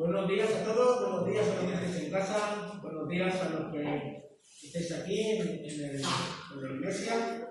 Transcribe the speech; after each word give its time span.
Buenos 0.00 0.26
días 0.28 0.48
a 0.54 0.64
todos, 0.64 1.00
buenos 1.02 1.26
días 1.26 1.46
a 1.46 1.56
los 1.56 1.64
que 1.64 1.74
estéis 1.74 2.06
en 2.06 2.10
casa, 2.10 2.80
buenos 2.82 3.06
días 3.06 3.34
a 3.34 3.48
los 3.50 3.70
que 3.70 4.22
estéis 4.62 4.92
aquí 4.92 5.30
en, 5.32 6.62
la 6.62 6.72
iglesia. 6.72 7.46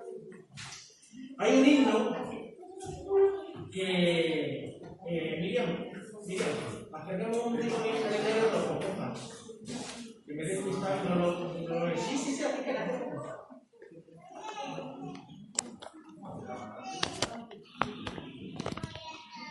Hay 1.38 1.58
un 1.58 1.64
himno 1.64 2.16
que, 3.70 4.80
eh, 5.08 5.38
Miriam, 5.40 5.90
Miriam, 6.26 6.48
acercamos 6.92 7.46
un 7.46 7.60
himno 7.60 7.76
que 7.84 7.90
de 7.92 8.40
los. 8.40 8.60
Que 10.26 10.34
me 10.34 10.42
y 10.42 11.08
no 11.08 11.14
lo, 11.14 11.54
no 11.54 11.86
lo 11.86 11.96
Sí, 11.96 12.18
sí, 12.18 12.34
sí, 12.34 12.42
aquí 12.42 12.64
que 12.64 12.72
la 12.72 12.88
tengo. 12.88 13.22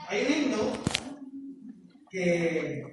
Hay 0.09 0.25
un 0.25 0.33
himno 0.33 0.89
que 2.09 2.83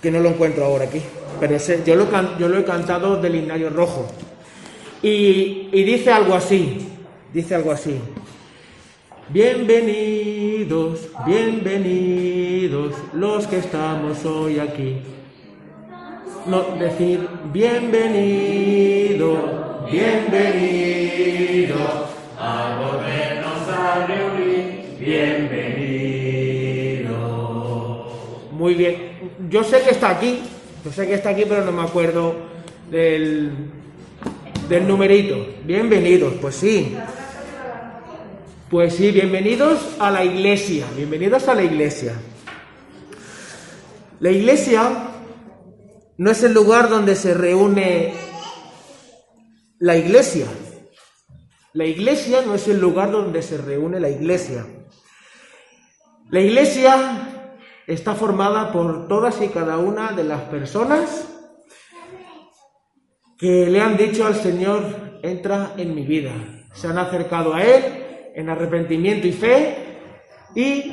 que 0.00 0.10
no 0.10 0.18
lo 0.20 0.30
encuentro 0.30 0.64
ahora 0.64 0.86
aquí, 0.86 1.00
pero 1.38 1.58
sé- 1.58 1.82
yo, 1.86 1.94
lo, 1.94 2.06
yo 2.38 2.48
lo 2.48 2.58
he 2.58 2.64
cantado 2.64 3.20
del 3.20 3.36
himnario 3.36 3.70
rojo. 3.70 4.06
Y, 5.02 5.68
y 5.72 5.82
dice 5.84 6.10
algo 6.10 6.34
así, 6.34 6.88
dice 7.32 7.54
algo 7.54 7.70
así. 7.72 7.98
Bienvenidos, 9.28 11.08
bienvenidos 11.24 12.94
los 13.12 13.46
que 13.46 13.58
estamos 13.58 14.24
hoy 14.24 14.58
aquí. 14.58 14.96
No, 16.46 16.62
decir 16.76 17.28
bienvenido, 17.52 19.36
bienvenido 19.90 21.76
a 22.38 22.80
volvernos 22.80 23.51
bienvenido. 24.98 25.68
Muy 28.52 28.74
bien, 28.74 28.96
yo 29.48 29.64
sé 29.64 29.82
que 29.82 29.90
está 29.90 30.10
aquí, 30.10 30.40
yo 30.84 30.92
sé 30.92 31.06
que 31.06 31.14
está 31.14 31.30
aquí, 31.30 31.44
pero 31.48 31.64
no 31.64 31.72
me 31.72 31.82
acuerdo 31.82 32.36
del, 32.90 33.50
del 34.68 34.86
numerito. 34.86 35.46
Bienvenidos, 35.64 36.34
pues 36.40 36.54
sí. 36.56 36.96
Pues 38.70 38.94
sí, 38.94 39.10
bienvenidos 39.10 39.96
a 39.98 40.10
la 40.10 40.24
iglesia, 40.24 40.86
bienvenidos 40.96 41.46
a 41.48 41.54
la 41.54 41.62
iglesia. 41.62 42.14
La 44.20 44.30
iglesia 44.30 45.10
no 46.16 46.30
es 46.30 46.42
el 46.42 46.54
lugar 46.54 46.88
donde 46.88 47.16
se 47.16 47.34
reúne 47.34 48.14
la 49.78 49.96
iglesia. 49.96 50.46
La 51.74 51.86
iglesia 51.86 52.42
no 52.44 52.54
es 52.54 52.68
el 52.68 52.80
lugar 52.80 53.10
donde 53.10 53.40
se 53.42 53.56
reúne 53.56 53.98
la 53.98 54.10
iglesia. 54.10 54.66
La 56.30 56.40
iglesia 56.40 57.46
está 57.86 58.14
formada 58.14 58.72
por 58.72 59.08
todas 59.08 59.40
y 59.40 59.48
cada 59.48 59.78
una 59.78 60.12
de 60.12 60.24
las 60.24 60.42
personas 60.42 61.28
que 63.38 63.66
le 63.66 63.80
han 63.80 63.96
dicho 63.96 64.26
al 64.26 64.34
Señor, 64.34 65.18
entra 65.22 65.74
en 65.76 65.94
mi 65.94 66.04
vida. 66.04 66.32
Se 66.74 66.88
han 66.88 66.98
acercado 66.98 67.54
a 67.54 67.62
Él 67.62 67.82
en 68.34 68.48
arrepentimiento 68.50 69.26
y 69.26 69.32
fe 69.32 69.98
y 70.54 70.92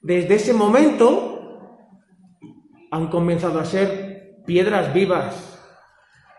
desde 0.00 0.36
ese 0.36 0.54
momento 0.54 1.78
han 2.90 3.08
comenzado 3.08 3.60
a 3.60 3.64
ser 3.64 4.42
piedras 4.46 4.92
vivas 4.92 5.51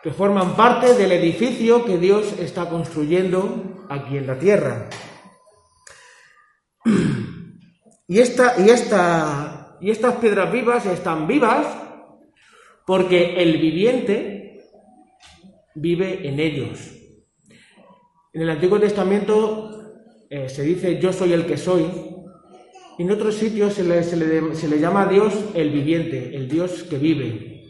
que 0.03 0.11
forman 0.11 0.55
parte 0.55 0.93
del 0.95 1.13
edificio 1.13 1.85
que 1.85 1.97
Dios 1.97 2.33
está 2.37 2.67
construyendo 2.69 3.85
aquí 3.89 4.17
en 4.17 4.27
la 4.27 4.37
tierra. 4.37 4.89
Y, 8.05 8.19
esta, 8.19 8.55
y, 8.59 8.69
esta, 8.69 9.77
y 9.79 9.89
estas 9.89 10.15
piedras 10.15 10.51
vivas 10.51 10.85
están 10.85 11.25
vivas 11.25 11.65
porque 12.85 13.41
el 13.41 13.57
viviente 13.57 14.61
vive 15.73 16.27
en 16.27 16.37
ellos. 16.39 16.91
En 18.33 18.41
el 18.41 18.49
Antiguo 18.49 18.77
Testamento 18.77 19.93
eh, 20.29 20.49
se 20.49 20.63
dice 20.63 20.99
yo 20.99 21.13
soy 21.13 21.31
el 21.31 21.45
que 21.45 21.57
soy, 21.57 21.85
en 22.99 23.09
otros 23.09 23.35
sitios 23.35 23.73
se 23.73 23.83
le, 23.85 24.03
se 24.03 24.17
le- 24.17 24.53
se 24.53 24.67
le 24.67 24.79
llama 24.79 25.03
a 25.03 25.07
Dios 25.07 25.33
el 25.55 25.69
viviente, 25.71 26.35
el 26.35 26.49
Dios 26.49 26.83
que 26.83 26.97
vive. 26.97 27.63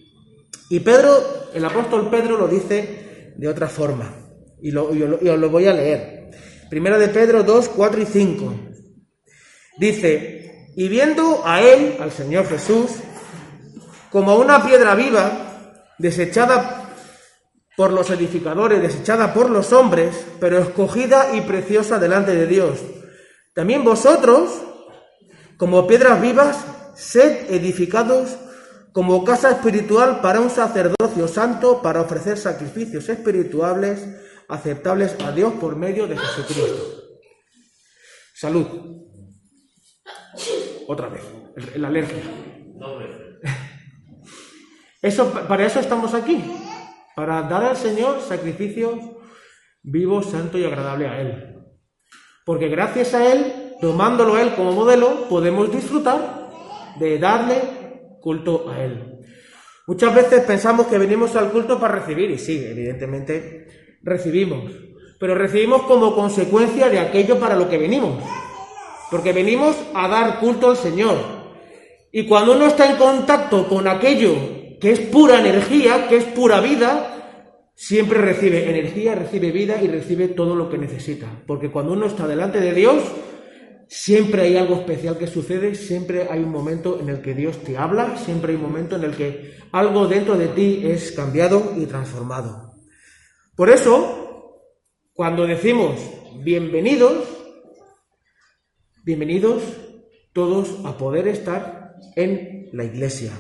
Y 0.71 0.79
Pedro, 0.79 1.11
el 1.53 1.65
apóstol 1.65 2.09
Pedro 2.09 2.37
lo 2.37 2.47
dice 2.47 3.33
de 3.35 3.47
otra 3.47 3.67
forma, 3.67 4.13
y, 4.61 4.75
os 4.75 5.39
lo 5.39 5.49
voy 5.49 5.67
a 5.67 5.73
leer. 5.73 6.31
Primera 6.69 6.97
de 6.97 7.09
Pedro 7.09 7.43
2, 7.43 7.69
4 7.69 8.01
y 8.01 8.05
5. 8.05 8.53
Dice, 9.77 10.71
y 10.75 10.87
viendo 10.87 11.41
a 11.45 11.61
él, 11.61 11.97
al 11.99 12.11
Señor 12.11 12.47
Jesús, 12.47 12.91
como 14.11 14.35
una 14.35 14.65
piedra 14.65 14.95
viva, 14.95 15.93
desechada 15.97 16.91
por 17.75 17.91
los 17.91 18.09
edificadores, 18.11 18.81
desechada 18.81 19.33
por 19.33 19.49
los 19.49 19.73
hombres, 19.73 20.25
pero 20.39 20.59
escogida 20.59 21.35
y 21.35 21.41
preciosa 21.41 21.99
delante 21.99 22.35
de 22.35 22.47
Dios. 22.47 22.79
También 23.53 23.83
vosotros, 23.83 24.61
como 25.57 25.87
piedras 25.87 26.21
vivas, 26.21 26.57
sed 26.95 27.51
edificados 27.51 28.37
como 28.93 29.23
casa 29.23 29.49
espiritual 29.49 30.21
para 30.21 30.39
un 30.39 30.51
sacerdocio 30.51 31.27
santo, 31.27 31.81
para 31.81 32.01
ofrecer 32.01 32.37
sacrificios 32.37 33.09
espirituales 33.09 34.07
aceptables 34.47 35.15
a 35.25 35.31
Dios 35.31 35.53
por 35.53 35.75
medio 35.75 36.07
de 36.07 36.15
Jesucristo. 36.15 37.03
Salud. 38.35 38.67
Otra 40.87 41.07
vez, 41.07 41.23
la 41.75 41.87
alergia. 41.87 42.21
Eso, 45.01 45.31
para 45.47 45.65
eso 45.65 45.79
estamos 45.79 46.13
aquí, 46.13 46.43
para 47.15 47.41
dar 47.43 47.63
al 47.63 47.75
Señor 47.75 48.21
sacrificios 48.21 48.99
vivos, 49.81 50.29
santo 50.29 50.57
y 50.57 50.65
agradable 50.65 51.07
a 51.07 51.19
Él. 51.19 51.55
Porque 52.45 52.69
gracias 52.69 53.13
a 53.13 53.31
Él, 53.31 53.75
tomándolo 53.81 54.35
a 54.35 54.41
Él 54.41 54.53
como 54.55 54.71
modelo, 54.71 55.27
podemos 55.27 55.71
disfrutar 55.71 56.49
de 56.99 57.17
darle 57.17 57.82
culto 58.23 58.69
a 58.69 58.81
Él. 58.81 59.19
Muchas 59.85 60.15
veces 60.15 60.43
pensamos 60.43 60.87
que 60.87 60.97
venimos 60.97 61.35
al 61.35 61.51
culto 61.51 61.77
para 61.77 61.95
recibir, 61.95 62.31
y 62.31 62.39
sí, 62.39 62.63
evidentemente 62.65 63.67
recibimos, 64.01 64.71
pero 65.19 65.35
recibimos 65.35 65.81
como 65.83 66.15
consecuencia 66.15 66.89
de 66.89 66.99
aquello 66.99 67.37
para 67.37 67.55
lo 67.55 67.69
que 67.69 67.77
venimos. 67.77 68.23
Porque 69.11 69.33
venimos 69.33 69.75
a 69.93 70.07
dar 70.07 70.39
culto 70.39 70.69
al 70.69 70.77
Señor. 70.77 71.17
Y 72.11 72.25
cuando 72.25 72.53
uno 72.53 72.67
está 72.67 72.89
en 72.89 72.97
contacto 72.97 73.67
con 73.67 73.87
aquello 73.87 74.33
que 74.79 74.91
es 74.91 74.99
pura 74.99 75.39
energía, 75.39 76.07
que 76.07 76.17
es 76.17 76.23
pura 76.25 76.61
vida, 76.61 77.71
siempre 77.75 78.19
recibe 78.19 78.69
energía, 78.69 79.15
recibe 79.15 79.51
vida 79.51 79.81
y 79.81 79.87
recibe 79.87 80.29
todo 80.29 80.55
lo 80.55 80.69
que 80.69 80.77
necesita. 80.77 81.27
Porque 81.45 81.71
cuando 81.71 81.93
uno 81.93 82.05
está 82.05 82.27
delante 82.27 82.59
de 82.59 82.73
Dios, 82.73 83.03
siempre 83.93 84.41
hay 84.41 84.57
algo 84.57 84.75
especial 84.75 85.19
que 85.19 85.27
sucede, 85.27 85.75
siempre 85.75 86.27
hay 86.29 86.39
un 86.39 86.49
momento 86.49 86.99
en 86.99 87.09
el 87.09 87.21
que 87.21 87.35
Dios 87.35 87.63
te 87.63 87.77
habla, 87.77 88.17
siempre 88.17 88.51
hay 88.51 88.55
un 88.55 88.63
momento 88.63 88.95
en 88.95 89.03
el 89.03 89.15
que 89.15 89.55
algo 89.71 90.07
dentro 90.07 90.35
de 90.35 90.47
ti 90.47 90.81
es 90.83 91.11
cambiado 91.11 91.73
y 91.77 91.85
transformado. 91.85 92.73
Por 93.55 93.69
eso, 93.69 94.63
cuando 95.13 95.45
decimos 95.45 95.99
bienvenidos, 96.43 97.23
bienvenidos 99.03 99.61
todos 100.33 100.83
a 100.85 100.97
poder 100.97 101.27
estar 101.27 101.93
en 102.15 102.69
la 102.73 102.85
iglesia. 102.85 103.31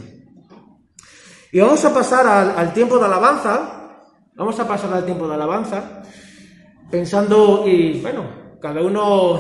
Y 1.51 1.61
vamos 1.61 1.83
a 1.83 1.91
pasar 1.91 2.27
al, 2.27 2.73
tiempo 2.73 2.99
de 2.99 3.05
alabanza, 3.05 4.05
vamos 4.35 4.59
a 4.59 4.67
pasar 4.67 4.93
al 4.93 5.05
tiempo 5.05 5.27
de 5.27 5.33
alabanza, 5.33 6.03
pensando, 6.91 7.67
y 7.67 7.99
bueno, 8.01 8.59
cada 8.61 8.83
uno 8.83 9.39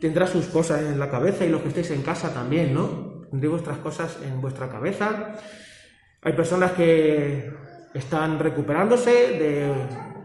tendrá 0.00 0.26
sus 0.26 0.46
cosas 0.46 0.82
en 0.82 0.98
la 0.98 1.10
cabeza 1.10 1.44
y 1.44 1.48
los 1.48 1.62
que 1.62 1.68
estéis 1.68 1.90
en 1.90 2.02
casa 2.02 2.32
también, 2.32 2.74
¿no? 2.74 3.26
Tendréis 3.30 3.52
vuestras 3.52 3.78
cosas 3.78 4.18
en 4.24 4.40
vuestra 4.40 4.68
cabeza. 4.68 5.34
Hay 6.22 6.32
personas 6.32 6.72
que 6.72 7.52
están 7.94 8.38
recuperándose 8.38 9.10
de 9.10 9.72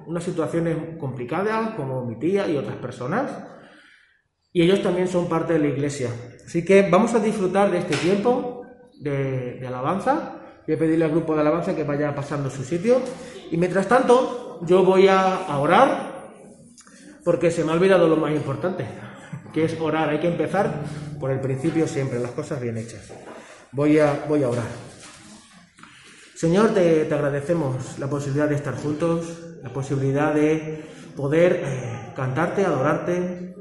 unas 0.07 0.23
situaciones 0.23 0.77
complicadas, 0.99 1.75
como 1.75 2.05
mi 2.05 2.17
tía 2.17 2.47
y 2.47 2.57
otras 2.57 2.75
personas, 2.77 3.31
y 4.51 4.63
ellos 4.63 4.81
también 4.81 5.07
son 5.07 5.29
parte 5.29 5.53
de 5.53 5.59
la 5.59 5.67
iglesia. 5.67 6.09
Así 6.45 6.65
que 6.65 6.89
vamos 6.89 7.13
a 7.13 7.19
disfrutar 7.19 7.71
de 7.71 7.77
este 7.77 7.95
tiempo 7.95 8.65
de, 8.99 9.59
de 9.59 9.67
alabanza. 9.67 10.37
Voy 10.67 10.75
a 10.75 10.79
pedirle 10.79 11.05
al 11.05 11.11
grupo 11.11 11.33
de 11.33 11.41
alabanza 11.41 11.75
que 11.75 11.83
vaya 11.83 12.13
pasando 12.13 12.49
su 12.49 12.63
sitio. 12.63 13.01
Y 13.49 13.57
mientras 13.57 13.87
tanto, 13.87 14.59
yo 14.65 14.83
voy 14.83 15.07
a, 15.07 15.45
a 15.45 15.59
orar, 15.59 16.11
porque 17.23 17.51
se 17.51 17.63
me 17.63 17.71
ha 17.71 17.75
olvidado 17.75 18.07
lo 18.07 18.17
más 18.17 18.31
importante, 18.33 18.85
que 19.53 19.65
es 19.65 19.79
orar. 19.79 20.09
Hay 20.09 20.19
que 20.19 20.27
empezar 20.27 20.71
por 21.19 21.31
el 21.31 21.39
principio 21.39 21.87
siempre, 21.87 22.19
las 22.19 22.31
cosas 22.31 22.59
bien 22.61 22.77
hechas. 22.77 23.11
Voy 23.71 23.99
a, 23.99 24.25
voy 24.27 24.43
a 24.43 24.49
orar. 24.49 24.67
Señor, 26.35 26.73
te, 26.73 27.05
te 27.05 27.13
agradecemos 27.13 27.99
la 27.99 28.09
posibilidad 28.09 28.49
de 28.49 28.55
estar 28.55 28.75
juntos, 28.75 29.39
la 29.61 29.71
posibilidad 29.71 30.33
de 30.33 30.83
poder 31.15 31.61
eh, 31.63 32.13
cantarte, 32.15 32.65
adorarte. 32.65 33.55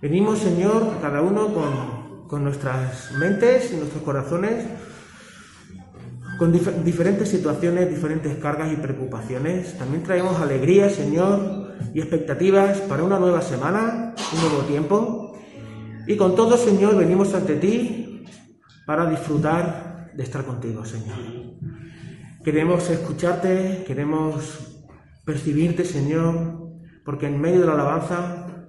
Venimos, 0.00 0.38
Señor, 0.38 0.98
cada 1.00 1.20
uno 1.20 1.52
con, 1.52 2.26
con 2.28 2.42
nuestras 2.42 3.12
mentes 3.18 3.70
y 3.72 3.76
nuestros 3.76 4.02
corazones, 4.02 4.64
con 6.38 6.52
diferentes 6.84 7.28
situaciones, 7.28 7.90
diferentes 7.90 8.36
cargas 8.38 8.72
y 8.72 8.76
preocupaciones. 8.76 9.76
También 9.78 10.02
traemos 10.02 10.40
alegría, 10.40 10.88
Señor, 10.88 11.74
y 11.94 12.00
expectativas 12.00 12.78
para 12.78 13.04
una 13.04 13.18
nueva 13.18 13.42
semana, 13.42 14.14
un 14.32 14.40
nuevo 14.40 14.62
tiempo. 14.66 15.21
Y 16.06 16.16
con 16.16 16.34
todo, 16.34 16.56
Señor, 16.56 16.96
venimos 16.96 17.32
ante 17.34 17.56
ti 17.56 18.24
para 18.86 19.08
disfrutar 19.08 20.10
de 20.14 20.22
estar 20.22 20.44
contigo, 20.44 20.84
Señor. 20.84 21.18
Queremos 22.44 22.90
escucharte, 22.90 23.84
queremos 23.86 24.82
percibirte, 25.24 25.84
Señor, 25.84 26.70
porque 27.04 27.26
en 27.26 27.40
medio 27.40 27.60
de 27.60 27.66
la 27.66 27.74
alabanza 27.74 28.66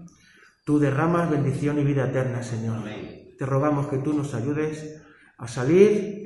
tú 0.63 0.79
derramas 0.79 1.29
bendición 1.29 1.79
y 1.79 1.83
vida 1.83 2.05
eterna, 2.05 2.43
Señor. 2.43 2.83
Te 3.37 3.45
rogamos 3.45 3.87
que 3.87 3.97
tú 3.97 4.13
nos 4.13 4.33
ayudes 4.35 5.01
a 5.37 5.47
salir 5.47 6.23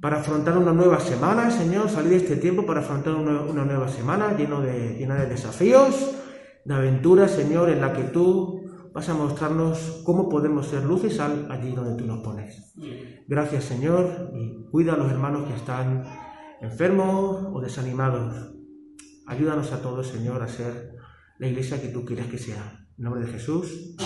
para 0.00 0.20
afrontar 0.20 0.56
una 0.56 0.72
nueva 0.72 1.00
semana, 1.00 1.50
Señor, 1.50 1.90
salir 1.90 2.10
de 2.10 2.16
este 2.16 2.36
tiempo 2.36 2.64
para 2.64 2.80
afrontar 2.80 3.14
una, 3.14 3.64
nueva 3.64 3.88
semana 3.88 4.36
lleno 4.36 4.60
de, 4.60 4.96
llena 4.98 5.16
de 5.16 5.26
desafíos, 5.26 6.14
de 6.64 6.74
aventuras, 6.74 7.32
Señor, 7.32 7.70
en 7.70 7.80
la 7.80 7.92
que 7.92 8.04
tú 8.04 8.61
vas 8.92 9.08
a 9.08 9.14
mostrarnos 9.14 10.02
cómo 10.04 10.28
podemos 10.28 10.66
ser 10.66 10.84
luz 10.84 11.04
y 11.04 11.10
sal 11.10 11.48
allí 11.50 11.72
donde 11.72 11.96
tú 11.96 12.06
nos 12.06 12.20
pones. 12.20 12.74
Gracias, 13.26 13.64
Señor, 13.64 14.30
y 14.34 14.70
cuida 14.70 14.94
a 14.94 14.96
los 14.96 15.10
hermanos 15.10 15.48
que 15.48 15.54
están 15.54 16.04
enfermos 16.60 17.48
o 17.52 17.60
desanimados. 17.60 18.54
Ayúdanos 19.26 19.72
a 19.72 19.80
todos, 19.80 20.06
Señor, 20.06 20.42
a 20.42 20.48
ser 20.48 20.96
la 21.38 21.46
iglesia 21.46 21.80
que 21.80 21.88
tú 21.88 22.04
quieres 22.04 22.26
que 22.26 22.38
sea. 22.38 22.86
En 22.98 23.04
nombre 23.04 23.24
de 23.24 23.32
Jesús. 23.32 23.96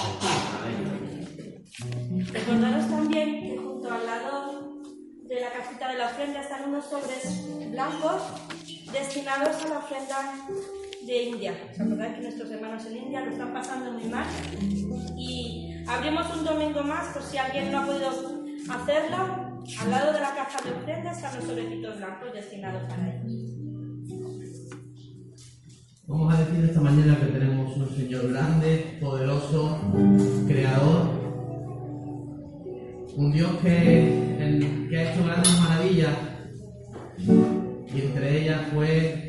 Recordaros 2.32 2.88
también 2.88 3.42
que 3.42 3.58
junto 3.58 3.92
al 3.92 4.06
lado 4.06 4.82
de 5.24 5.40
la 5.40 5.52
cajita 5.52 5.92
de 5.92 5.98
la 5.98 6.06
ofrenda 6.06 6.40
están 6.40 6.68
unos 6.68 6.84
sobres 6.86 7.70
blancos 7.70 8.22
destinados 8.92 9.62
a 9.64 9.68
la 9.68 9.78
ofrenda 9.78 10.46
de 11.06 11.22
India. 11.22 11.54
¿Os 11.70 11.80
acordáis 11.80 12.14
que 12.14 12.22
nuestros 12.22 12.50
hermanos 12.50 12.84
en 12.86 12.96
India 12.96 13.24
lo 13.24 13.30
están 13.30 13.52
pasando 13.52 13.92
muy 13.92 14.04
mal? 14.04 14.26
Y 15.16 15.74
abrimos 15.86 16.26
un 16.36 16.44
domingo 16.44 16.82
más 16.82 17.12
por 17.14 17.22
si 17.22 17.38
alguien 17.38 17.70
no 17.70 17.80
ha 17.80 17.86
podido 17.86 18.08
hacerlo. 18.08 19.46
Al 19.80 19.90
lado 19.90 20.12
de 20.12 20.20
la 20.20 20.34
caja 20.34 20.58
de 20.64 20.70
ofrenda 20.72 21.10
están 21.12 21.36
los 21.36 21.44
sobrecitos 21.44 21.96
blancos 21.98 22.32
destinados 22.32 22.82
para 22.88 23.14
ellos. 23.14 23.32
Vamos 26.08 26.34
a 26.34 26.44
decir 26.44 26.64
esta 26.64 26.80
mañana 26.80 27.18
que 27.18 27.26
tenemos 27.26 27.76
un 27.76 27.96
Señor 27.96 28.32
grande, 28.32 28.98
poderoso, 29.00 29.80
creador, 30.46 31.10
un 33.16 33.32
Dios 33.32 33.50
que 33.60 34.96
ha 34.96 35.12
hecho 35.12 35.24
grandes 35.24 35.60
maravillas 35.60 36.14
y 37.18 38.00
entre 38.00 38.42
ellas 38.42 38.60
fue 38.72 39.25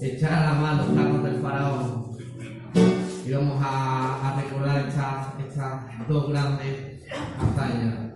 echar 0.00 0.32
a 0.32 0.46
la 0.46 0.54
mano 0.54 0.84
los 0.86 0.96
carros 0.96 1.22
del 1.24 1.42
faraón. 1.42 2.08
Y 3.26 3.32
vamos 3.32 3.62
a, 3.62 4.28
a 4.28 4.40
recordar 4.40 4.88
estas, 4.88 5.38
estas 5.40 6.08
dos 6.08 6.30
grandes 6.30 7.02
hazañas. 7.38 8.07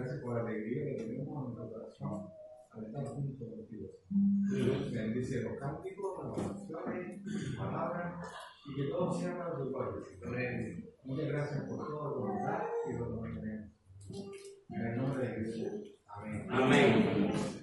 Gracias 0.00 0.22
por 0.22 0.34
la 0.34 0.48
alegría 0.48 0.96
que 0.96 1.02
tenemos 1.02 1.28
en 1.28 1.54
nuestro 1.54 1.78
corazón 1.78 2.30
al 2.70 2.84
estar 2.86 3.04
juntos 3.04 3.48
contigo. 3.50 3.90
Dios 4.08 4.92
bendice 4.92 5.42
los 5.42 5.58
cánticos, 5.58 6.24
las 6.24 6.38
oraciones, 6.38 7.20
las 7.26 7.56
palabras 7.56 8.14
y 8.66 8.76
que 8.76 8.84
todo 8.88 9.12
sea 9.12 9.36
para 9.36 9.58
tu 9.58 9.68
gloria. 9.68 10.84
Muchas 11.04 11.28
gracias 11.28 11.64
por 11.64 11.86
todo 11.86 12.18
lo 12.18 12.32
que 12.32 12.42
das 12.42 12.62
y 12.88 12.96
lo 12.96 13.22
que 13.22 13.28
tenemos. 13.28 13.70
En 14.70 14.86
el 14.86 14.96
nombre 14.96 15.28
de 15.28 15.34
Jesús. 15.34 16.00
Amén. 16.06 16.46
Amén. 16.48 17.59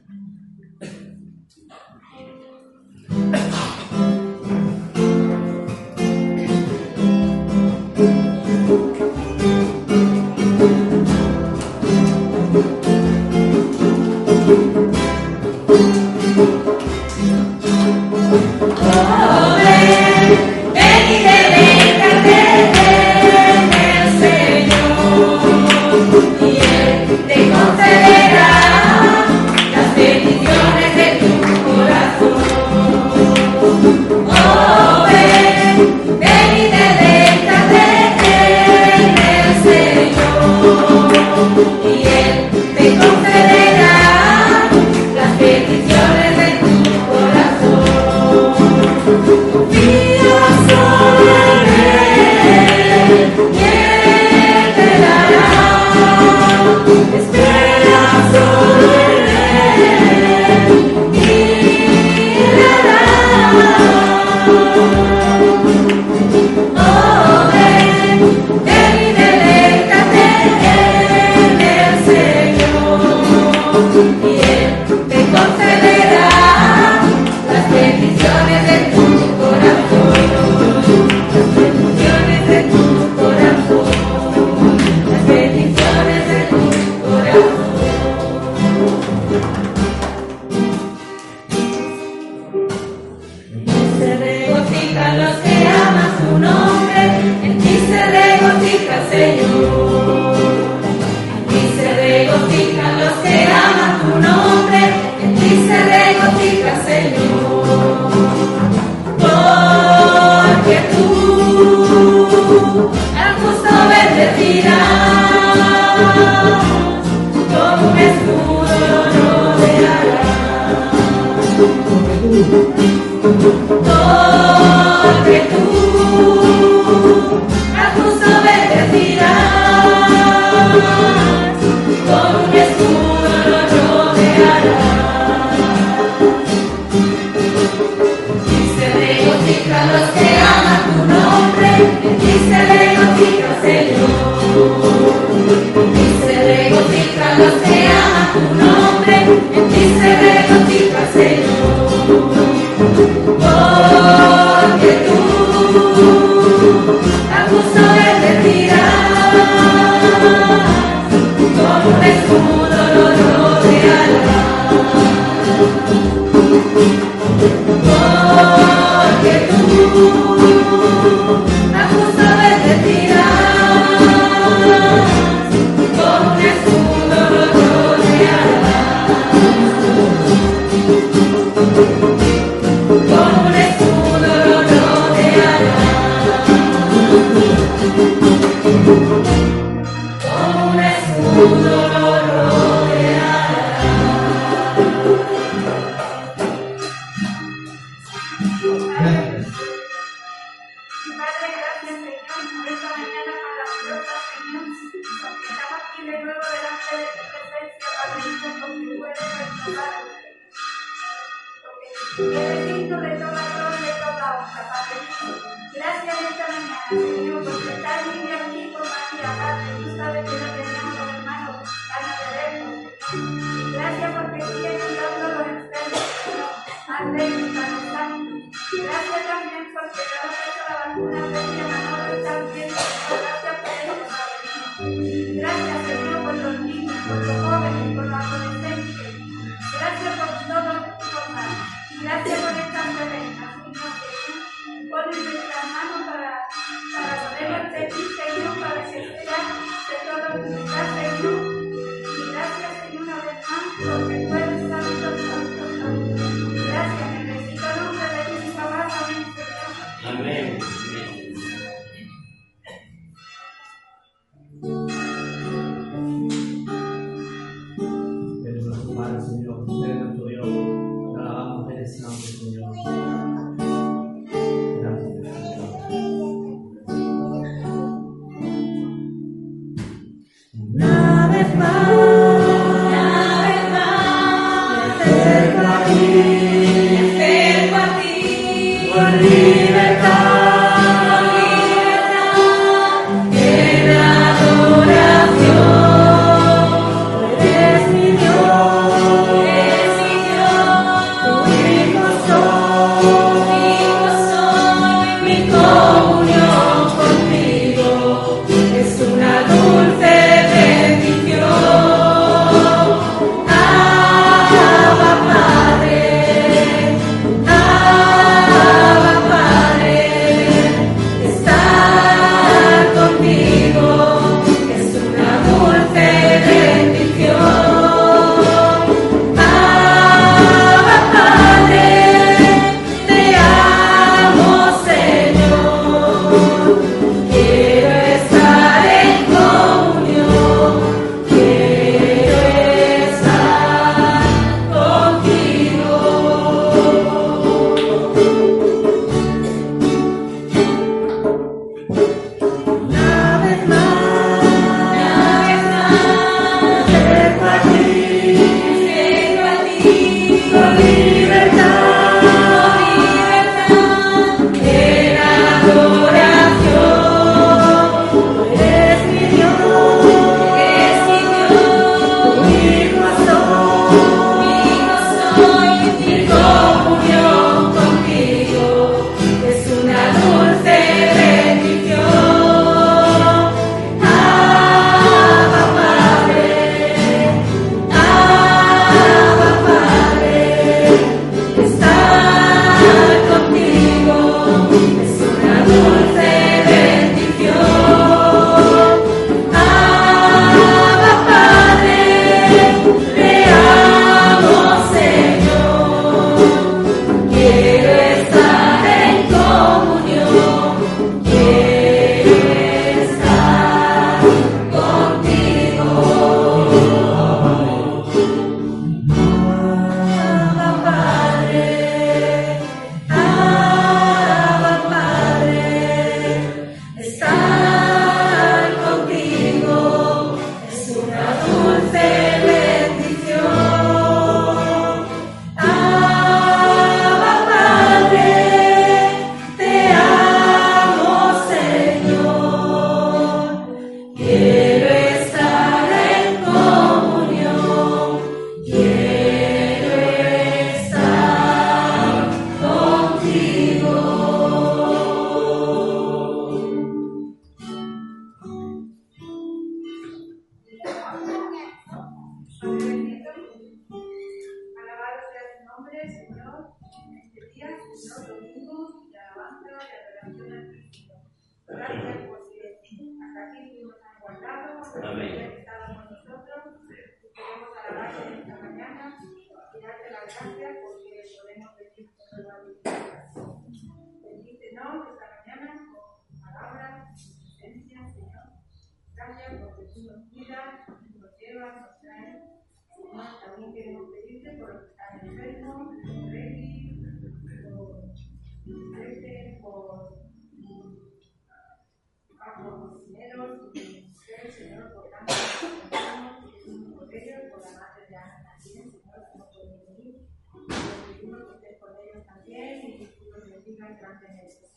mantener 514.07 514.47
esa 514.47 514.67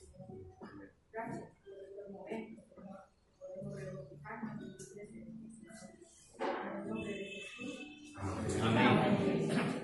Amén. 8.62 9.79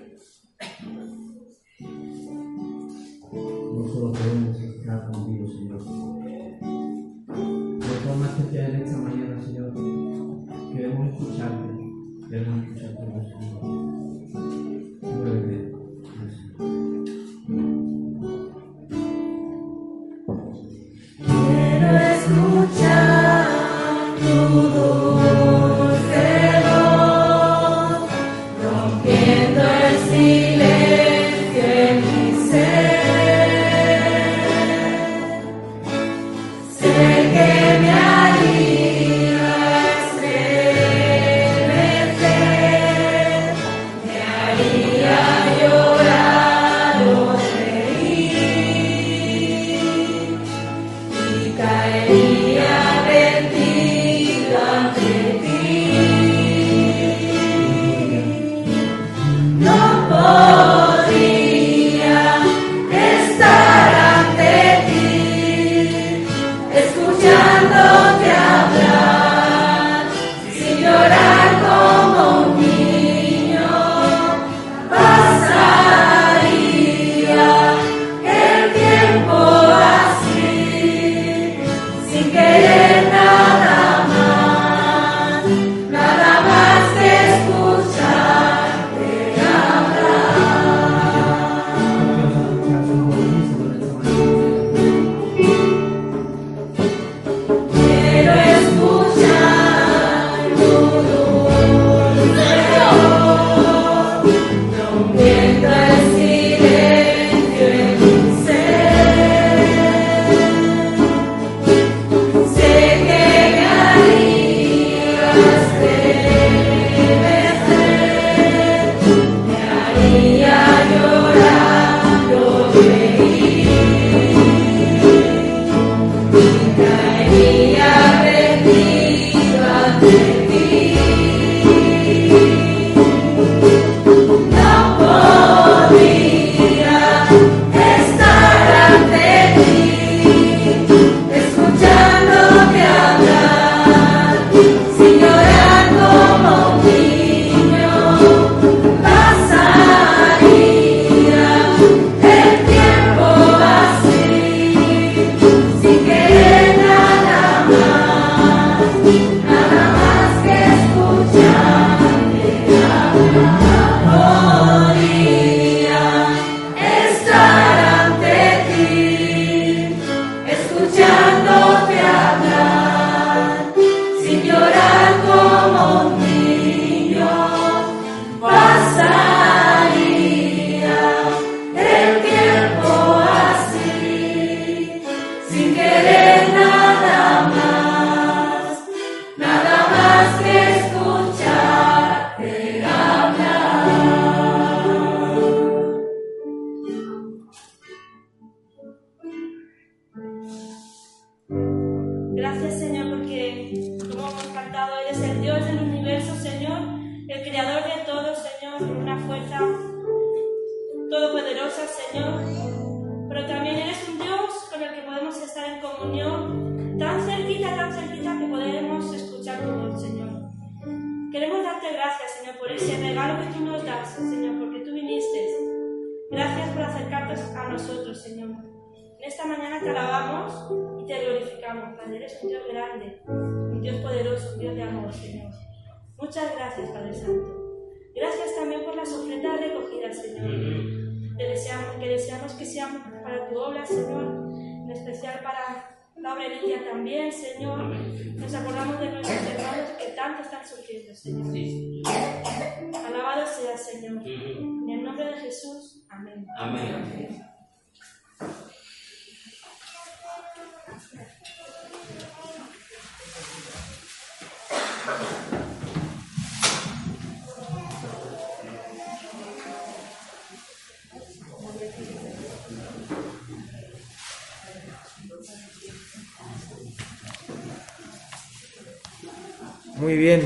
Muy 279.99 280.15
bien. 280.15 280.41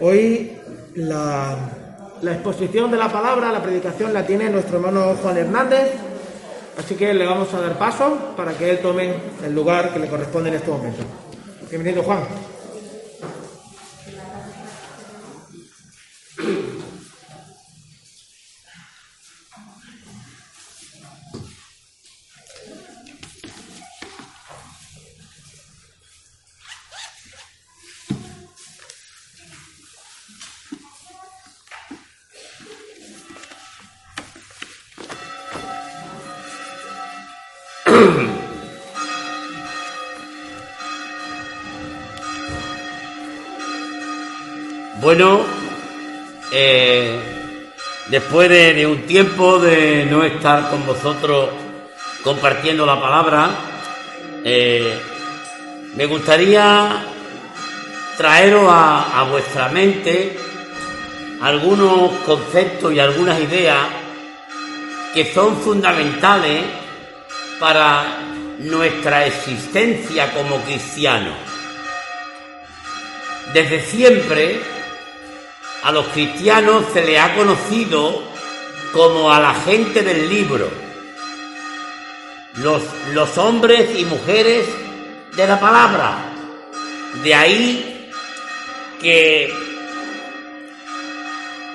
Hoy 0.00 0.52
la, 0.94 1.56
exposición 2.22 2.90
de 2.90 2.96
la 2.96 3.12
palabra, 3.12 3.52
la 3.52 3.62
predicación 3.62 4.14
la 4.14 4.26
tiene 4.26 4.48
nuestro 4.48 4.78
hermano 4.78 5.14
Juan 5.22 5.36
Hernández, 5.36 5.92
así 6.78 6.94
que 6.94 7.12
le 7.12 7.26
vamos 7.26 7.52
a 7.52 7.60
dar 7.60 7.78
paso 7.78 8.32
para 8.34 8.56
que 8.56 8.70
él 8.70 8.78
tome 8.78 9.12
el 9.44 9.54
lugar 9.54 9.92
que 9.92 9.98
le 9.98 10.08
corresponde 10.08 10.48
en 10.48 10.54
este 10.56 10.70
momento. 10.70 11.02
Bienvenido 11.70 12.02
Juan. 12.02 12.20
Bueno, 45.16 45.42
eh, 46.50 47.20
después 48.08 48.48
de, 48.48 48.84
un 48.84 49.02
tiempo 49.02 49.60
de 49.60 50.06
no 50.06 50.24
estar 50.24 50.68
con 50.70 50.84
vosotros 50.84 51.50
compartiendo 52.24 52.84
la 52.84 53.00
palabra, 53.00 53.50
eh, 54.42 54.98
me 55.94 56.06
gustaría 56.06 57.00
traeros 58.16 58.66
a, 58.68 59.20
a 59.20 59.22
vuestra 59.30 59.68
mente 59.68 60.36
algunos 61.40 62.10
conceptos 62.26 62.92
y 62.92 62.98
algunas 62.98 63.38
ideas 63.40 63.86
que 65.14 65.32
son 65.32 65.56
fundamentales 65.58 66.64
para 67.60 68.18
nuestra 68.58 69.26
existencia 69.26 70.32
como 70.32 70.56
cristianos. 70.62 71.36
Desde 73.52 73.80
siempre 73.80 74.73
a 75.84 75.92
los 75.92 76.06
cristianos 76.06 76.86
se 76.94 77.04
le 77.04 77.18
ha 77.18 77.34
conocido 77.36 78.22
como 78.92 79.30
a 79.30 79.38
la 79.38 79.54
gente 79.54 80.02
del 80.02 80.30
libro, 80.30 80.70
los, 82.54 82.82
los 83.12 83.36
hombres 83.36 83.90
y 83.98 84.06
mujeres 84.06 84.66
de 85.36 85.46
la 85.46 85.60
palabra. 85.60 86.16
De 87.22 87.34
ahí 87.34 88.10
que 88.98 89.52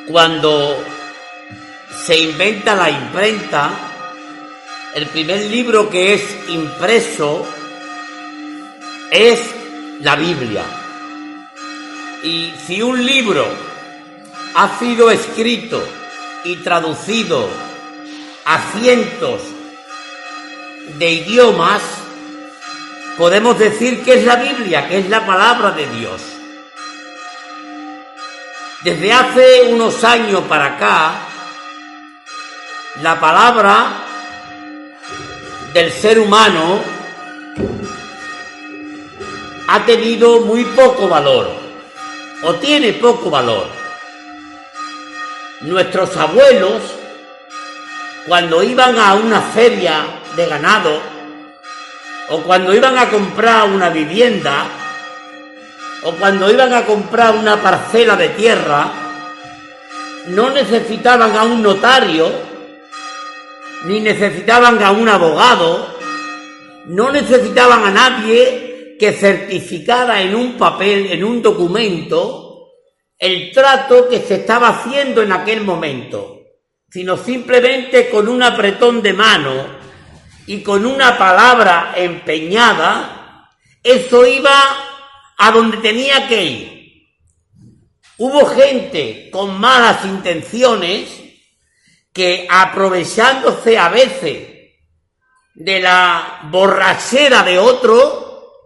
cuando 0.07 0.75
se 2.03 2.17
inventa 2.17 2.73
la 2.73 2.89
imprenta, 2.89 3.71
el 4.95 5.05
primer 5.05 5.45
libro 5.51 5.87
que 5.87 6.15
es 6.15 6.49
impreso 6.49 7.45
es 9.11 9.39
la 10.01 10.15
Biblia. 10.15 10.63
Y 12.23 12.51
si 12.65 12.81
un 12.81 13.05
libro 13.05 13.68
ha 14.55 14.79
sido 14.79 15.11
escrito 15.11 15.81
y 16.43 16.57
traducido 16.57 17.47
a 18.45 18.59
cientos 18.73 19.41
de 20.97 21.11
idiomas, 21.11 21.81
podemos 23.17 23.59
decir 23.59 24.03
que 24.03 24.15
es 24.15 24.25
la 24.25 24.37
Biblia, 24.37 24.87
que 24.87 24.99
es 24.99 25.09
la 25.09 25.25
palabra 25.25 25.71
de 25.71 25.87
Dios. 25.87 26.21
Desde 28.83 29.13
hace 29.13 29.69
unos 29.69 30.03
años 30.03 30.41
para 30.47 30.65
acá, 30.65 31.11
la 33.01 33.19
palabra 33.19 34.05
del 35.73 35.91
ser 35.91 36.17
humano 36.17 36.79
ha 39.67 39.85
tenido 39.85 40.41
muy 40.41 40.65
poco 40.65 41.07
valor, 41.07 41.51
o 42.43 42.55
tiene 42.55 42.93
poco 42.93 43.29
valor. 43.29 43.78
Nuestros 45.61 46.15
abuelos, 46.15 46.81
cuando 48.27 48.63
iban 48.63 48.97
a 48.97 49.15
una 49.15 49.41
feria 49.41 50.05
de 50.35 50.45
ganado, 50.45 51.01
o 52.29 52.37
cuando 52.43 52.73
iban 52.73 52.97
a 52.97 53.09
comprar 53.09 53.69
una 53.69 53.89
vivienda, 53.89 54.65
o 56.03 56.13
cuando 56.13 56.49
iban 56.49 56.73
a 56.73 56.85
comprar 56.85 57.35
una 57.35 57.61
parcela 57.61 58.15
de 58.15 58.29
tierra, 58.29 58.89
no 60.27 60.49
necesitaban 60.49 61.35
a 61.35 61.43
un 61.43 61.61
notario, 61.61 62.31
ni 63.83 63.99
necesitaban 63.99 64.81
a 64.81 64.91
un 64.91 65.09
abogado, 65.09 65.87
no 66.85 67.11
necesitaban 67.11 67.83
a 67.85 67.91
nadie 67.91 68.95
que 68.97 69.11
certificara 69.11 70.21
en 70.21 70.35
un 70.35 70.53
papel, 70.53 71.11
en 71.11 71.23
un 71.23 71.41
documento, 71.41 72.48
el 73.19 73.51
trato 73.51 74.07
que 74.07 74.21
se 74.21 74.35
estaba 74.35 74.69
haciendo 74.69 75.21
en 75.21 75.33
aquel 75.33 75.61
momento, 75.61 76.39
sino 76.89 77.17
simplemente 77.17 78.09
con 78.09 78.29
un 78.29 78.41
apretón 78.41 79.01
de 79.01 79.11
mano 79.11 79.65
y 80.47 80.63
con 80.63 80.85
una 80.85 81.17
palabra 81.17 81.93
empeñada, 81.97 83.49
eso 83.83 84.25
iba 84.25 84.53
a 85.37 85.51
donde 85.51 85.77
tenía 85.77 86.27
que 86.29 86.43
ir. 86.43 86.79
Hubo 88.17 88.45
gente 88.47 89.29
con 89.31 89.59
malas 89.59 90.05
intenciones 90.05 91.09
que 92.13 92.47
aprovechándose 92.49 93.77
a 93.77 93.89
veces 93.89 94.47
de 95.53 95.79
la 95.81 96.39
borrachera 96.49 97.43
de 97.43 97.59
otro, 97.59 98.65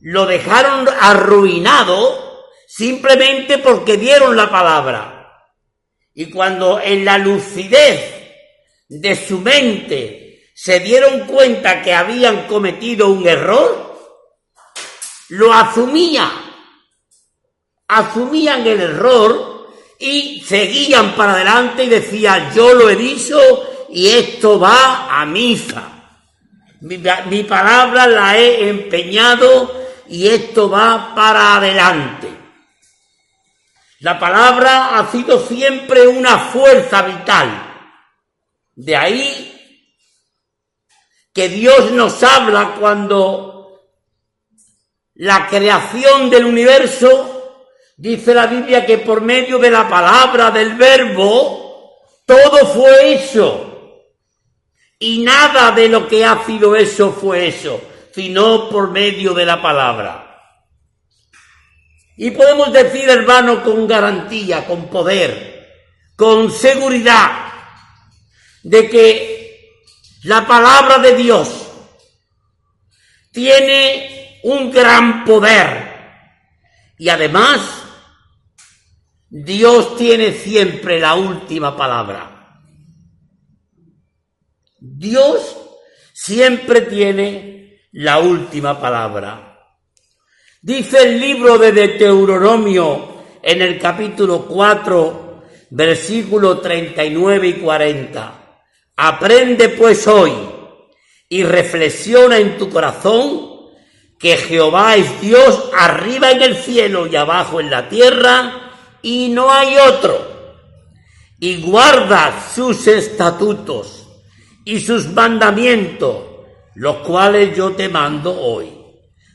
lo 0.00 0.26
dejaron 0.26 0.88
arruinado 0.88 2.29
simplemente 2.70 3.58
porque 3.58 3.96
dieron 3.96 4.36
la 4.36 4.48
palabra. 4.48 5.44
Y 6.14 6.26
cuando 6.30 6.80
en 6.80 7.04
la 7.04 7.18
lucidez 7.18 8.00
de 8.88 9.16
su 9.16 9.40
mente 9.40 10.44
se 10.54 10.78
dieron 10.78 11.26
cuenta 11.26 11.82
que 11.82 11.92
habían 11.92 12.46
cometido 12.46 13.08
un 13.08 13.26
error, 13.26 13.98
lo 15.30 15.52
asumían, 15.52 16.30
asumían 17.88 18.64
el 18.64 18.80
error 18.80 19.74
y 19.98 20.40
seguían 20.46 21.16
para 21.16 21.32
adelante 21.32 21.84
y 21.84 21.88
decían, 21.88 22.52
yo 22.54 22.72
lo 22.74 22.88
he 22.88 22.94
dicho 22.94 23.40
y 23.90 24.10
esto 24.10 24.60
va 24.60 25.20
a 25.20 25.26
misa. 25.26 25.88
Mi, 26.82 27.02
mi 27.26 27.42
palabra 27.42 28.06
la 28.06 28.38
he 28.38 28.68
empeñado 28.68 29.74
y 30.08 30.28
esto 30.28 30.70
va 30.70 31.12
para 31.16 31.56
adelante. 31.56 32.39
La 34.00 34.18
palabra 34.18 34.98
ha 34.98 35.10
sido 35.10 35.46
siempre 35.46 36.08
una 36.08 36.38
fuerza 36.38 37.02
vital. 37.02 37.48
De 38.74 38.96
ahí 38.96 39.46
que 41.34 41.48
Dios 41.50 41.90
nos 41.92 42.22
habla 42.22 42.76
cuando 42.80 43.82
la 45.14 45.46
creación 45.48 46.30
del 46.30 46.46
universo, 46.46 47.66
dice 47.98 48.32
la 48.32 48.46
Biblia 48.46 48.86
que 48.86 48.98
por 48.98 49.20
medio 49.20 49.58
de 49.58 49.70
la 49.70 49.86
palabra, 49.86 50.50
del 50.50 50.76
verbo, 50.76 51.98
todo 52.24 52.66
fue 52.68 53.14
eso. 53.16 54.06
Y 54.98 55.22
nada 55.22 55.72
de 55.72 55.90
lo 55.90 56.08
que 56.08 56.24
ha 56.24 56.42
sido 56.44 56.74
eso 56.74 57.12
fue 57.12 57.48
eso, 57.48 57.78
sino 58.14 58.70
por 58.70 58.90
medio 58.90 59.34
de 59.34 59.44
la 59.44 59.60
palabra. 59.60 60.29
Y 62.22 62.32
podemos 62.32 62.70
decir, 62.70 63.08
hermano, 63.08 63.64
con 63.64 63.88
garantía, 63.88 64.66
con 64.66 64.90
poder, 64.90 65.88
con 66.16 66.52
seguridad, 66.52 67.50
de 68.62 68.90
que 68.90 69.80
la 70.24 70.46
palabra 70.46 70.98
de 70.98 71.14
Dios 71.14 71.48
tiene 73.32 74.38
un 74.42 74.70
gran 74.70 75.24
poder. 75.24 75.94
Y 76.98 77.08
además, 77.08 77.58
Dios 79.30 79.96
tiene 79.96 80.34
siempre 80.34 81.00
la 81.00 81.14
última 81.14 81.74
palabra. 81.74 82.60
Dios 84.78 85.56
siempre 86.12 86.82
tiene 86.82 87.88
la 87.92 88.18
última 88.18 88.78
palabra. 88.78 89.49
Dice 90.62 91.02
el 91.04 91.18
libro 91.18 91.56
de 91.56 91.72
Deuteronomio 91.72 93.08
en 93.42 93.62
el 93.62 93.78
capítulo 93.78 94.44
4, 94.44 95.42
versículo 95.70 96.58
39 96.58 97.48
y 97.48 97.52
40. 97.54 98.60
Aprende 98.94 99.70
pues 99.70 100.06
hoy 100.06 100.32
y 101.30 101.44
reflexiona 101.44 102.36
en 102.36 102.58
tu 102.58 102.68
corazón 102.68 103.70
que 104.18 104.36
Jehová 104.36 104.96
es 104.96 105.22
Dios 105.22 105.70
arriba 105.74 106.30
en 106.30 106.42
el 106.42 106.56
cielo 106.56 107.06
y 107.06 107.16
abajo 107.16 107.58
en 107.58 107.70
la 107.70 107.88
tierra 107.88 108.72
y 109.00 109.30
no 109.30 109.50
hay 109.50 109.78
otro. 109.78 110.18
Y 111.38 111.62
guarda 111.62 112.38
sus 112.54 112.86
estatutos 112.86 114.06
y 114.66 114.78
sus 114.80 115.08
mandamientos, 115.08 116.16
los 116.74 116.96
cuales 116.96 117.56
yo 117.56 117.72
te 117.72 117.88
mando 117.88 118.38
hoy, 118.38 118.79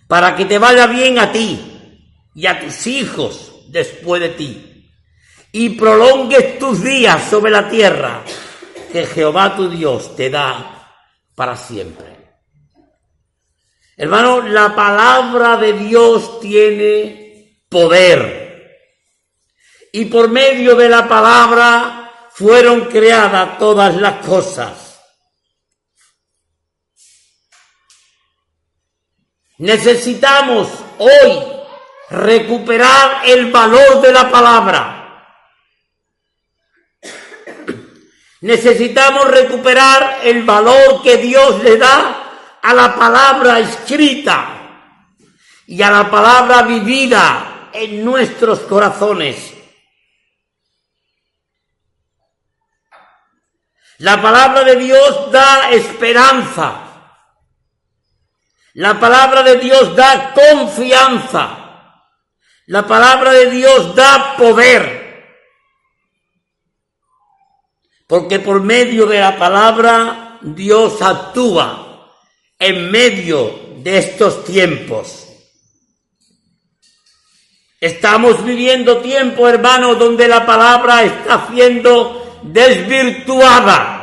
para 0.07 0.35
que 0.35 0.45
te 0.45 0.57
vaya 0.57 0.87
bien 0.87 1.19
a 1.19 1.31
ti 1.31 1.59
y 2.33 2.45
a 2.45 2.59
tus 2.59 2.87
hijos 2.87 3.63
después 3.67 4.21
de 4.21 4.29
ti, 4.29 4.91
y 5.51 5.69
prolongues 5.69 6.59
tus 6.59 6.83
días 6.83 7.29
sobre 7.29 7.51
la 7.51 7.69
tierra 7.69 8.23
que 8.91 9.05
Jehová 9.05 9.55
tu 9.55 9.69
Dios 9.69 10.15
te 10.15 10.29
da 10.29 10.75
para 11.33 11.55
siempre. 11.55 12.15
Hermano, 13.97 14.41
la 14.41 14.75
palabra 14.75 15.55
de 15.55 15.73
Dios 15.73 16.41
tiene 16.41 17.61
poder. 17.69 18.43
Y 19.93 20.05
por 20.05 20.29
medio 20.29 20.75
de 20.75 20.89
la 20.89 21.07
palabra 21.07 22.11
fueron 22.31 22.85
creadas 22.85 23.57
todas 23.57 23.95
las 23.95 24.25
cosas. 24.25 24.85
Necesitamos 29.57 30.67
hoy 30.97 31.43
recuperar 32.09 33.21
el 33.25 33.51
valor 33.51 34.01
de 34.01 34.11
la 34.11 34.29
palabra. 34.29 35.01
Necesitamos 38.41 39.27
recuperar 39.31 40.19
el 40.23 40.43
valor 40.43 41.01
que 41.01 41.17
Dios 41.17 41.63
le 41.63 41.77
da 41.77 42.57
a 42.61 42.73
la 42.73 42.95
palabra 42.95 43.59
escrita 43.59 44.55
y 45.67 45.81
a 45.81 45.89
la 45.89 46.11
palabra 46.11 46.63
vivida 46.63 47.69
en 47.73 48.03
nuestros 48.03 48.59
corazones. 48.61 49.53
La 53.99 54.21
palabra 54.21 54.63
de 54.63 54.75
Dios 54.75 55.31
da 55.31 55.71
esperanza. 55.71 56.85
La 58.75 58.99
palabra 58.99 59.41
de 59.41 59.55
Dios 59.57 59.95
da 59.95 60.33
confianza. 60.33 61.93
La 62.67 62.85
palabra 62.85 63.31
de 63.31 63.49
Dios 63.49 63.95
da 63.95 64.35
poder. 64.38 65.05
Porque 68.05 68.39
por 68.39 68.61
medio 68.61 69.05
de 69.05 69.19
la 69.19 69.38
palabra 69.38 70.39
Dios 70.41 71.01
actúa 71.01 72.11
en 72.59 72.91
medio 72.91 73.77
de 73.77 73.97
estos 73.97 74.43
tiempos. 74.43 75.25
Estamos 77.79 78.43
viviendo 78.43 78.97
tiempo, 78.97 79.47
hermano, 79.47 79.95
donde 79.95 80.27
la 80.27 80.45
palabra 80.45 81.03
está 81.03 81.47
siendo 81.49 82.41
desvirtuada. 82.43 83.94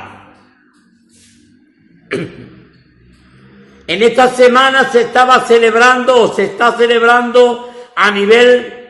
En 3.92 4.02
esta 4.02 4.34
semana 4.34 4.90
se 4.90 5.02
estaba 5.02 5.46
celebrando 5.46 6.22
o 6.22 6.34
se 6.34 6.44
está 6.44 6.74
celebrando 6.74 7.70
a 7.94 8.10
nivel, 8.10 8.88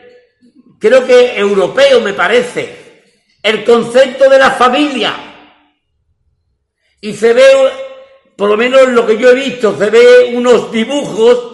creo 0.79 1.05
que 1.05 1.37
europeo 1.37 1.99
me 1.99 2.13
parece, 2.13 3.03
el 3.43 3.65
concepto 3.65 4.29
de 4.29 4.39
la 4.39 4.51
familia. 4.51 5.13
Y 7.01 7.13
se 7.15 7.33
ve, 7.33 7.43
por 8.37 8.47
lo 8.49 8.55
menos 8.55 8.87
lo 8.87 9.05
que 9.05 9.17
yo 9.17 9.31
he 9.31 9.35
visto, 9.35 9.77
se 9.77 9.89
ve 9.89 10.31
unos 10.35 10.71
dibujos 10.71 11.51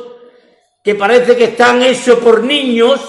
que 0.84 0.94
parece 0.94 1.36
que 1.36 1.46
están 1.46 1.82
hechos 1.82 2.20
por 2.20 2.44
niños 2.44 3.02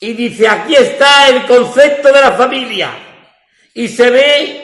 y 0.00 0.14
dice, 0.14 0.48
aquí 0.48 0.74
está 0.74 1.28
el 1.28 1.44
concepto 1.44 2.10
de 2.10 2.20
la 2.22 2.32
familia. 2.32 2.92
Y 3.74 3.88
se 3.88 4.10
ve 4.10 4.63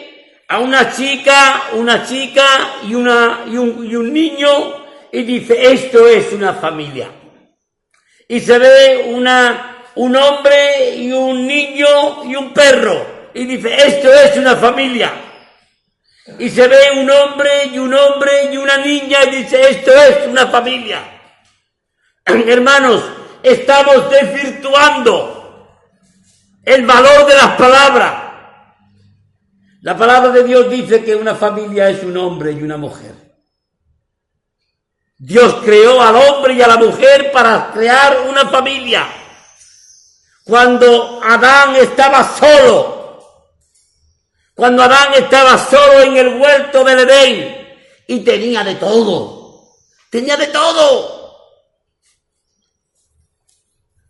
a 0.50 0.58
una 0.58 0.90
chica, 0.90 1.68
una 1.74 2.04
chica 2.04 2.44
y, 2.82 2.92
una, 2.96 3.44
y, 3.46 3.56
un, 3.56 3.86
y 3.88 3.94
un 3.94 4.12
niño 4.12 4.84
y 5.12 5.22
dice, 5.22 5.72
esto 5.72 6.08
es 6.08 6.32
una 6.32 6.54
familia. 6.54 7.08
Y 8.26 8.40
se 8.40 8.58
ve 8.58 9.12
una, 9.14 9.84
un 9.94 10.16
hombre 10.16 10.96
y 10.96 11.12
un 11.12 11.46
niño 11.46 12.24
y 12.24 12.34
un 12.34 12.52
perro 12.52 13.30
y 13.32 13.44
dice, 13.44 13.76
esto 13.76 14.12
es 14.12 14.36
una 14.38 14.56
familia. 14.56 15.12
Y 16.40 16.50
se 16.50 16.66
ve 16.66 16.98
un 16.98 17.08
hombre 17.08 17.66
y 17.72 17.78
un 17.78 17.94
hombre 17.94 18.50
y 18.52 18.56
una 18.56 18.78
niña 18.78 19.18
y 19.26 19.42
dice, 19.42 19.70
esto 19.70 19.92
es 19.92 20.26
una 20.26 20.48
familia. 20.48 20.98
Hermanos, 22.24 23.04
estamos 23.44 24.10
desvirtuando 24.10 25.78
el 26.64 26.84
valor 26.84 27.26
de 27.26 27.34
las 27.36 27.56
palabras. 27.56 28.29
La 29.82 29.96
palabra 29.96 30.30
de 30.30 30.44
Dios 30.44 30.70
dice 30.70 31.02
que 31.02 31.16
una 31.16 31.34
familia 31.34 31.88
es 31.88 32.02
un 32.02 32.16
hombre 32.16 32.52
y 32.52 32.62
una 32.62 32.76
mujer. 32.76 33.14
Dios 35.16 35.56
creó 35.64 36.00
al 36.02 36.16
hombre 36.16 36.54
y 36.54 36.62
a 36.62 36.68
la 36.68 36.76
mujer 36.76 37.32
para 37.32 37.70
crear 37.72 38.26
una 38.28 38.46
familia. 38.48 39.06
Cuando 40.44 41.20
Adán 41.22 41.76
estaba 41.76 42.24
solo, 42.24 43.22
cuando 44.54 44.82
Adán 44.82 45.14
estaba 45.14 45.56
solo 45.56 46.00
en 46.00 46.16
el 46.16 46.40
huerto 46.40 46.84
del 46.84 47.00
Edén 47.00 47.78
y 48.06 48.20
tenía 48.20 48.62
de 48.62 48.74
todo, 48.74 49.70
tenía 50.10 50.36
de 50.36 50.48
todo. 50.48 51.20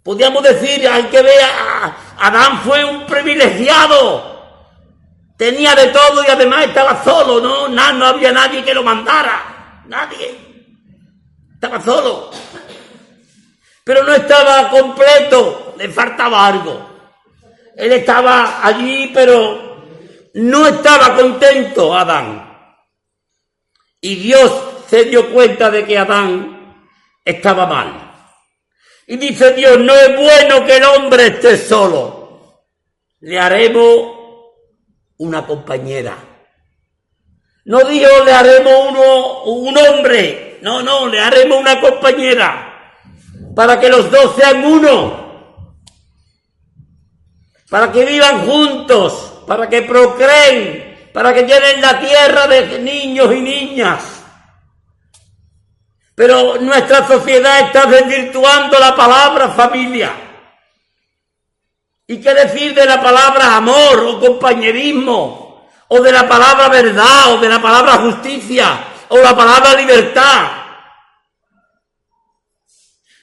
Podríamos 0.03 0.43
decir, 0.43 0.89
hay 0.89 1.05
que 1.05 1.23
ver, 1.23 1.41
Adán 2.19 2.63
fue 2.63 2.85
un 2.85 3.07
privilegiado 3.07 4.40
Tenía 5.41 5.75
de 5.75 5.87
todo 5.87 6.23
y 6.23 6.27
además 6.31 6.67
estaba 6.67 7.03
solo, 7.03 7.41
¿no? 7.41 7.67
No, 7.67 7.93
no 7.95 8.05
había 8.05 8.31
nadie 8.31 8.63
que 8.63 8.75
lo 8.75 8.83
mandara. 8.83 9.83
Nadie. 9.87 10.37
Estaba 11.55 11.81
solo. 11.81 12.31
Pero 13.83 14.05
no 14.05 14.13
estaba 14.13 14.69
completo, 14.69 15.77
le 15.79 15.89
faltaba 15.89 16.47
algo. 16.47 16.91
Él 17.75 17.91
estaba 17.91 18.61
allí, 18.63 19.11
pero 19.15 19.83
no 20.35 20.67
estaba 20.67 21.17
contento 21.17 21.97
Adán. 21.97 22.77
Y 23.99 24.17
Dios 24.17 24.53
se 24.89 25.05
dio 25.05 25.33
cuenta 25.33 25.71
de 25.71 25.87
que 25.87 25.97
Adán 25.97 26.85
estaba 27.25 27.65
mal. 27.65 28.13
Y 29.07 29.17
dice 29.17 29.55
Dios, 29.55 29.79
no 29.79 29.95
es 29.95 30.15
bueno 30.19 30.67
que 30.67 30.77
el 30.77 30.85
hombre 30.85 31.29
esté 31.29 31.57
solo. 31.57 32.67
Le 33.21 33.41
haremos 33.41 34.20
una 35.21 35.47
compañera. 35.47 36.17
No 37.67 37.85
dijo 37.85 38.25
le 38.25 38.33
haremos 38.33 38.73
uno, 38.91 39.43
un 39.45 39.77
hombre, 39.77 40.59
no, 40.63 40.83
no, 40.83 41.07
le 41.07 41.21
haremos 41.21 41.61
una 41.61 41.81
compañera 41.81 42.95
para 43.55 43.79
que 43.79 43.89
los 43.89 44.11
dos 44.11 44.35
sean 44.37 44.65
uno. 44.65 45.21
para 47.69 47.93
que 47.93 48.05
vivan 48.05 48.47
juntos, 48.47 49.45
para 49.47 49.69
que 49.69 49.83
procreen, 49.83 51.11
para 51.13 51.33
que 51.33 51.43
llenen 51.43 51.81
la 51.81 52.01
tierra 52.01 52.49
de 52.49 52.81
niños 52.81 53.33
y 53.33 53.41
niñas. 53.41 54.03
Pero 56.17 56.57
nuestra 56.57 57.07
sociedad 57.07 57.61
está 57.61 57.87
desvirtuando 57.87 58.77
la 58.79 58.97
palabra 58.97 59.51
familia. 59.51 60.30
¿Y 62.11 62.21
qué 62.21 62.35
decir 62.35 62.75
de 62.75 62.85
la 62.87 63.01
palabra 63.01 63.55
amor 63.55 64.01
o 64.01 64.19
compañerismo? 64.19 65.71
O 65.87 66.01
de 66.01 66.11
la 66.11 66.29
palabra 66.29 66.69
verdad, 66.69 67.35
o 67.35 67.39
de 67.39 67.49
la 67.49 67.63
palabra 67.63 67.99
justicia, 67.99 68.81
o 69.11 69.19
la 69.19 69.37
palabra 69.37 69.75
libertad. 69.75 70.51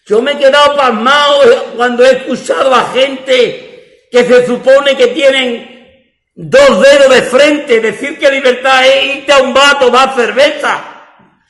Yo 0.05 0.21
me 0.21 0.31
he 0.31 0.37
quedado 0.37 0.77
pasmado 0.77 1.73
cuando 1.75 2.05
he 2.05 2.11
escuchado 2.11 2.73
a 2.73 2.85
gente 2.93 4.07
que 4.09 4.23
se 4.23 4.47
supone 4.47 4.95
que 4.95 5.07
tienen 5.07 6.23
dos 6.33 6.81
dedos 6.81 7.09
de 7.09 7.21
frente, 7.23 7.81
decir 7.81 8.17
que 8.17 8.31
libertad 8.31 8.87
es 8.87 9.17
irte 9.17 9.33
a 9.33 9.39
un 9.39 9.53
vato, 9.53 9.89
dar 9.89 10.15
cerveza. 10.15 10.81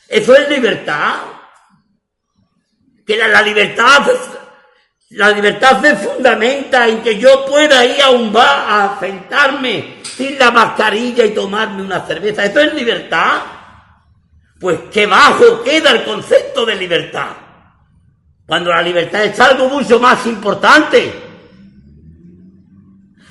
¿Eso 0.08 0.36
es 0.36 0.50
libertad? 0.50 1.18
Que 3.06 3.16
la, 3.16 3.28
la 3.28 3.44
libertad, 3.44 4.08
la 5.10 5.30
libertad 5.30 5.82
se 5.82 5.96
fundamenta 5.96 6.88
en 6.88 7.02
que 7.02 7.18
yo 7.18 7.46
pueda 7.46 7.86
ir 7.86 8.02
a 8.02 8.10
un 8.10 8.32
bar 8.34 8.66
a 8.70 9.00
sentarme 9.00 9.98
sin 10.04 10.38
la 10.38 10.52
mascarilla 10.52 11.24
y 11.26 11.34
tomarme 11.34 11.82
una 11.82 12.06
cerveza. 12.06 12.44
¿Eso 12.44 12.60
es 12.60 12.74
libertad? 12.74 13.42
Pues 14.60 14.80
qué 14.92 15.06
bajo 15.06 15.64
queda 15.64 15.92
el 15.92 16.04
concepto 16.04 16.66
de 16.66 16.76
libertad. 16.76 17.30
Cuando 18.46 18.70
la 18.70 18.82
libertad 18.82 19.24
es 19.24 19.40
algo 19.40 19.70
mucho 19.70 20.00
más 20.00 20.26
importante. 20.26 21.14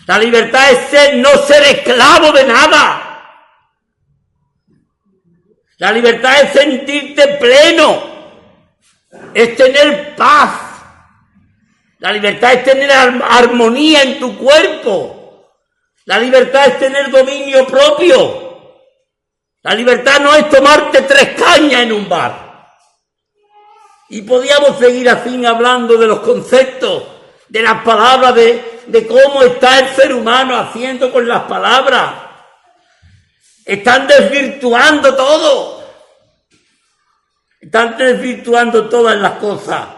La 0.07 0.19
libertad 0.19 0.71
es 0.71 0.89
ser, 0.89 1.17
no 1.17 1.31
ser 1.47 1.63
esclavo 1.65 2.33
de 2.33 2.45
nada. 2.45 3.03
La 5.79 5.93
libertad 5.93 6.41
es 6.43 6.53
sentirte 6.53 7.27
pleno. 7.39 8.03
Es 9.35 9.57
tener 9.57 10.15
paz. 10.17 10.66
La 11.99 12.13
libertad 12.13 12.53
es 12.53 12.65
tener 12.65 12.91
armonía 12.91 14.03
en 14.03 14.19
tu 14.19 14.37
cuerpo. 14.37 15.17
La 16.05 16.19
libertad 16.19 16.69
es 16.69 16.79
tener 16.79 17.11
dominio 17.11 17.67
propio. 17.67 18.47
La 19.63 19.75
libertad 19.75 20.21
no 20.21 20.35
es 20.35 20.49
tomarte 20.49 21.03
tres 21.03 21.31
cañas 21.31 21.83
en 21.83 21.93
un 21.93 22.09
bar. 22.09 22.47
Y 24.09 24.23
podíamos 24.23 24.79
seguir 24.79 25.09
así 25.09 25.45
hablando 25.45 25.97
de 25.97 26.07
los 26.07 26.21
conceptos, 26.21 27.03
de 27.49 27.63
las 27.63 27.83
palabras, 27.83 28.35
de, 28.37 28.83
de 28.87 29.07
cómo 29.07 29.43
está 29.43 29.81
el 29.81 29.89
ser 29.97 30.15
humano 30.15 30.57
haciendo 30.57 31.11
con 31.11 31.27
las 31.27 31.43
palabras. 31.45 32.15
Están 33.65 34.07
desvirtuando 34.07 35.17
todo. 35.17 35.85
Están 37.61 37.97
desvirtuando 37.97 38.89
todas 38.89 39.17
las 39.17 39.33
cosas. 39.33 39.96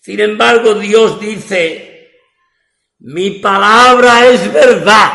Sin 0.00 0.18
embargo, 0.18 0.74
Dios 0.74 1.20
dice, 1.20 1.90
mi 3.00 3.32
palabra 3.32 4.26
es 4.26 4.50
verdad. 4.52 5.12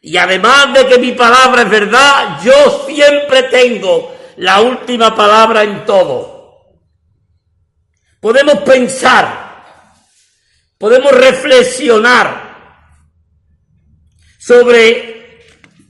Y 0.00 0.16
además 0.16 0.72
de 0.72 0.86
que 0.86 0.98
mi 0.98 1.12
palabra 1.12 1.62
es 1.62 1.70
verdad, 1.70 2.40
yo 2.44 2.86
siempre 2.86 3.44
tengo 3.44 4.14
la 4.36 4.60
última 4.60 5.16
palabra 5.16 5.64
en 5.64 5.84
todo. 5.84 6.36
Podemos 8.20 8.58
pensar, 8.60 9.64
podemos 10.78 11.10
reflexionar 11.10 12.46
sobre 14.38 15.40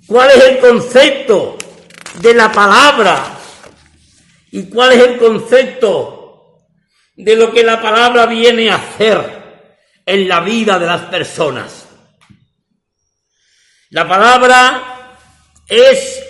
cuál 0.06 0.30
es 0.30 0.44
el 0.44 0.58
concepto 0.60 1.58
de 2.20 2.32
la 2.32 2.50
palabra 2.50 3.38
y 4.50 4.64
cuál 4.70 4.92
es 4.92 5.02
el 5.02 5.18
concepto 5.18 6.15
de 7.16 7.34
lo 7.34 7.52
que 7.52 7.64
la 7.64 7.80
palabra 7.80 8.26
viene 8.26 8.70
a 8.70 8.76
hacer 8.76 9.72
en 10.04 10.28
la 10.28 10.40
vida 10.40 10.78
de 10.78 10.86
las 10.86 11.02
personas. 11.02 11.88
La 13.90 14.06
palabra 14.06 15.16
es 15.66 16.22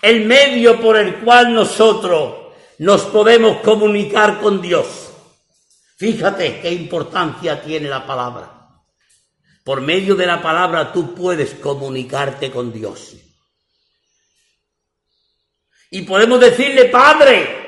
el 0.00 0.24
medio 0.24 0.80
por 0.80 0.96
el 0.96 1.16
cual 1.16 1.52
nosotros 1.52 2.54
nos 2.78 3.02
podemos 3.02 3.58
comunicar 3.58 4.40
con 4.40 4.62
Dios. 4.62 5.10
Fíjate 5.96 6.60
qué 6.60 6.72
importancia 6.72 7.62
tiene 7.62 7.88
la 7.88 8.06
palabra. 8.06 8.50
Por 9.64 9.80
medio 9.80 10.16
de 10.16 10.26
la 10.26 10.42
palabra 10.42 10.92
tú 10.92 11.14
puedes 11.14 11.54
comunicarte 11.54 12.50
con 12.50 12.72
Dios. 12.72 13.14
Y 15.90 16.02
podemos 16.02 16.40
decirle 16.40 16.86
Padre. 16.86 17.61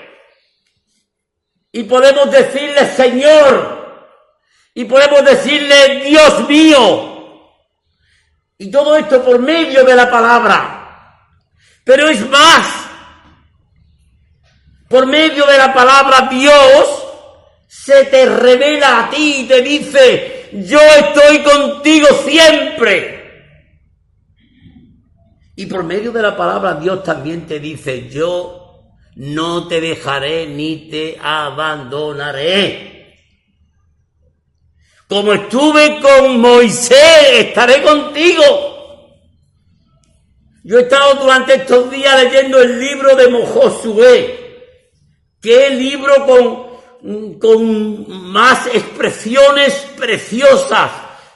Y 1.75 1.83
podemos 1.83 2.31
decirle 2.31 2.87
Señor. 2.87 3.85
Y 4.75 4.85
podemos 4.85 5.25
decirle 5.25 6.05
Dios 6.05 6.49
mío. 6.49 7.49
Y 8.57 8.71
todo 8.71 8.97
esto 8.97 9.25
por 9.25 9.41
medio 9.41 9.83
de 9.83 9.97
la 9.97 10.09
palabra. 10.09 11.19
Pero 11.83 12.09
es 12.09 12.31
más, 12.31 12.87
por 14.89 15.07
medio 15.07 15.45
de 15.47 15.59
la 15.59 15.75
palabra 15.75 16.29
Dios 16.31 17.05
se 17.67 18.05
te 18.05 18.25
revela 18.25 19.01
a 19.01 19.11
ti 19.11 19.41
y 19.41 19.49
te 19.49 19.61
dice, 19.61 20.51
yo 20.53 20.79
estoy 20.79 21.43
contigo 21.43 22.07
siempre. 22.25 23.21
Y 25.57 25.67
por 25.67 25.83
medio 25.83 26.13
de 26.13 26.23
la 26.23 26.37
palabra 26.37 26.75
Dios 26.75 27.03
también 27.03 27.49
te 27.49 27.59
dice, 27.59 28.09
yo 28.09 28.64
no 29.17 29.69
te 29.69 29.81
dejaré 29.81 30.47
ni 30.47 30.89
te 30.91 31.19
abandonaré. 31.21 32.93
Como 35.09 35.33
estuve 35.33 36.01
con 36.01 36.41
Moisés, 36.41 37.31
estaré 37.33 37.83
contigo. 37.83 38.43
Yo 40.65 40.79
he 40.79 40.83
estado 40.83 41.17
durante 41.17 41.55
estos 41.55 41.91
días 41.91 42.23
leyendo 42.23 42.59
el 42.59 42.81
libro 42.81 43.15
de 43.15 43.47
Josué, 43.47 44.67
que 45.41 45.67
es 45.67 45.73
el 45.73 45.79
libro 45.79 46.27
con, 46.27 47.39
con 47.39 48.31
más 48.33 48.67
expresiones 48.69 49.75
preciosas 49.97 50.91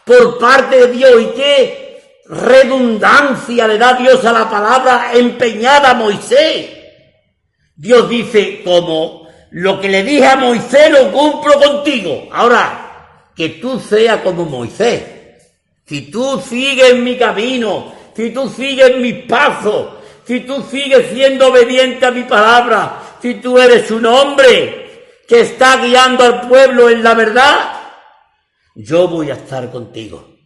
por 0.05 0.39
parte 0.39 0.87
de 0.87 0.93
Dios 0.93 1.13
y 1.21 1.27
qué 1.37 2.23
redundancia 2.25 3.69
le 3.69 3.77
da 3.77 3.93
Dios 3.93 4.25
a 4.25 4.33
la 4.33 4.51
palabra 4.51 5.11
empeñada 5.13 5.91
a 5.91 5.95
Moisés. 5.95 6.78
Dios 7.79 8.09
dice, 8.09 8.61
como 8.65 9.29
lo 9.53 9.81
que 9.81 9.89
le 9.89 10.03
dije 10.03 10.27
a 10.27 10.35
Moisés 10.35 10.91
lo 10.91 11.13
cumplo 11.13 11.55
contigo. 11.61 12.29
Ahora, 12.33 13.31
que 13.37 13.51
tú 13.51 13.79
seas 13.79 14.21
como 14.23 14.45
Moisés. 14.45 15.05
Si 15.87 16.11
tú 16.11 16.41
sigues 16.41 16.97
mi 16.97 17.17
camino, 17.17 17.93
si 18.17 18.31
tú 18.31 18.49
sigues 18.49 18.97
mis 18.97 19.25
pasos, 19.27 19.91
si 20.27 20.41
tú 20.41 20.61
sigues 20.69 21.11
siendo 21.13 21.47
obediente 21.47 22.05
a 22.05 22.11
mi 22.11 22.25
palabra, 22.25 23.01
si 23.23 23.35
tú 23.35 23.57
eres 23.57 23.89
un 23.93 24.05
hombre 24.07 25.13
que 25.29 25.43
está 25.43 25.77
guiando 25.77 26.25
al 26.25 26.49
pueblo 26.49 26.91
en 26.91 27.05
la 27.05 27.15
verdad, 27.15 27.73
yo 28.75 29.07
voy 29.07 29.31
a 29.31 29.35
estar 29.35 29.71
contigo. 29.71 30.37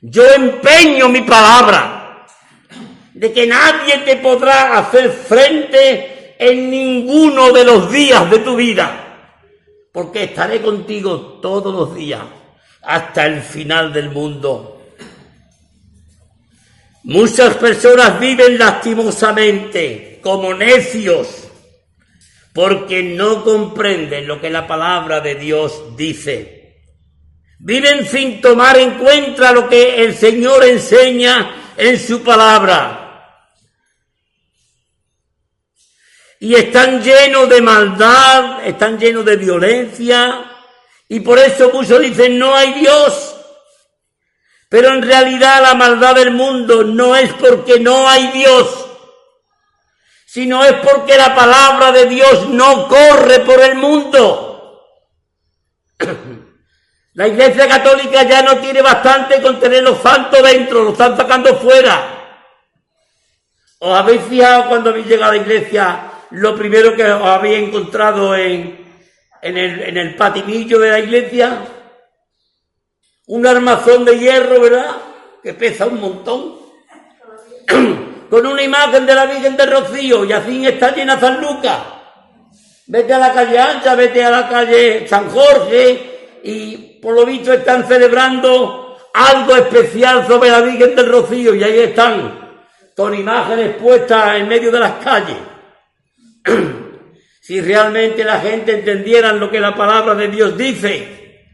Yo 0.00 0.22
empeño 0.24 1.08
mi 1.08 1.22
palabra 1.22 2.26
de 3.12 3.32
que 3.32 3.44
nadie 3.44 3.98
te 4.04 4.16
podrá 4.16 4.78
hacer 4.78 5.10
frente 5.10 6.15
en 6.38 6.70
ninguno 6.70 7.52
de 7.52 7.64
los 7.64 7.90
días 7.90 8.30
de 8.30 8.38
tu 8.40 8.56
vida 8.56 9.06
porque 9.96 10.24
estaré 10.24 10.60
contigo 10.60 11.38
todos 11.40 11.74
los 11.74 11.94
días 11.94 12.20
hasta 12.82 13.24
el 13.24 13.40
final 13.40 13.94
del 13.94 14.10
mundo. 14.10 14.92
Muchas 17.04 17.54
personas 17.54 18.20
viven 18.20 18.58
lastimosamente 18.58 20.20
como 20.22 20.52
necios 20.52 21.48
porque 22.52 23.02
no 23.02 23.42
comprenden 23.42 24.28
lo 24.28 24.38
que 24.38 24.50
la 24.50 24.66
palabra 24.66 25.22
de 25.22 25.36
Dios 25.36 25.96
dice. 25.96 26.82
Viven 27.58 28.06
sin 28.06 28.42
tomar 28.42 28.76
en 28.76 28.98
cuenta 28.98 29.50
lo 29.50 29.66
que 29.66 30.04
el 30.04 30.14
Señor 30.14 30.62
enseña 30.62 31.72
en 31.74 31.98
su 31.98 32.22
palabra. 32.22 33.05
Y 36.46 36.54
están 36.54 37.02
llenos 37.02 37.48
de 37.48 37.60
maldad, 37.60 38.64
están 38.64 39.00
llenos 39.00 39.24
de 39.24 39.34
violencia, 39.34 40.44
y 41.08 41.18
por 41.18 41.40
eso 41.40 41.72
muchos 41.72 42.00
dicen 42.00 42.38
no 42.38 42.54
hay 42.54 42.72
Dios. 42.74 43.34
Pero 44.68 44.90
en 44.90 45.02
realidad 45.02 45.60
la 45.60 45.74
maldad 45.74 46.14
del 46.14 46.30
mundo 46.30 46.84
no 46.84 47.16
es 47.16 47.32
porque 47.32 47.80
no 47.80 48.08
hay 48.08 48.28
Dios, 48.28 48.86
sino 50.24 50.62
es 50.62 50.74
porque 50.74 51.16
la 51.16 51.34
palabra 51.34 51.90
de 51.90 52.06
Dios 52.06 52.48
no 52.50 52.86
corre 52.86 53.40
por 53.40 53.60
el 53.60 53.74
mundo. 53.74 54.84
La 57.14 57.26
Iglesia 57.26 57.66
Católica 57.66 58.22
ya 58.22 58.42
no 58.42 58.58
tiene 58.58 58.82
bastante 58.82 59.42
con 59.42 59.58
tener 59.58 59.82
los 59.82 59.98
santos 60.00 60.42
dentro, 60.42 60.84
los 60.84 60.92
están 60.92 61.16
sacando 61.16 61.56
fuera. 61.56 62.44
¿Os 63.78 63.98
habéis 63.98 64.22
fijado 64.22 64.68
cuando 64.68 64.90
habéis 64.90 65.06
llegado 65.06 65.32
a 65.32 65.34
la 65.34 65.42
iglesia 65.42 66.05
lo 66.30 66.56
primero 66.56 66.94
que 66.94 67.04
os 67.04 67.22
habéis 67.22 67.68
encontrado 67.68 68.34
en, 68.34 68.84
en, 69.42 69.56
el, 69.56 69.96
el 69.96 70.14
patinillo 70.14 70.78
de 70.78 70.90
la 70.90 70.98
iglesia? 70.98 71.58
Un 73.26 73.46
armazón 73.46 74.04
de 74.04 74.18
hierro, 74.18 74.60
¿verdad? 74.60 74.96
Que 75.42 75.54
pesa 75.54 75.86
un 75.86 76.00
montón. 76.00 76.56
Con 78.30 78.46
una 78.46 78.62
imagen 78.62 79.06
de 79.06 79.14
la 79.14 79.26
Virgen 79.26 79.56
de 79.56 79.66
Rocío 79.66 80.24
y 80.24 80.32
así 80.32 80.66
está 80.66 80.94
llena 80.94 81.18
San 81.18 81.40
Lucas. 81.40 81.78
Vete 82.88 83.14
a 83.14 83.18
la 83.18 83.32
calle 83.32 83.58
Ancha, 83.58 83.94
vete 83.94 84.24
a 84.24 84.30
la 84.30 84.48
calle 84.48 85.06
San 85.08 85.28
Jorge 85.30 86.40
y 86.42 86.98
por 87.00 87.14
lo 87.14 87.24
visto 87.24 87.52
están 87.52 87.86
celebrando 87.86 88.96
algo 89.14 89.56
especial 89.56 90.26
sobre 90.26 90.50
la 90.50 90.60
Virgen 90.60 90.94
del 90.94 91.10
Rocío 91.10 91.54
y 91.54 91.64
ahí 91.64 91.78
están 91.80 92.46
con 92.96 93.14
imágenes 93.14 93.76
puestas 93.76 94.36
en 94.36 94.48
medio 94.48 94.70
de 94.70 94.80
las 94.80 94.92
calles. 95.04 95.36
Si 97.40 97.60
realmente 97.60 98.24
la 98.24 98.40
gente 98.40 98.78
entendiera 98.78 99.32
lo 99.32 99.50
que 99.50 99.60
la 99.60 99.74
palabra 99.74 100.14
de 100.14 100.28
Dios 100.28 100.56
dice, 100.56 101.44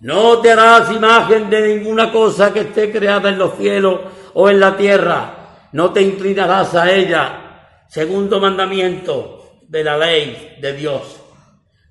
no 0.00 0.38
te 0.40 0.52
harás 0.52 0.90
imagen 0.92 1.50
de 1.50 1.76
ninguna 1.76 2.12
cosa 2.12 2.52
que 2.52 2.60
esté 2.60 2.92
creada 2.92 3.30
en 3.30 3.38
los 3.38 3.56
cielos 3.56 4.00
o 4.34 4.48
en 4.48 4.60
la 4.60 4.76
tierra, 4.76 5.68
no 5.72 5.92
te 5.92 6.00
inclinarás 6.02 6.74
a 6.74 6.90
ella, 6.90 7.84
segundo 7.88 8.40
mandamiento 8.40 9.60
de 9.68 9.84
la 9.84 9.98
ley 9.98 10.56
de 10.60 10.72
Dios, 10.72 11.20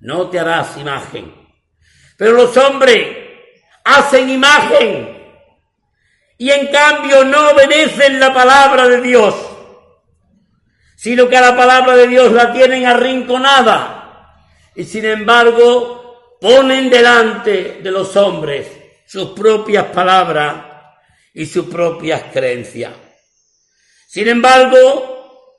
no 0.00 0.28
te 0.28 0.40
harás 0.40 0.76
imagen. 0.76 1.32
Pero 2.16 2.32
los 2.32 2.56
hombres 2.56 3.16
hacen 3.84 4.28
imagen 4.28 5.16
y 6.36 6.50
en 6.50 6.68
cambio 6.68 7.24
no 7.24 7.50
obedecen 7.50 8.18
la 8.18 8.32
palabra 8.32 8.88
de 8.88 9.00
Dios, 9.00 9.34
sino 10.98 11.28
que 11.28 11.40
la 11.40 11.56
palabra 11.56 11.94
de 11.94 12.08
Dios 12.08 12.32
la 12.32 12.52
tienen 12.52 12.84
arrinconada 12.84 14.34
y 14.74 14.82
sin 14.82 15.04
embargo 15.04 16.38
ponen 16.40 16.90
delante 16.90 17.78
de 17.80 17.90
los 17.92 18.16
hombres 18.16 18.66
sus 19.06 19.30
propias 19.30 19.86
palabras 19.86 20.56
y 21.32 21.46
sus 21.46 21.66
propias 21.66 22.24
creencias. 22.32 22.92
Sin 24.08 24.26
embargo, 24.26 25.54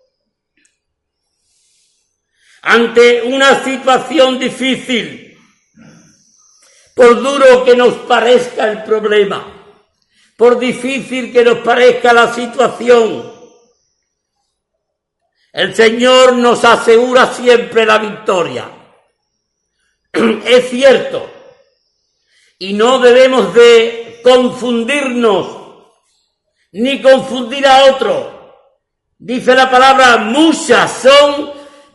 ante 2.61 3.21
una 3.21 3.63
situación 3.63 4.39
difícil, 4.39 5.39
por 6.93 7.15
duro 7.23 7.63
que 7.63 7.77
nos 7.77 7.93
parezca 7.99 8.69
el 8.69 8.83
problema, 8.83 9.77
por 10.35 10.59
difícil 10.59 11.31
que 11.31 11.45
nos 11.45 11.59
parezca 11.59 12.11
la 12.11 12.33
situación, 12.33 13.38
el 15.60 15.76
Señor 15.76 16.36
nos 16.36 16.64
asegura 16.64 17.34
siempre 17.34 17.86
la 17.86 17.97
victoria. 17.97 18.64
Es 20.45 20.70
cierto. 20.70 21.30
Y 22.57 22.72
no 22.72 22.99
debemos 22.99 23.53
de 23.53 24.22
confundirnos 24.24 25.47
ni 26.72 27.01
confundir 27.01 27.68
a 27.68 27.91
otro. 27.91 28.55
Dice 29.18 29.53
la 29.53 29.70
palabra, 29.70 30.16
muchas 30.16 30.93
son 30.93 31.51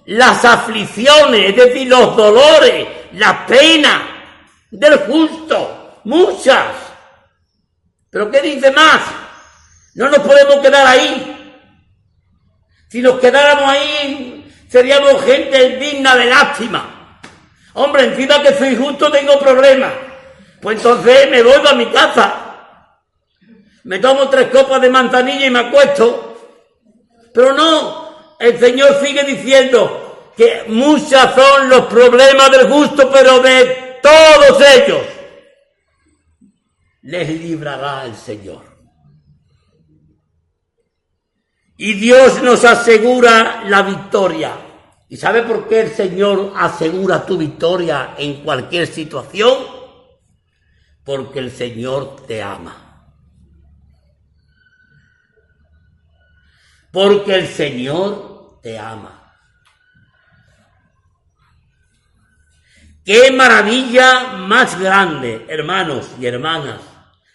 las 0.06 0.44
aflicciones, 0.44 1.48
es 1.48 1.56
decir, 1.56 1.88
los 1.88 2.14
dolores, 2.14 2.86
la 3.12 3.46
pena 3.46 4.66
del 4.70 4.98
justo. 5.06 6.00
Muchas. 6.04 6.66
Pero 8.10 8.30
¿qué 8.30 8.42
dice 8.42 8.70
más? 8.72 9.00
No 9.94 10.10
nos 10.10 10.18
podemos 10.18 10.56
quedar 10.56 10.86
ahí. 10.86 11.43
Si 12.94 13.02
nos 13.02 13.18
quedáramos 13.18 13.68
ahí, 13.68 14.48
seríamos 14.68 15.20
gente 15.24 15.78
digna 15.80 16.14
de 16.14 16.26
lástima. 16.26 17.18
Hombre, 17.72 18.04
encima 18.04 18.40
que 18.40 18.54
soy 18.54 18.76
justo 18.76 19.10
tengo 19.10 19.36
problemas. 19.40 19.92
Pues 20.62 20.76
entonces 20.76 21.28
me 21.28 21.42
vuelvo 21.42 21.70
a 21.70 21.74
mi 21.74 21.86
casa. 21.86 22.34
Me 23.82 23.98
tomo 23.98 24.28
tres 24.28 24.48
copas 24.48 24.80
de 24.80 24.90
manzanilla 24.90 25.44
y 25.44 25.50
me 25.50 25.58
acuesto. 25.58 26.38
Pero 27.34 27.52
no, 27.52 28.36
el 28.38 28.60
Señor 28.60 29.04
sigue 29.04 29.24
diciendo 29.24 30.30
que 30.36 30.66
muchas 30.68 31.34
son 31.34 31.68
los 31.68 31.86
problemas 31.86 32.48
del 32.52 32.70
justo, 32.70 33.10
pero 33.10 33.40
de 33.40 33.98
todos 34.00 34.62
ellos 34.72 35.02
les 37.02 37.28
librará 37.28 38.04
el 38.04 38.14
Señor. 38.14 38.73
Y 41.76 41.94
Dios 41.94 42.42
nos 42.42 42.64
asegura 42.64 43.64
la 43.66 43.82
victoria. 43.82 44.52
¿Y 45.08 45.16
sabe 45.16 45.42
por 45.42 45.68
qué 45.68 45.80
el 45.80 45.90
Señor 45.90 46.52
asegura 46.56 47.26
tu 47.26 47.36
victoria 47.36 48.14
en 48.16 48.42
cualquier 48.42 48.86
situación? 48.86 49.52
Porque 51.04 51.40
el 51.40 51.50
Señor 51.50 52.24
te 52.26 52.42
ama. 52.42 53.10
Porque 56.92 57.34
el 57.34 57.48
Señor 57.48 58.60
te 58.62 58.78
ama. 58.78 59.24
Qué 63.04 63.30
maravilla 63.32 64.32
más 64.38 64.80
grande, 64.80 65.44
hermanos 65.48 66.12
y 66.18 66.26
hermanas, 66.26 66.80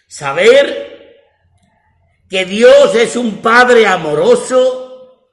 Saber 0.08 0.99
que 2.30 2.44
Dios 2.46 2.94
es 2.94 3.16
un 3.16 3.42
Padre 3.42 3.86
amoroso 3.86 5.28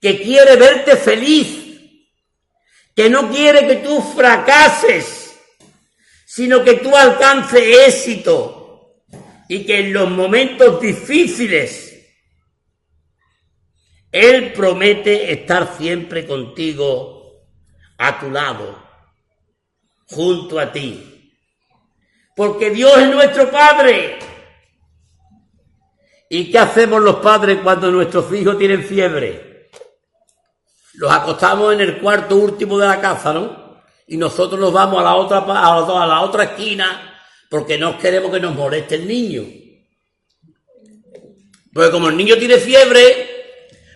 que 0.00 0.20
quiere 0.20 0.56
verte 0.56 0.96
feliz, 0.96 1.80
que 2.96 3.08
no 3.10 3.30
quiere 3.30 3.66
que 3.68 3.76
tú 3.76 4.02
fracases, 4.02 5.38
sino 6.24 6.64
que 6.64 6.74
tú 6.74 6.96
alcances 6.96 7.62
éxito 7.86 9.04
y 9.48 9.64
que 9.64 9.80
en 9.80 9.92
los 9.92 10.10
momentos 10.10 10.80
difíciles 10.80 11.94
Él 14.10 14.52
promete 14.52 15.32
estar 15.32 15.76
siempre 15.76 16.26
contigo, 16.26 17.16
a 17.98 18.18
tu 18.18 18.30
lado, 18.30 18.82
junto 20.06 20.58
a 20.58 20.72
ti 20.72 21.08
porque 22.38 22.70
Dios 22.70 22.96
es 22.96 23.10
nuestro 23.10 23.50
Padre. 23.50 24.16
¿Y 26.28 26.50
qué 26.50 26.58
hacemos 26.58 27.02
los 27.02 27.16
padres 27.16 27.58
cuando 27.62 27.90
nuestros 27.90 28.32
hijos 28.34 28.58
tienen 28.58 28.84
fiebre? 28.84 29.70
Los 30.94 31.10
acostamos 31.10 31.72
en 31.72 31.80
el 31.80 31.98
cuarto 31.98 32.36
último 32.36 32.78
de 32.78 32.86
la 32.86 33.00
casa, 33.00 33.32
¿no? 33.32 33.82
Y 34.06 34.16
nosotros 34.16 34.58
nos 34.60 34.72
vamos 34.72 35.00
a 35.00 35.04
la 35.04 35.14
otra, 35.14 35.38
a 35.38 36.06
la 36.06 36.20
otra 36.20 36.44
esquina 36.44 37.20
porque 37.48 37.78
no 37.78 37.98
queremos 37.98 38.30
que 38.30 38.40
nos 38.40 38.54
moleste 38.54 38.96
el 38.96 39.08
niño. 39.08 39.44
Porque 41.72 41.90
como 41.90 42.08
el 42.08 42.16
niño 42.16 42.36
tiene 42.36 42.56
fiebre, 42.58 43.28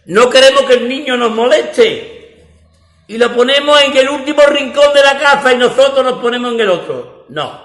no 0.06 0.30
queremos 0.30 0.62
que 0.62 0.74
el 0.74 0.88
niño 0.88 1.16
nos 1.16 1.32
moleste. 1.32 2.12
Y 3.08 3.18
lo 3.18 3.34
ponemos 3.34 3.80
en 3.82 3.96
el 3.96 4.08
último 4.08 4.42
rincón 4.46 4.94
de 4.94 5.02
la 5.02 5.18
casa 5.18 5.52
y 5.52 5.58
nosotros 5.58 6.04
nos 6.04 6.20
ponemos 6.20 6.54
en 6.54 6.60
el 6.60 6.70
otro. 6.70 7.26
No. 7.28 7.61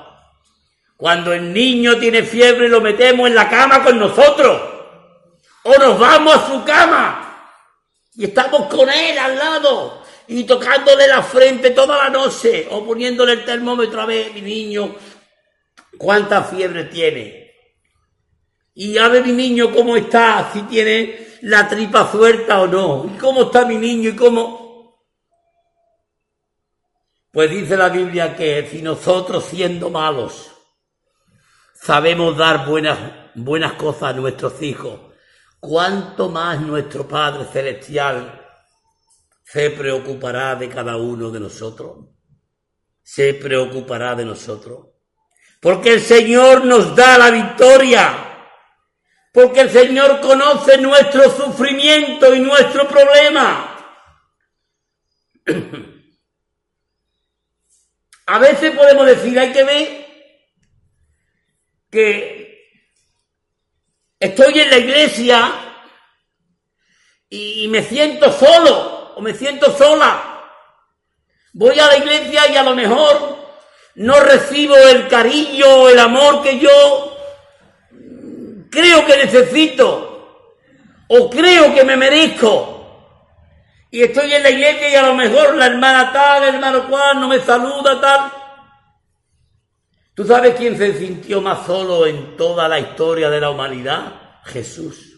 Cuando 0.97 1.31
el 1.31 1.53
niño 1.53 1.97
tiene 1.99 2.23
fiebre 2.23 2.67
lo 2.67 2.81
metemos 2.81 3.27
en 3.27 3.35
la 3.35 3.47
cama 3.47 3.83
con 3.83 3.99
nosotros. 3.99 4.59
O 5.61 5.77
nos 5.77 5.99
vamos 5.99 6.35
a 6.35 6.47
su 6.47 6.63
cama. 6.63 7.53
Y 8.15 8.25
estamos 8.25 8.63
con 8.63 8.89
él 8.89 9.17
al 9.19 9.37
lado. 9.37 10.01
Y 10.27 10.43
tocándole 10.43 11.07
la 11.07 11.21
frente 11.21 11.69
toda 11.69 11.97
la 11.97 12.09
noche. 12.09 12.67
O 12.71 12.83
poniéndole 12.83 13.33
el 13.33 13.45
termómetro 13.45 14.01
a 14.01 14.07
ver, 14.07 14.33
mi 14.33 14.41
niño, 14.41 14.95
cuánta 15.99 16.43
fiebre 16.43 16.85
tiene. 16.85 17.53
Y 18.73 18.97
a 18.97 19.07
ver 19.07 19.23
mi 19.23 19.33
niño 19.33 19.71
cómo 19.71 19.95
está, 19.95 20.49
si 20.51 20.63
tiene 20.63 21.27
la 21.41 21.67
tripa 21.67 22.11
suelta 22.11 22.61
o 22.61 22.67
no. 22.67 23.05
Y 23.13 23.19
cómo 23.19 23.43
está 23.43 23.65
mi 23.65 23.75
niño 23.75 24.09
y 24.09 24.15
cómo... 24.15 24.97
Pues 27.31 27.51
dice 27.51 27.77
la 27.77 27.89
Biblia 27.89 28.35
que 28.35 28.67
si 28.67 28.81
nosotros 28.81 29.45
siendo 29.45 29.91
malos 29.91 30.56
sabemos 31.87 32.35
dar 32.35 32.67
buenas, 32.67 32.99
buenas 33.33 33.73
cosas 33.73 34.09
a 34.09 34.13
nuestros 34.13 34.61
hijos, 34.61 34.99
¿cuánto 35.57 36.27
más 36.27 36.59
nuestro 36.59 37.07
Padre 37.07 37.45
Celestial 37.45 38.45
se 39.41 39.69
preocupará 39.69 40.55
de 40.55 40.67
cada 40.67 40.97
uno 40.97 41.31
de 41.31 41.39
nosotros? 41.39 42.09
Se 43.01 43.35
preocupará 43.35 44.15
de 44.15 44.25
nosotros. 44.25 44.87
Porque 45.61 45.93
el 45.93 46.01
Señor 46.01 46.65
nos 46.65 46.93
da 46.93 47.17
la 47.17 47.31
victoria. 47.31 48.49
Porque 49.31 49.61
el 49.61 49.69
Señor 49.69 50.19
conoce 50.19 50.77
nuestro 50.79 51.29
sufrimiento 51.31 52.35
y 52.35 52.41
nuestro 52.41 52.85
problema. 52.85 53.77
A 58.25 58.39
veces 58.39 58.75
podemos 58.75 59.05
decir, 59.05 59.39
hay 59.39 59.53
que 59.53 59.63
ver 59.63 60.06
que 61.89 62.47
estoy 64.19 64.59
en 64.59 64.69
la 64.69 64.77
iglesia 64.77 65.51
y 67.29 67.67
me 67.67 67.83
siento 67.83 68.31
solo 68.31 69.13
o 69.15 69.21
me 69.21 69.33
siento 69.33 69.75
sola. 69.75 70.43
Voy 71.53 71.79
a 71.79 71.87
la 71.87 71.97
iglesia 71.97 72.47
y 72.51 72.57
a 72.57 72.63
lo 72.63 72.75
mejor 72.75 73.37
no 73.95 74.19
recibo 74.19 74.75
el 74.75 75.07
cariño 75.07 75.89
el 75.89 75.99
amor 75.99 76.43
que 76.43 76.59
yo 76.59 77.17
creo 78.69 79.05
que 79.05 79.17
necesito 79.17 80.07
o 81.07 81.29
creo 81.29 81.73
que 81.73 81.83
me 81.83 81.97
merezco. 81.97 82.75
Y 83.89 84.03
estoy 84.03 84.33
en 84.33 84.43
la 84.43 84.49
iglesia 84.49 84.89
y 84.89 84.95
a 84.95 85.03
lo 85.03 85.15
mejor 85.15 85.55
la 85.55 85.67
hermana 85.67 86.11
tal, 86.11 86.43
el 86.43 86.55
hermano 86.55 86.87
cual 86.87 87.19
no 87.19 87.27
me 87.27 87.39
saluda 87.39 87.99
tal. 88.01 88.31
¿Tú 90.17 90.25
sabes 90.25 90.55
quién 90.55 90.75
se 90.75 90.97
sintió 90.97 91.41
más 91.41 91.67
solo 91.67 92.07
en 92.07 92.35
toda 92.35 92.67
la 92.67 92.79
historia 92.79 93.29
de 93.29 93.39
la 93.39 93.51
humanidad? 93.51 94.41
Jesús. 94.45 95.13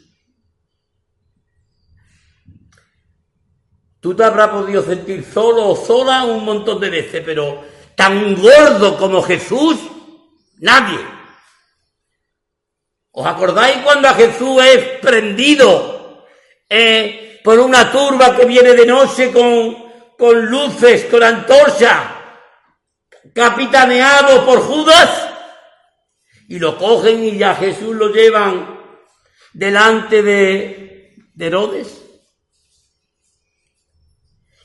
Tú 4.01 4.13
te 4.13 4.25
habrás 4.25 4.49
podido 4.49 4.83
sentir 4.83 5.23
solo 5.23 5.69
o 5.69 5.75
sola 5.77 6.25
un 6.25 6.43
montón 6.43 6.81
de 6.81 6.89
veces, 6.89 7.23
pero 7.25 7.63
tan 7.95 8.35
gordo 8.35 8.97
como 8.97 9.21
Jesús, 9.21 9.77
nadie. 10.57 10.99
¿Os 13.11 13.25
acordáis 13.25 13.77
cuando 13.77 14.09
a 14.09 14.15
Jesús 14.15 14.61
es 14.65 14.99
prendido 14.99 16.25
eh, 16.67 17.39
por 17.41 17.57
una 17.57 17.89
turba 17.89 18.35
que 18.35 18.45
viene 18.45 18.73
de 18.73 18.85
noche 18.85 19.31
con, 19.31 19.77
con 20.17 20.45
luces, 20.45 21.05
con 21.05 21.23
antorcha, 21.23 22.18
capitaneado 23.33 24.45
por 24.45 24.61
Judas? 24.61 25.29
Y 26.47 26.59
lo 26.59 26.77
cogen 26.77 27.23
y 27.23 27.37
ya 27.37 27.55
Jesús 27.55 27.95
lo 27.95 28.09
llevan 28.09 28.79
delante 29.53 30.21
de, 30.23 31.15
de 31.33 31.45
Herodes. 31.47 32.01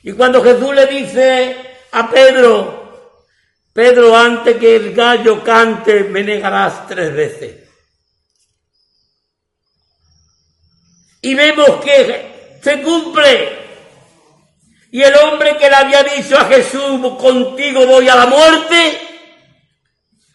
Y 0.03 0.13
cuando 0.13 0.43
Jesús 0.43 0.73
le 0.73 0.85
dice 0.87 1.57
a 1.91 2.09
Pedro, 2.09 2.85
Pedro, 3.73 4.15
antes 4.15 4.55
que 4.57 4.77
el 4.77 4.93
gallo 4.93 5.43
cante, 5.43 6.05
me 6.05 6.23
negarás 6.23 6.87
tres 6.87 7.13
veces. 7.13 7.69
Y 11.21 11.33
vemos 11.33 11.83
que 11.83 12.59
se 12.61 12.81
cumple. 12.81 13.64
Y 14.95 15.03
el 15.03 15.13
hombre 15.13 15.57
que 15.57 15.69
le 15.69 15.75
había 15.75 16.03
dicho 16.03 16.37
a 16.37 16.45
Jesús, 16.45 17.01
contigo 17.19 17.85
voy 17.85 18.07
a 18.07 18.15
la 18.15 18.27
muerte, 18.27 18.97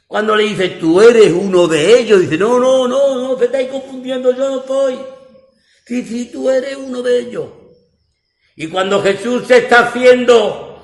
cuando 0.06 0.36
le 0.36 0.44
dice, 0.44 0.68
tú 0.78 1.00
eres 1.00 1.32
uno 1.32 1.66
de 1.66 1.98
ellos, 1.98 2.20
dice, 2.20 2.36
no, 2.36 2.58
no, 2.60 2.86
no, 2.86 3.14
no, 3.14 3.36
te 3.36 3.46
estáis 3.46 3.70
confundiendo, 3.70 4.36
yo 4.36 4.50
no 4.50 4.62
soy. 4.66 5.00
Sí, 5.86 6.04
sí, 6.04 6.26
tú 6.30 6.50
eres 6.50 6.76
uno 6.76 7.00
de 7.00 7.20
ellos. 7.20 7.46
Y 8.54 8.68
cuando 8.68 9.02
Jesús 9.02 9.46
se 9.46 9.56
está 9.56 9.86
haciendo, 9.86 10.78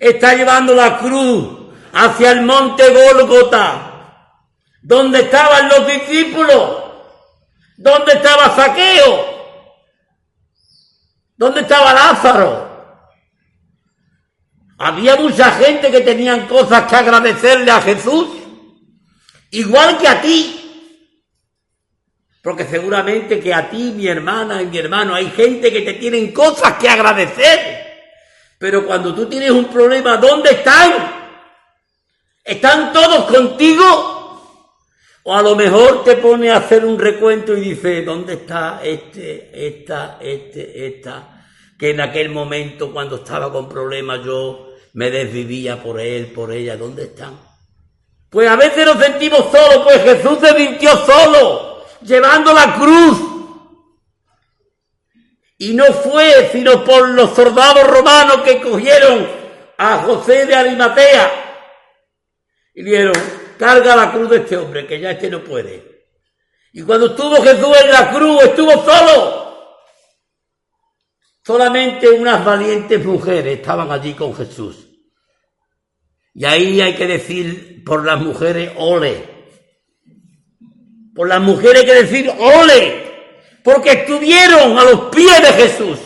está 0.00 0.34
llevando 0.34 0.74
la 0.74 0.98
cruz 0.98 1.70
hacia 1.92 2.32
el 2.32 2.42
monte 2.42 2.82
Gólgota, 2.92 4.34
donde 4.82 5.20
estaban 5.20 5.68
los 5.68 5.86
discípulos, 5.86 6.82
donde 7.76 8.12
estaba 8.12 8.56
Saqueo, 8.56 9.24
donde 11.36 11.60
estaba 11.60 11.94
Lázaro. 11.94 12.70
Había 14.82 15.14
mucha 15.16 15.50
gente 15.52 15.90
que 15.90 16.00
tenían 16.00 16.46
cosas 16.46 16.88
que 16.88 16.96
agradecerle 16.96 17.70
a 17.70 17.82
Jesús, 17.82 18.28
igual 19.50 19.98
que 19.98 20.08
a 20.08 20.22
ti. 20.22 20.56
Porque 22.42 22.64
seguramente 22.64 23.40
que 23.40 23.52
a 23.52 23.68
ti, 23.68 23.92
mi 23.94 24.06
hermana 24.06 24.62
y 24.62 24.68
mi 24.68 24.78
hermano, 24.78 25.14
hay 25.14 25.30
gente 25.32 25.70
que 25.70 25.82
te 25.82 25.92
tienen 25.94 26.32
cosas 26.32 26.78
que 26.78 26.88
agradecer. 26.88 27.58
Pero 28.58 28.86
cuando 28.86 29.14
tú 29.14 29.26
tienes 29.26 29.50
un 29.50 29.66
problema, 29.66 30.16
¿dónde 30.16 30.52
están? 30.52 30.92
¿Están 32.42 32.90
todos 32.90 33.26
contigo? 33.26 33.84
O 35.24 35.36
a 35.36 35.42
lo 35.42 35.56
mejor 35.56 36.04
te 36.04 36.16
pone 36.16 36.50
a 36.50 36.56
hacer 36.56 36.86
un 36.86 36.98
recuento 36.98 37.54
y 37.54 37.60
dice, 37.60 38.02
¿dónde 38.02 38.32
está 38.32 38.80
este, 38.82 39.50
esta, 39.52 40.16
este, 40.22 40.86
esta? 40.86 41.44
Que 41.78 41.90
en 41.90 42.00
aquel 42.00 42.30
momento 42.30 42.90
cuando 42.90 43.16
estaba 43.16 43.52
con 43.52 43.68
problemas 43.68 44.24
yo 44.24 44.69
me 44.92 45.10
desvivía 45.10 45.82
por 45.82 46.00
él, 46.00 46.26
por 46.26 46.52
ella, 46.52 46.76
¿dónde 46.76 47.04
están? 47.04 47.38
Pues 48.28 48.48
a 48.48 48.56
veces 48.56 48.86
nos 48.86 48.98
sentimos 48.98 49.50
solos, 49.50 49.82
pues 49.84 50.02
Jesús 50.02 50.38
se 50.40 50.56
sintió 50.56 50.96
solo, 51.04 51.84
llevando 52.02 52.52
la 52.52 52.74
cruz. 52.74 53.18
Y 55.58 55.74
no 55.74 55.84
fue 55.86 56.48
sino 56.52 56.84
por 56.84 57.10
los 57.10 57.34
soldados 57.34 57.86
romanos 57.86 58.42
que 58.44 58.60
cogieron 58.60 59.28
a 59.76 59.98
José 59.98 60.46
de 60.46 60.54
Arimatea 60.54 61.30
y 62.74 62.82
dieron, 62.82 63.14
carga 63.58 63.96
la 63.96 64.12
cruz 64.12 64.30
de 64.30 64.36
este 64.38 64.56
hombre, 64.56 64.86
que 64.86 65.00
ya 65.00 65.10
este 65.10 65.28
no 65.28 65.42
puede. 65.42 66.06
Y 66.72 66.82
cuando 66.82 67.06
estuvo 67.06 67.42
Jesús 67.42 67.76
en 67.82 67.90
la 67.90 68.12
cruz, 68.12 68.42
estuvo 68.44 68.70
solo. 68.84 69.49
Solamente 71.44 72.08
unas 72.10 72.44
valientes 72.44 73.04
mujeres 73.04 73.58
estaban 73.58 73.90
allí 73.90 74.14
con 74.14 74.34
Jesús. 74.34 74.76
Y 76.34 76.44
ahí 76.44 76.80
hay 76.80 76.94
que 76.94 77.06
decir 77.06 77.82
por 77.84 78.04
las 78.04 78.20
mujeres, 78.20 78.72
ole. 78.76 79.24
Por 81.14 81.28
las 81.28 81.40
mujeres 81.40 81.80
hay 81.80 81.86
que 81.86 82.02
decir, 82.02 82.30
ole. 82.38 83.10
Porque 83.64 83.92
estuvieron 83.92 84.78
a 84.78 84.84
los 84.84 85.00
pies 85.14 85.42
de 85.42 85.52
Jesús. 85.52 85.98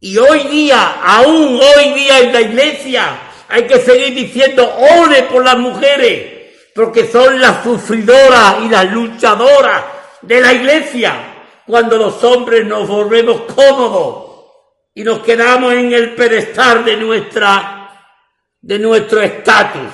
Y 0.00 0.16
hoy 0.18 0.44
día, 0.44 1.00
aún 1.02 1.60
hoy 1.60 1.92
día 1.94 2.20
en 2.20 2.32
la 2.32 2.40
iglesia, 2.40 3.18
hay 3.48 3.66
que 3.66 3.80
seguir 3.80 4.14
diciendo, 4.14 4.72
ole 4.76 5.24
por 5.24 5.44
las 5.44 5.58
mujeres. 5.58 6.50
Porque 6.74 7.06
son 7.06 7.40
las 7.40 7.62
sufridoras 7.62 8.62
y 8.62 8.68
las 8.68 8.90
luchadoras 8.90 9.84
de 10.22 10.40
la 10.40 10.52
iglesia 10.52 11.31
cuando 11.66 11.96
los 11.96 12.22
hombres 12.24 12.66
nos 12.66 12.88
volvemos 12.88 13.42
cómodos 13.52 14.32
y 14.94 15.04
nos 15.04 15.20
quedamos 15.20 15.72
en 15.72 15.92
el 15.92 16.14
pedestal 16.14 16.84
de 16.84 16.96
nuestra 16.96 17.78
de 18.60 18.78
nuestro 18.78 19.20
estatus, 19.20 19.92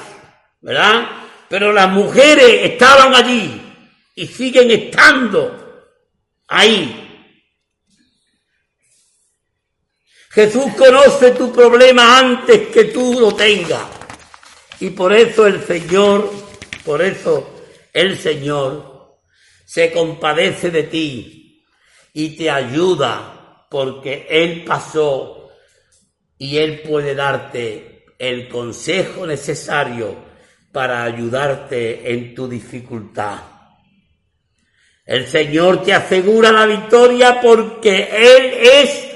¿verdad? 0.61 1.09
Pero 1.49 1.73
las 1.73 1.91
mujeres 1.91 2.71
estaban 2.71 3.15
allí 3.15 3.63
y 4.15 4.27
siguen 4.27 4.71
estando 4.71 5.95
ahí. 6.47 7.05
Jesús 10.31 10.67
conoce 10.77 11.31
tu 11.31 11.51
problema 11.51 12.19
antes 12.19 12.69
que 12.69 12.85
tú 12.85 13.19
lo 13.19 13.35
tengas. 13.35 13.87
Y 14.81 14.91
por 14.91 15.13
eso 15.13 15.47
el 15.47 15.65
Señor, 15.65 16.31
por 16.85 17.01
eso 17.01 17.51
el 17.93 18.19
Señor 18.19 19.19
se 19.65 19.91
compadece 19.91 20.71
de 20.71 20.83
ti 20.85 21.38
y 22.13 22.37
te 22.37 22.51
ayuda 22.51 23.67
porque 23.71 24.27
Él 24.29 24.65
pasó 24.65 25.51
y 26.39 26.57
Él 26.59 26.81
puede 26.81 27.15
darte 27.15 28.05
el 28.19 28.49
consejo 28.49 29.27
necesario 29.27 30.17
para 30.73 31.05
ayudarte 31.05 32.13
en 32.13 32.35
tu 32.35 32.49
dificultad. 32.49 33.41
El 35.05 35.27
Señor 35.27 35.83
te 35.83 35.95
asegura 35.95 36.53
la 36.53 36.67
victoria 36.67 37.41
porque 37.41 38.09
Él 38.13 38.53
es 38.85 39.09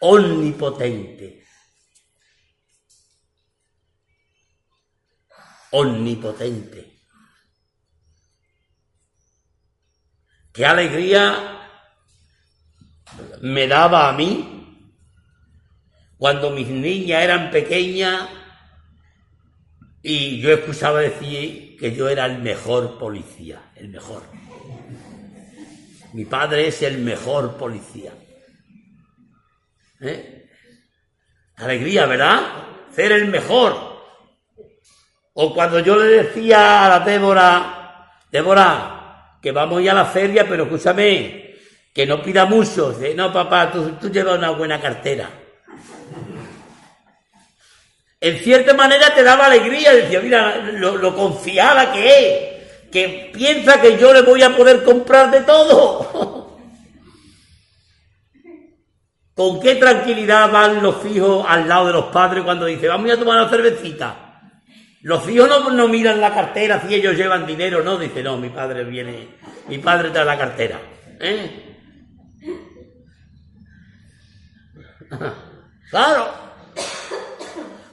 omnipotente. 0.00 1.44
Omnipotente. 5.72 6.92
Qué 10.52 10.66
alegría 10.66 11.61
me 13.40 13.66
daba 13.66 14.08
a 14.08 14.12
mí 14.12 14.62
cuando 16.18 16.50
mis 16.50 16.68
niñas 16.68 17.22
eran 17.22 17.50
pequeñas 17.50 18.28
y 20.02 20.40
yo 20.40 20.52
escuchaba 20.52 21.00
decir 21.00 21.76
que 21.78 21.92
yo 21.92 22.08
era 22.08 22.26
el 22.26 22.38
mejor 22.38 22.98
policía, 22.98 23.70
el 23.76 23.88
mejor. 23.88 24.22
Mi 26.12 26.24
padre 26.24 26.68
es 26.68 26.82
el 26.82 26.98
mejor 26.98 27.56
policía. 27.56 28.12
¿Eh? 30.00 30.48
Alegría, 31.56 32.06
¿verdad? 32.06 32.40
Ser 32.94 33.12
el 33.12 33.26
mejor. 33.26 33.92
O 35.34 35.54
cuando 35.54 35.80
yo 35.80 35.96
le 35.96 36.24
decía 36.24 36.84
a 36.84 36.88
la 36.88 37.00
Débora, 37.00 38.12
Débora, 38.30 39.38
que 39.40 39.50
vamos 39.50 39.78
a 39.78 39.82
ir 39.82 39.90
a 39.90 39.94
la 39.94 40.04
feria, 40.04 40.46
pero 40.48 40.64
escúchame, 40.64 41.41
que 41.92 42.06
no 42.06 42.22
pida 42.22 42.46
mucho. 42.46 42.92
Dice, 42.92 43.14
no, 43.14 43.32
papá, 43.32 43.70
tú, 43.70 43.92
tú 44.00 44.10
llevas 44.10 44.38
una 44.38 44.50
buena 44.50 44.80
cartera. 44.80 45.30
en 48.20 48.38
cierta 48.38 48.74
manera 48.74 49.12
te 49.14 49.24
daba 49.24 49.46
alegría, 49.46 49.92
decía, 49.92 50.20
mira, 50.20 50.56
lo, 50.58 50.96
lo 50.96 51.42
que 51.42 51.56
es, 51.58 52.90
que 52.90 53.32
piensa 53.34 53.80
que 53.80 53.98
yo 53.98 54.12
le 54.12 54.22
voy 54.22 54.42
a 54.42 54.56
poder 54.56 54.84
comprar 54.84 55.30
de 55.30 55.40
todo. 55.40 56.42
¿Con 59.34 59.60
qué 59.60 59.76
tranquilidad 59.76 60.52
van 60.52 60.82
los 60.82 61.04
hijos 61.06 61.44
al 61.48 61.66
lado 61.66 61.86
de 61.86 61.94
los 61.94 62.04
padres 62.06 62.44
cuando 62.44 62.66
dicen, 62.66 62.90
vamos 62.90 63.10
a 63.10 63.16
tomar 63.16 63.40
una 63.40 63.48
cervecita? 63.48 64.28
Los 65.00 65.28
hijos 65.28 65.48
no, 65.48 65.70
no 65.70 65.88
miran 65.88 66.20
la 66.20 66.32
cartera 66.32 66.80
si 66.86 66.94
ellos 66.94 67.16
llevan 67.16 67.44
dinero, 67.44 67.82
no, 67.82 67.96
dice, 67.96 68.22
no, 68.22 68.36
mi 68.36 68.50
padre 68.50 68.84
viene, 68.84 69.30
mi 69.68 69.78
padre 69.78 70.10
trae 70.10 70.24
la 70.24 70.38
cartera. 70.38 70.78
¿eh? 71.18 71.71
Claro. 75.90 76.32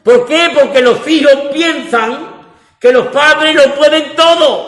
¿Por 0.03 0.25
qué? 0.25 0.51
Porque 0.55 0.81
los 0.81 1.05
hijos 1.05 1.33
piensan 1.51 2.45
que 2.79 2.93
los 2.93 3.07
padres 3.07 3.55
lo 3.55 3.75
pueden 3.75 4.15
todo. 4.15 4.67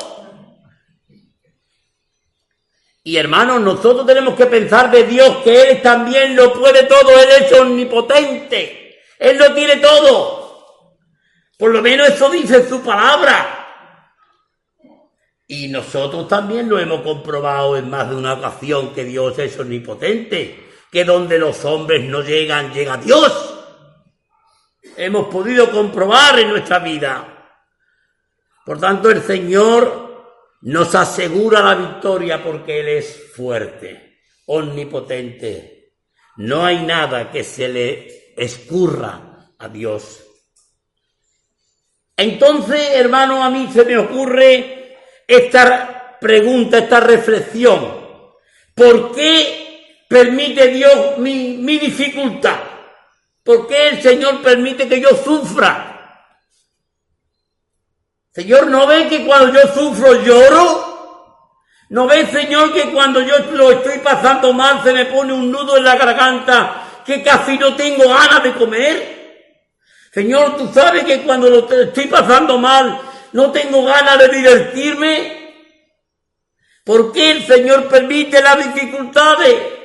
Y 3.04 3.16
hermanos, 3.16 3.62
nosotros 3.62 4.06
tenemos 4.06 4.36
que 4.36 4.46
pensar 4.48 4.92
de 4.92 5.06
Dios 5.06 5.38
que 5.44 5.62
Él 5.62 5.82
también 5.82 6.36
lo 6.36 6.54
puede 6.54 6.84
todo, 6.84 7.10
Él 7.20 7.30
es 7.40 7.54
omnipotente, 7.54 9.00
Él 9.18 9.38
lo 9.38 9.54
tiene 9.54 9.78
todo. 9.78 10.86
Por 11.58 11.72
lo 11.72 11.82
menos 11.82 12.10
eso 12.10 12.30
dice 12.30 12.68
su 12.68 12.82
palabra. 12.82 13.62
Y 15.48 15.70
nosotros 15.70 16.28
también 16.28 16.70
lo 16.70 16.78
hemos 16.80 17.02
comprobado 17.02 17.78
en 17.78 17.90
más 17.90 18.10
de 18.10 18.16
una 18.16 18.34
ocasión 18.34 18.94
que 18.94 19.06
Dios 19.06 19.40
es 19.40 19.58
omnipotente, 19.58 20.71
que 20.92 21.06
donde 21.06 21.40
los 21.40 21.64
hombres 21.64 22.04
no 22.04 22.22
llegan, 22.22 22.74
llega 22.74 22.98
Dios. 22.98 23.56
Hemos 24.98 25.28
podido 25.28 25.72
comprobar 25.72 26.38
en 26.40 26.50
nuestra 26.50 26.80
vida. 26.80 27.56
Por 28.66 28.80
tanto, 28.80 29.10
el 29.10 29.22
Señor 29.22 30.12
nos 30.62 30.94
asegura 30.94 31.62
la 31.62 31.76
victoria 31.76 32.44
porque 32.44 32.82
Él 32.82 32.90
es 32.90 33.32
fuerte, 33.34 34.20
omnipotente. 34.48 35.94
No 36.38 36.66
hay 36.66 36.84
nada 36.86 37.32
que 37.32 37.44
se 37.44 37.70
le 37.70 38.34
escurra 38.36 39.54
a 39.58 39.68
Dios. 39.70 40.24
Entonces, 42.18 42.92
hermano, 42.94 43.44
a 43.44 43.50
mí 43.50 43.70
se 43.72 43.86
me 43.86 43.98
ocurre 43.98 44.98
esta 45.26 46.18
pregunta, 46.20 46.80
esta 46.80 47.00
reflexión. 47.00 48.02
¿Por 48.76 49.16
qué 49.16 49.61
permite 50.12 50.68
Dios 50.68 51.18
mi, 51.20 51.56
mi 51.56 51.80
dificultad? 51.80 52.58
¿Por 53.46 53.66
qué 53.66 53.88
el 53.88 54.02
Señor 54.02 54.42
permite 54.42 54.86
que 54.90 55.00
yo 55.00 55.08
sufra? 55.16 56.28
Señor, 58.34 58.68
¿no 58.68 58.86
ve 58.88 59.08
que 59.08 59.26
cuando 59.26 59.54
yo 59.54 59.74
sufro 59.74 60.22
lloro? 60.22 61.48
¿No 61.92 62.08
ve, 62.08 62.26
Señor, 62.26 62.74
que 62.74 62.92
cuando 62.92 63.22
yo 63.22 63.38
lo 63.54 63.72
estoy 63.72 64.00
pasando 64.00 64.52
mal 64.52 64.84
se 64.84 64.92
me 64.92 65.06
pone 65.06 65.32
un 65.32 65.50
nudo 65.50 65.78
en 65.78 65.86
la 65.86 65.96
garganta 65.96 67.02
que 67.06 67.24
casi 67.24 67.58
no 67.58 67.74
tengo 67.78 68.10
ganas 68.10 68.44
de 68.44 68.54
comer? 68.54 69.48
Señor, 70.14 70.58
tú 70.58 70.70
sabes 70.74 71.06
que 71.06 71.22
cuando 71.22 71.50
lo 71.50 71.70
estoy 71.70 72.08
pasando 72.08 72.58
mal 72.58 73.00
no 73.32 73.50
tengo 73.54 73.86
ganas 73.86 74.20
de 74.20 74.28
divertirme. 74.28 75.54
¿Por 76.84 77.14
qué 77.14 77.32
el 77.32 77.46
Señor 77.48 77.88
permite 77.88 78.42
las 78.42 78.58
dificultades? 78.74 79.81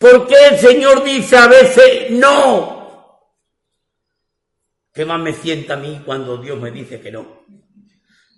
¿Por 0.00 0.26
qué 0.26 0.34
el 0.50 0.58
Señor 0.58 1.04
dice 1.04 1.36
a 1.36 1.46
veces 1.46 2.10
no? 2.10 3.20
¿Qué 4.94 5.04
más 5.04 5.20
me 5.20 5.34
sienta 5.34 5.74
a 5.74 5.76
mí 5.76 6.00
cuando 6.06 6.38
Dios 6.38 6.58
me 6.58 6.70
dice 6.70 7.02
que 7.02 7.12
no? 7.12 7.44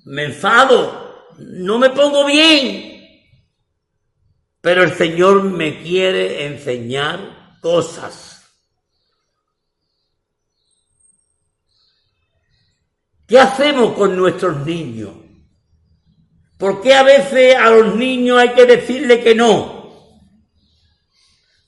Me 0.06 0.24
enfado, 0.24 1.28
no 1.38 1.78
me 1.78 1.90
pongo 1.90 2.26
bien. 2.26 3.28
Pero 4.60 4.82
el 4.82 4.92
Señor 4.94 5.44
me 5.44 5.80
quiere 5.84 6.46
enseñar 6.46 7.60
cosas. 7.60 8.42
¿Qué 13.24 13.38
hacemos 13.38 13.94
con 13.94 14.16
nuestros 14.16 14.66
niños? 14.66 15.12
¿Por 16.58 16.82
qué 16.82 16.94
a 16.94 17.04
veces 17.04 17.54
a 17.54 17.70
los 17.70 17.94
niños 17.94 18.36
hay 18.36 18.52
que 18.52 18.66
decirle 18.66 19.22
que 19.22 19.36
no? 19.36 19.81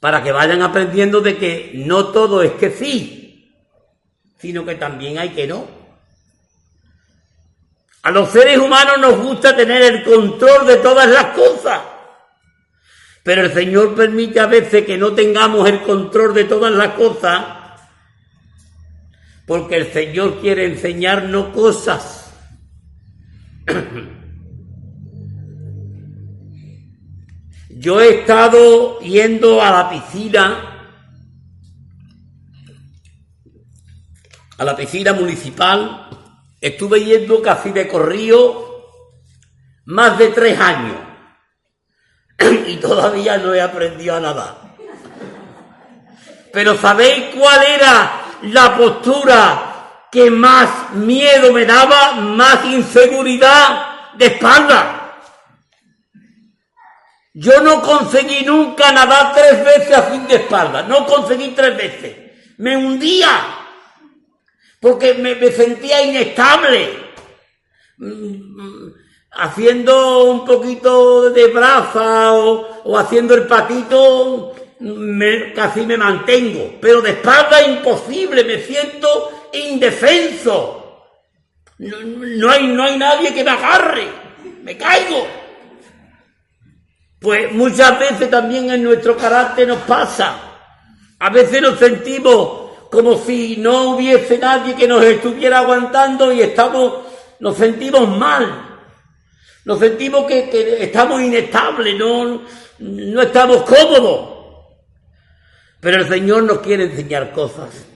Para 0.04 0.22
que 0.22 0.32
vayan 0.32 0.60
aprendiendo 0.60 1.22
de 1.22 1.38
que 1.38 1.72
no 1.76 2.08
todo 2.08 2.42
es 2.42 2.52
que 2.52 2.70
sí 2.70 3.22
sino 4.44 4.66
que 4.66 4.74
también 4.74 5.16
hay 5.16 5.30
que 5.30 5.46
no. 5.46 5.66
A 8.02 8.10
los 8.10 8.28
seres 8.28 8.58
humanos 8.58 8.98
nos 9.00 9.16
gusta 9.16 9.56
tener 9.56 9.80
el 9.80 10.04
control 10.04 10.66
de 10.66 10.76
todas 10.76 11.08
las 11.08 11.28
cosas, 11.28 11.80
pero 13.22 13.40
el 13.40 13.54
Señor 13.54 13.94
permite 13.94 14.40
a 14.40 14.46
veces 14.46 14.84
que 14.84 14.98
no 14.98 15.14
tengamos 15.14 15.66
el 15.66 15.80
control 15.80 16.34
de 16.34 16.44
todas 16.44 16.72
las 16.72 16.88
cosas, 16.88 17.42
porque 19.46 19.76
el 19.76 19.90
Señor 19.90 20.38
quiere 20.42 20.66
enseñarnos 20.66 21.54
cosas. 21.54 22.34
Yo 27.84 28.00
he 28.00 28.20
estado 28.20 28.98
yendo 29.00 29.60
a 29.60 29.70
la 29.70 29.90
piscina 29.90 30.70
a 34.56 34.64
la 34.64 34.74
piscina 34.74 35.12
municipal, 35.12 36.08
estuve 36.62 37.04
yendo 37.04 37.42
casi 37.42 37.72
de 37.72 37.86
corrido 37.86 38.88
más 39.84 40.16
de 40.16 40.28
tres 40.28 40.58
años 40.58 40.96
y 42.68 42.76
todavía 42.76 43.36
no 43.36 43.52
he 43.52 43.60
aprendido 43.60 44.16
a 44.16 44.20
nadar. 44.20 44.56
Pero 46.54 46.78
¿sabéis 46.78 47.34
cuál 47.34 47.64
era 47.64 48.12
la 48.44 48.78
postura 48.78 50.06
que 50.10 50.30
más 50.30 50.94
miedo 50.94 51.52
me 51.52 51.66
daba, 51.66 52.12
más 52.12 52.64
inseguridad 52.64 54.14
de 54.16 54.24
espalda? 54.24 55.03
Yo 57.36 57.60
no 57.60 57.82
conseguí 57.82 58.44
nunca 58.44 58.92
nadar 58.92 59.34
tres 59.34 59.64
veces 59.64 59.96
a 59.96 60.02
fin 60.02 60.24
de 60.28 60.36
espalda, 60.36 60.82
no 60.84 61.04
conseguí 61.04 61.48
tres 61.48 61.76
veces. 61.76 62.16
Me 62.58 62.76
hundía 62.76 63.64
porque 64.78 65.14
me, 65.14 65.50
sentía 65.50 66.02
inestable, 66.02 66.90
haciendo 69.32 70.24
un 70.24 70.44
poquito 70.44 71.30
de 71.30 71.48
braza 71.48 72.34
o, 72.34 72.96
haciendo 72.96 73.34
el 73.34 73.48
patito, 73.48 74.54
casi 75.56 75.86
me 75.86 75.96
mantengo, 75.96 76.74
pero 76.80 77.00
de 77.00 77.10
espalda 77.10 77.66
imposible, 77.66 78.44
me 78.44 78.60
siento 78.60 79.48
indefenso. 79.54 81.08
No, 81.78 82.50
hay, 82.50 82.66
no 82.68 82.84
hay 82.84 82.96
nadie 82.96 83.34
que 83.34 83.42
me 83.42 83.50
agarre, 83.50 84.06
me 84.62 84.76
caigo. 84.76 85.43
Pues 87.24 87.50
muchas 87.52 87.98
veces 87.98 88.30
también 88.30 88.70
en 88.70 88.84
nuestro 88.84 89.16
carácter 89.16 89.66
nos 89.66 89.78
pasa. 89.78 90.36
A 91.18 91.30
veces 91.30 91.62
nos 91.62 91.78
sentimos 91.78 92.64
como 92.90 93.16
si 93.16 93.56
no 93.56 93.94
hubiese 93.94 94.36
nadie 94.36 94.76
que 94.76 94.86
nos 94.86 95.02
estuviera 95.02 95.60
aguantando 95.60 96.30
y 96.30 96.42
estamos, 96.42 97.06
nos 97.40 97.56
sentimos 97.56 98.06
mal, 98.18 98.78
nos 99.64 99.78
sentimos 99.78 100.26
que, 100.26 100.84
estamos 100.84 101.22
inestables, 101.22 101.98
no, 101.98 102.42
no 102.80 103.22
estamos 103.22 103.62
cómodos. 103.62 104.28
Pero 105.80 106.02
el 106.02 106.08
Señor 106.08 106.42
nos 106.42 106.58
quiere 106.58 106.84
enseñar 106.84 107.32
cosas. 107.32 107.86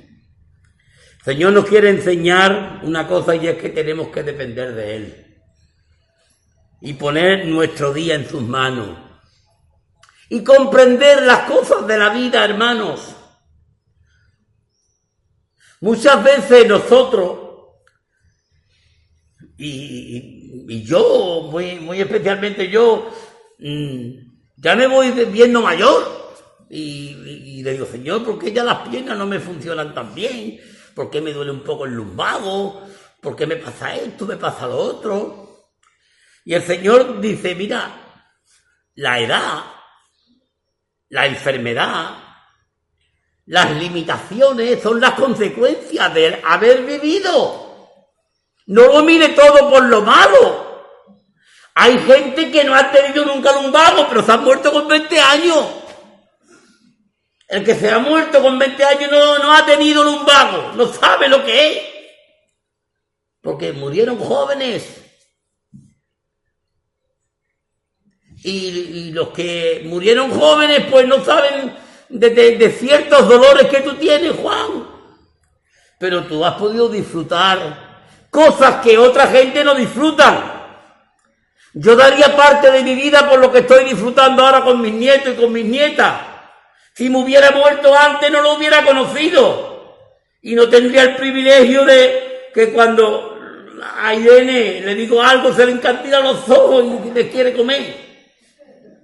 El 1.19 1.25
Señor 1.35 1.53
nos 1.53 1.67
quiere 1.67 1.91
enseñar 1.91 2.81
una 2.83 3.07
cosa 3.07 3.37
y 3.37 3.47
es 3.47 3.59
que 3.59 3.69
tenemos 3.69 4.09
que 4.09 4.23
depender 4.23 4.75
de 4.75 4.97
Él. 4.97 5.27
Y 6.81 6.95
poner 6.95 7.45
nuestro 7.47 7.93
día 7.93 8.15
en 8.15 8.27
sus 8.27 8.41
manos. 8.41 9.08
Y 10.29 10.45
comprender 10.45 11.23
las 11.23 11.51
cosas 11.51 11.87
de 11.87 11.97
la 11.97 12.11
vida, 12.11 12.45
hermanos. 12.45 13.15
Muchas 15.81 16.23
veces 16.23 16.67
nosotros, 16.67 17.49
y, 19.57 20.83
yo, 20.85 21.49
muy, 21.51 21.77
muy 21.77 22.01
especialmente 22.01 22.69
yo, 22.69 23.11
mm, 23.59 24.11
ya 24.57 24.77
me 24.77 24.87
voy 24.87 25.11
viendo 25.27 25.61
mayor. 25.63 26.19
Y, 26.69 27.63
le 27.63 27.73
digo, 27.73 27.87
Señor, 27.87 28.25
¿por 28.25 28.39
qué 28.39 28.53
ya 28.53 28.65
las 28.65 28.89
piernas 28.89 29.17
no 29.17 29.27
me 29.27 29.41
funcionan 29.41 29.95
tan 29.95 30.15
bien? 30.15 30.61
¿Por 30.95 31.11
qué 31.11 31.21
me 31.21 31.33
duele 31.33 31.53
un 31.53 31.63
poco 31.63 31.87
el 31.87 31.93
lumbago? 31.93 32.83
¿Por 33.21 33.37
qué 33.37 33.47
me 33.47 33.57
pasa 33.57 33.95
esto? 33.95 34.27
¿Me 34.27 34.37
pasa 34.37 34.67
lo 34.67 34.77
otro? 34.77 35.71
Y 36.45 36.55
el 36.55 36.63
Señor 36.63 37.21
dice, 37.21 37.55
mira, 37.55 38.25
la 38.97 39.21
edad, 39.21 39.65
la 41.11 41.27
enfermedad, 41.27 42.25
Las 43.47 43.71
limitaciones 43.73 44.83
son 44.83 45.01
las 45.01 45.13
consecuencias 45.13 46.13
de 46.13 46.39
haber 46.45 46.83
vivido. 46.85 47.69
No 48.67 48.89
lo 48.89 49.03
mire 49.03 49.31
todo 49.31 49.71
por 49.71 49.85
lo 49.85 50.03
malo. 50.03 50.69
Hay 51.75 51.99
gente 52.01 52.51
que 52.51 52.65
no 52.65 52.75
ha 52.75 52.91
tenido 52.91 53.25
nunca 53.25 53.53
lumbago, 53.53 54.07
pero 54.07 54.23
se 54.23 54.33
ha 54.33 54.37
muerto 54.37 54.71
con 54.71 54.87
20 54.87 55.19
años. 55.19 55.65
El 57.49 57.65
que 57.65 57.75
se 57.75 57.91
ha 57.91 57.99
muerto 57.99 58.43
con 58.43 58.59
20 58.59 58.85
años 58.85 59.11
no, 59.11 59.39
no 59.39 59.55
ha 59.55 59.65
tenido 59.65 60.05
lumbago, 60.05 60.73
no 60.75 60.93
sabe 60.93 61.29
lo 61.29 61.43
que 61.43 61.73
es. 61.73 61.83
Porque 63.41 63.73
murieron 63.73 64.19
jóvenes. 64.19 65.08
Y, 68.43 69.11
los 69.13 69.29
que 69.31 69.83
murieron 69.85 70.31
jóvenes, 70.31 70.85
pues 70.91 71.07
no 71.07 71.25
saben 71.25 71.75
de, 72.09 72.77
ciertos 72.79 73.29
dolores 73.29 73.67
que 73.69 73.81
tú 73.81 73.95
tienes, 73.95 74.33
Juan. 74.37 74.87
Pero 75.99 76.25
tú 76.25 76.45
has 76.45 76.55
podido 76.55 76.89
disfrutar 76.89 77.89
cosas 78.31 78.77
que 78.77 78.97
otra 78.97 79.27
gente 79.27 79.65
no 79.65 79.75
disfrutan. 79.75 80.59
Yo 81.75 81.97
daría 81.97 82.37
parte 82.37 82.71
de 82.71 82.83
mi 82.83 82.95
vida 82.95 83.29
por 83.29 83.41
lo 83.41 83.53
que 83.53 83.59
estoy 83.61 83.85
disfrutando 83.85 84.45
ahora 84.45 84.63
con 84.63 84.81
mis 84.81 84.93
nietos 84.93 85.35
y 85.35 85.41
con 85.41 85.53
mis 85.53 85.65
nietas. 85.65 86.15
Si 86.95 87.11
me 87.11 87.19
hubiera 87.19 87.51
muerto 87.51 87.95
antes 87.95 88.31
no 88.31 88.43
lo 88.43 88.55
hubiera 88.55 88.85
conocido. 88.85 89.97
Y 90.43 90.55
no 90.55 90.69
tendría 90.69 91.03
el 91.03 91.17
privilegio 91.17 91.85
de 91.85 92.51
que 92.55 92.73
cuando 92.73 93.39
a 94.01 94.15
Irene 94.15 94.81
le 94.81 94.95
digo 94.95 95.23
algo 95.23 95.53
se 95.53 95.67
le 95.67 95.73
encantilan 95.73 96.23
los 96.23 96.49
ojos 96.49 96.85
y 96.85 97.11
me 97.11 97.29
quiere 97.29 97.53
comer. 97.53 98.08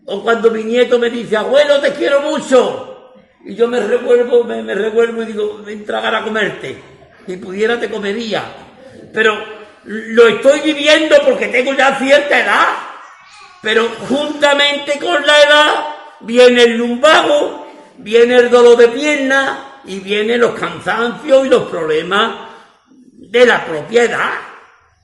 O 0.06 0.22
cuando 0.22 0.50
mi 0.50 0.64
nieto 0.64 0.98
me 0.98 1.10
dice, 1.10 1.36
abuelo, 1.36 1.80
te 1.80 1.92
quiero 1.92 2.20
mucho. 2.20 3.14
Y 3.44 3.54
yo 3.54 3.68
me 3.68 3.80
revuelvo, 3.80 4.44
me, 4.44 4.74
revuelvo 4.74 5.22
y 5.22 5.26
digo, 5.26 5.62
ven 5.64 5.84
tragar 5.84 6.14
a 6.14 6.24
comerte. 6.24 6.82
Si 7.26 7.36
pudiera 7.36 7.78
te 7.78 7.90
comería. 7.90 8.42
Pero 9.12 9.34
lo 9.84 10.28
estoy 10.28 10.60
viviendo 10.60 11.16
porque 11.24 11.48
tengo 11.48 11.74
ya 11.74 11.96
cierta 11.96 12.40
edad. 12.40 12.68
Pero 13.62 13.88
juntamente 14.08 14.98
con 14.98 15.26
la 15.26 15.40
edad 15.40 15.74
viene 16.20 16.64
el 16.64 16.76
lumbago, 16.76 17.66
viene 17.98 18.36
el 18.36 18.50
dolor 18.50 18.76
de 18.76 18.88
pierna 18.88 19.80
y 19.84 20.00
vienen 20.00 20.40
los 20.40 20.54
cansancios 20.54 21.46
y 21.46 21.48
los 21.48 21.64
problemas 21.64 22.32
de 23.34 23.46
la 23.46 23.64
propiedad. 23.64 24.32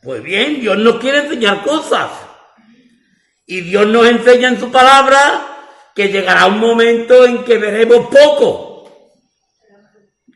Pues 0.02 0.22
bien, 0.22 0.60
Dios 0.60 0.78
nos 0.78 0.96
quiere 0.96 1.18
enseñar 1.18 1.62
cosas. 1.62 2.10
Y 3.50 3.62
Dios 3.62 3.84
nos 3.88 4.06
enseña 4.06 4.46
en 4.46 4.60
su 4.60 4.70
palabra 4.70 5.90
que 5.92 6.06
llegará 6.06 6.46
un 6.46 6.60
momento 6.60 7.24
en 7.24 7.42
que 7.42 7.58
veremos 7.58 8.06
poco. 8.06 8.88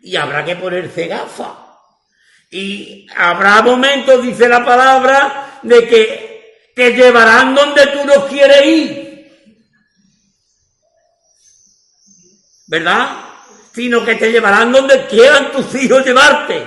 Y 0.02 0.16
habrá 0.16 0.44
que 0.44 0.56
ponerse 0.56 1.06
gafas. 1.06 1.52
Y 2.50 3.06
habrá 3.14 3.62
momentos, 3.62 4.20
dice 4.20 4.48
la 4.48 4.64
palabra, 4.64 5.60
de 5.62 5.86
que 5.86 6.72
te 6.74 6.90
llevarán 6.90 7.54
donde 7.54 7.86
tú 7.86 8.04
no 8.04 8.26
quieres 8.26 8.66
ir. 8.66 9.32
¿Verdad? 12.66 13.16
Sino 13.72 14.04
que 14.04 14.16
te 14.16 14.32
llevarán 14.32 14.72
donde 14.72 15.06
quieran 15.06 15.52
tus 15.52 15.72
hijos 15.76 16.04
llevarte. 16.04 16.66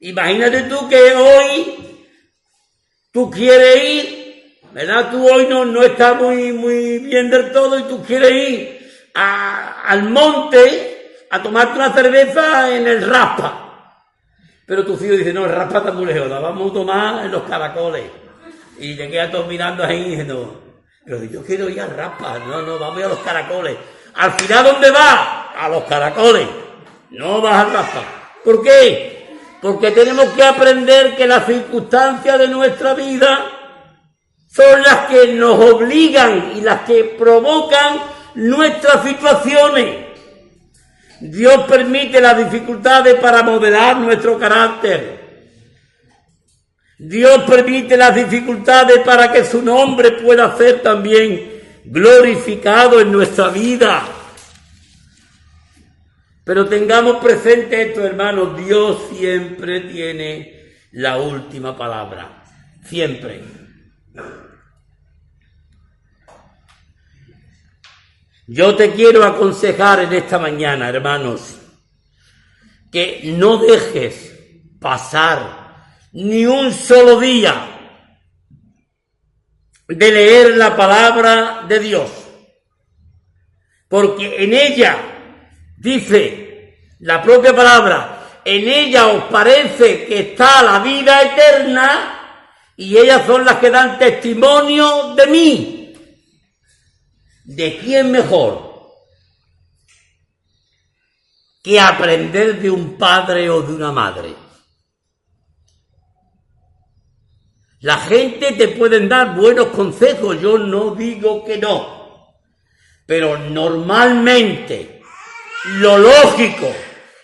Imagínate 0.00 0.64
tú 0.64 0.86
que 0.90 1.14
hoy 1.14 2.06
tú 3.10 3.30
quieres 3.30 3.82
ir, 3.82 4.23
¿verdad? 4.74 5.10
Tú 5.10 5.26
hoy 5.28 5.46
no, 5.48 5.64
no 5.64 5.82
estás 5.82 6.16
muy, 6.20 6.52
muy 6.52 6.98
bien 6.98 7.30
del 7.30 7.52
todo 7.52 7.78
y 7.78 7.84
tú 7.84 8.02
quieres 8.04 8.32
ir 8.32 8.90
a- 9.14 9.82
al 9.86 10.02
monte 10.10 11.26
a 11.30 11.40
tomarte 11.42 11.76
una 11.78 11.92
cerveza 11.92 12.74
en 12.76 12.86
el 12.86 13.08
raspa. 13.08 13.60
Pero 14.66 14.84
tus 14.84 15.00
hijos 15.02 15.18
dicen, 15.18 15.34
no, 15.34 15.44
el 15.44 15.52
raspa 15.52 15.78
está 15.78 15.92
muy 15.92 16.06
lejos, 16.06 16.28
la 16.28 16.38
vamos 16.40 16.70
a 16.70 16.74
tomar 16.74 17.24
en 17.24 17.30
los 17.32 17.42
caracoles. 17.44 18.04
Y 18.78 18.96
te 18.96 19.08
quedas 19.08 19.30
todos 19.30 19.46
mirando 19.46 19.84
ahí 19.84 20.02
diciendo, 20.10 20.60
pero 21.04 21.22
yo 21.24 21.42
quiero 21.44 21.68
ir 21.68 21.80
al 21.80 21.90
raspa, 21.96 22.38
no, 22.40 22.62
no, 22.62 22.78
vamos 22.78 22.96
a 22.96 23.00
ir 23.00 23.06
a 23.06 23.08
los 23.10 23.18
caracoles. 23.20 23.76
Al 24.14 24.32
final, 24.32 24.64
¿dónde 24.64 24.90
vas? 24.90 25.28
A 25.56 25.68
los 25.68 25.84
caracoles. 25.84 26.48
No 27.10 27.40
vas 27.40 27.64
al 27.66 27.72
raspa. 27.72 28.02
¿Por 28.44 28.62
qué? 28.62 29.38
Porque 29.62 29.92
tenemos 29.92 30.26
que 30.30 30.42
aprender 30.42 31.14
que 31.16 31.26
las 31.26 31.46
circunstancias 31.46 32.38
de 32.38 32.48
nuestra 32.48 32.94
vida 32.94 33.53
son 34.54 34.82
las 34.82 35.06
que 35.06 35.32
nos 35.32 35.58
obligan 35.58 36.52
y 36.56 36.60
las 36.60 36.82
que 36.82 37.16
provocan 37.18 37.98
nuestras 38.36 39.02
situaciones. 39.04 39.96
Dios 41.20 41.64
permite 41.68 42.20
las 42.20 42.36
dificultades 42.36 43.14
para 43.14 43.42
modelar 43.42 43.96
nuestro 43.96 44.38
carácter. 44.38 45.24
Dios 46.98 47.42
permite 47.48 47.96
las 47.96 48.14
dificultades 48.14 48.98
para 49.00 49.32
que 49.32 49.44
su 49.44 49.60
nombre 49.60 50.12
pueda 50.12 50.56
ser 50.56 50.82
también 50.82 51.50
glorificado 51.84 53.00
en 53.00 53.10
nuestra 53.10 53.48
vida. 53.48 54.02
Pero 56.44 56.68
tengamos 56.68 57.16
presente 57.24 57.88
esto, 57.88 58.04
hermanos, 58.04 58.56
Dios 58.56 59.08
siempre 59.10 59.80
tiene 59.80 60.74
la 60.92 61.16
última 61.16 61.76
palabra. 61.76 62.44
Siempre. 62.84 63.64
Yo 68.46 68.76
te 68.76 68.92
quiero 68.92 69.24
aconsejar 69.24 70.00
en 70.00 70.12
esta 70.12 70.38
mañana, 70.38 70.90
hermanos, 70.90 71.56
que 72.92 73.22
no 73.36 73.56
dejes 73.56 74.34
pasar 74.78 75.64
ni 76.12 76.44
un 76.44 76.72
solo 76.72 77.18
día 77.18 77.54
de 79.88 80.12
leer 80.12 80.56
la 80.56 80.76
palabra 80.76 81.64
de 81.66 81.78
Dios, 81.78 82.10
porque 83.88 84.44
en 84.44 84.52
ella 84.52 84.96
dice 85.78 86.94
la 87.00 87.22
propia 87.22 87.56
palabra, 87.56 88.40
en 88.44 88.68
ella 88.68 89.08
os 89.08 89.24
parece 89.24 90.04
que 90.04 90.18
está 90.20 90.62
la 90.62 90.80
vida 90.80 91.22
eterna 91.22 92.20
y 92.76 92.96
ellas 92.96 93.22
son 93.26 93.44
las 93.44 93.56
que 93.56 93.70
dan 93.70 93.98
testimonio 93.98 95.14
de 95.14 95.26
mí. 95.28 95.83
¿De 97.44 97.78
quién 97.78 98.10
mejor 98.10 98.72
que 101.62 101.78
aprender 101.78 102.60
de 102.60 102.70
un 102.70 102.96
padre 102.96 103.50
o 103.50 103.60
de 103.60 103.74
una 103.74 103.92
madre? 103.92 104.34
La 107.80 107.98
gente 107.98 108.52
te 108.52 108.68
pueden 108.68 109.10
dar 109.10 109.36
buenos 109.36 109.68
consejos, 109.68 110.40
yo 110.40 110.56
no 110.56 110.94
digo 110.94 111.44
que 111.44 111.58
no, 111.58 112.34
pero 113.04 113.36
normalmente 113.36 115.02
lo 115.66 115.98
lógico 115.98 116.72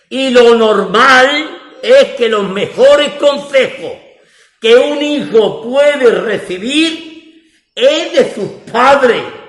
y 0.07 0.29
lo 0.29 0.53
normal 0.53 1.61
es 1.81 2.09
que 2.15 2.29
los 2.29 2.47
mejores 2.47 3.13
consejos 3.13 3.93
que 4.59 4.75
un 4.75 5.01
hijo 5.01 5.63
puede 5.63 6.11
recibir 6.11 7.49
es 7.73 8.13
de 8.13 8.35
sus 8.35 8.71
padres. 8.71 9.40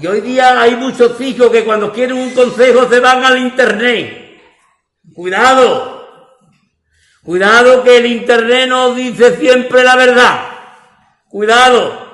Y 0.00 0.06
hoy 0.06 0.20
día 0.20 0.60
hay 0.60 0.76
muchos 0.76 1.20
hijos 1.20 1.50
que 1.50 1.64
cuando 1.64 1.92
quieren 1.92 2.16
un 2.16 2.30
consejo 2.30 2.88
se 2.88 3.00
van 3.00 3.24
al 3.24 3.38
internet. 3.38 4.40
Cuidado. 5.12 6.06
Cuidado 7.24 7.82
que 7.82 7.96
el 7.96 8.06
internet 8.06 8.68
no 8.68 8.94
dice 8.94 9.36
siempre 9.36 9.82
la 9.82 9.96
verdad. 9.96 10.40
Cuidado. 11.28 12.06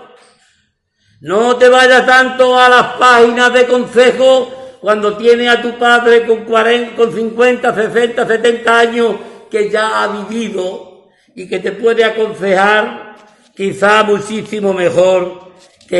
No 1.20 1.56
te 1.56 1.68
vayas 1.68 2.06
tanto 2.06 2.58
a 2.58 2.70
las 2.70 2.86
páginas 2.94 3.52
de 3.52 3.66
consejos 3.66 4.48
cuando 4.80 5.16
tienes 5.18 5.50
a 5.50 5.60
tu 5.60 5.78
padre 5.78 6.26
con 6.26 6.44
40, 6.44 6.96
con 6.96 7.14
50, 7.14 7.74
60, 7.74 8.26
70 8.26 8.78
años 8.78 9.14
que 9.50 9.68
ya 9.70 10.02
ha 10.02 10.08
vivido 10.08 11.10
y 11.34 11.48
que 11.48 11.58
te 11.58 11.72
puede 11.72 12.02
aconsejar 12.02 13.16
quizá 13.54 14.02
muchísimo 14.04 14.72
mejor 14.72 15.43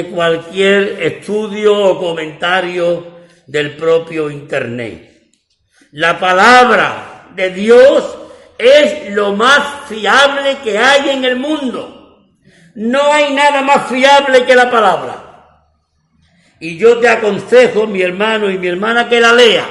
cualquier 0.02 1.02
estudio 1.02 1.76
o 1.76 1.98
comentario 1.98 3.14
del 3.46 3.76
propio 3.76 4.30
Internet. 4.30 5.30
La 5.92 6.18
palabra 6.18 7.28
de 7.34 7.50
Dios 7.50 8.18
es 8.58 9.10
lo 9.10 9.34
más 9.34 9.88
fiable 9.88 10.58
que 10.64 10.76
hay 10.76 11.10
en 11.10 11.24
el 11.24 11.36
mundo. 11.36 12.26
No 12.74 13.12
hay 13.12 13.32
nada 13.32 13.62
más 13.62 13.88
fiable 13.88 14.44
que 14.44 14.56
la 14.56 14.70
palabra. 14.70 15.24
Y 16.58 16.76
yo 16.76 16.98
te 16.98 17.08
aconsejo, 17.08 17.86
mi 17.86 18.02
hermano 18.02 18.50
y 18.50 18.58
mi 18.58 18.66
hermana, 18.66 19.08
que 19.08 19.20
la 19.20 19.32
lea. 19.32 19.66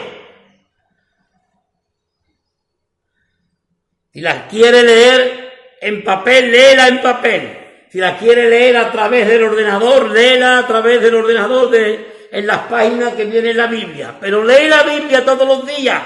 Si 4.14 4.22
la 4.22 4.48
quiere 4.48 4.84
leer 4.84 5.54
en 5.82 6.04
papel, 6.04 6.52
léela 6.52 6.88
en 6.88 7.02
papel. 7.02 7.63
Si 7.94 8.00
la 8.00 8.18
quiere 8.18 8.50
leer 8.50 8.76
a 8.76 8.92
través 8.92 9.28
del 9.28 9.44
ordenador, 9.44 10.10
léela 10.10 10.58
a 10.58 10.66
través 10.66 11.00
del 11.00 11.14
ordenador 11.14 11.70
de 11.70 12.28
en 12.32 12.48
las 12.48 12.62
páginas 12.62 13.14
que 13.14 13.26
viene 13.26 13.52
en 13.52 13.58
la 13.58 13.68
Biblia, 13.68 14.18
pero 14.20 14.44
lee 14.44 14.68
la 14.68 14.82
Biblia 14.82 15.24
todos 15.24 15.48
los 15.48 15.68
días. 15.68 16.02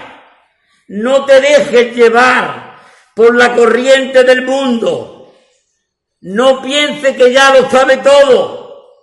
No 0.90 1.24
te 1.24 1.40
dejes 1.40 1.96
llevar 1.96 2.78
por 3.16 3.34
la 3.38 3.56
corriente 3.56 4.26
del 4.26 4.42
mundo. 4.42 5.34
No 6.20 6.62
piense 6.62 7.16
que 7.16 7.32
ya 7.32 7.54
lo 7.54 7.70
sabe 7.70 7.96
todo. 8.00 8.98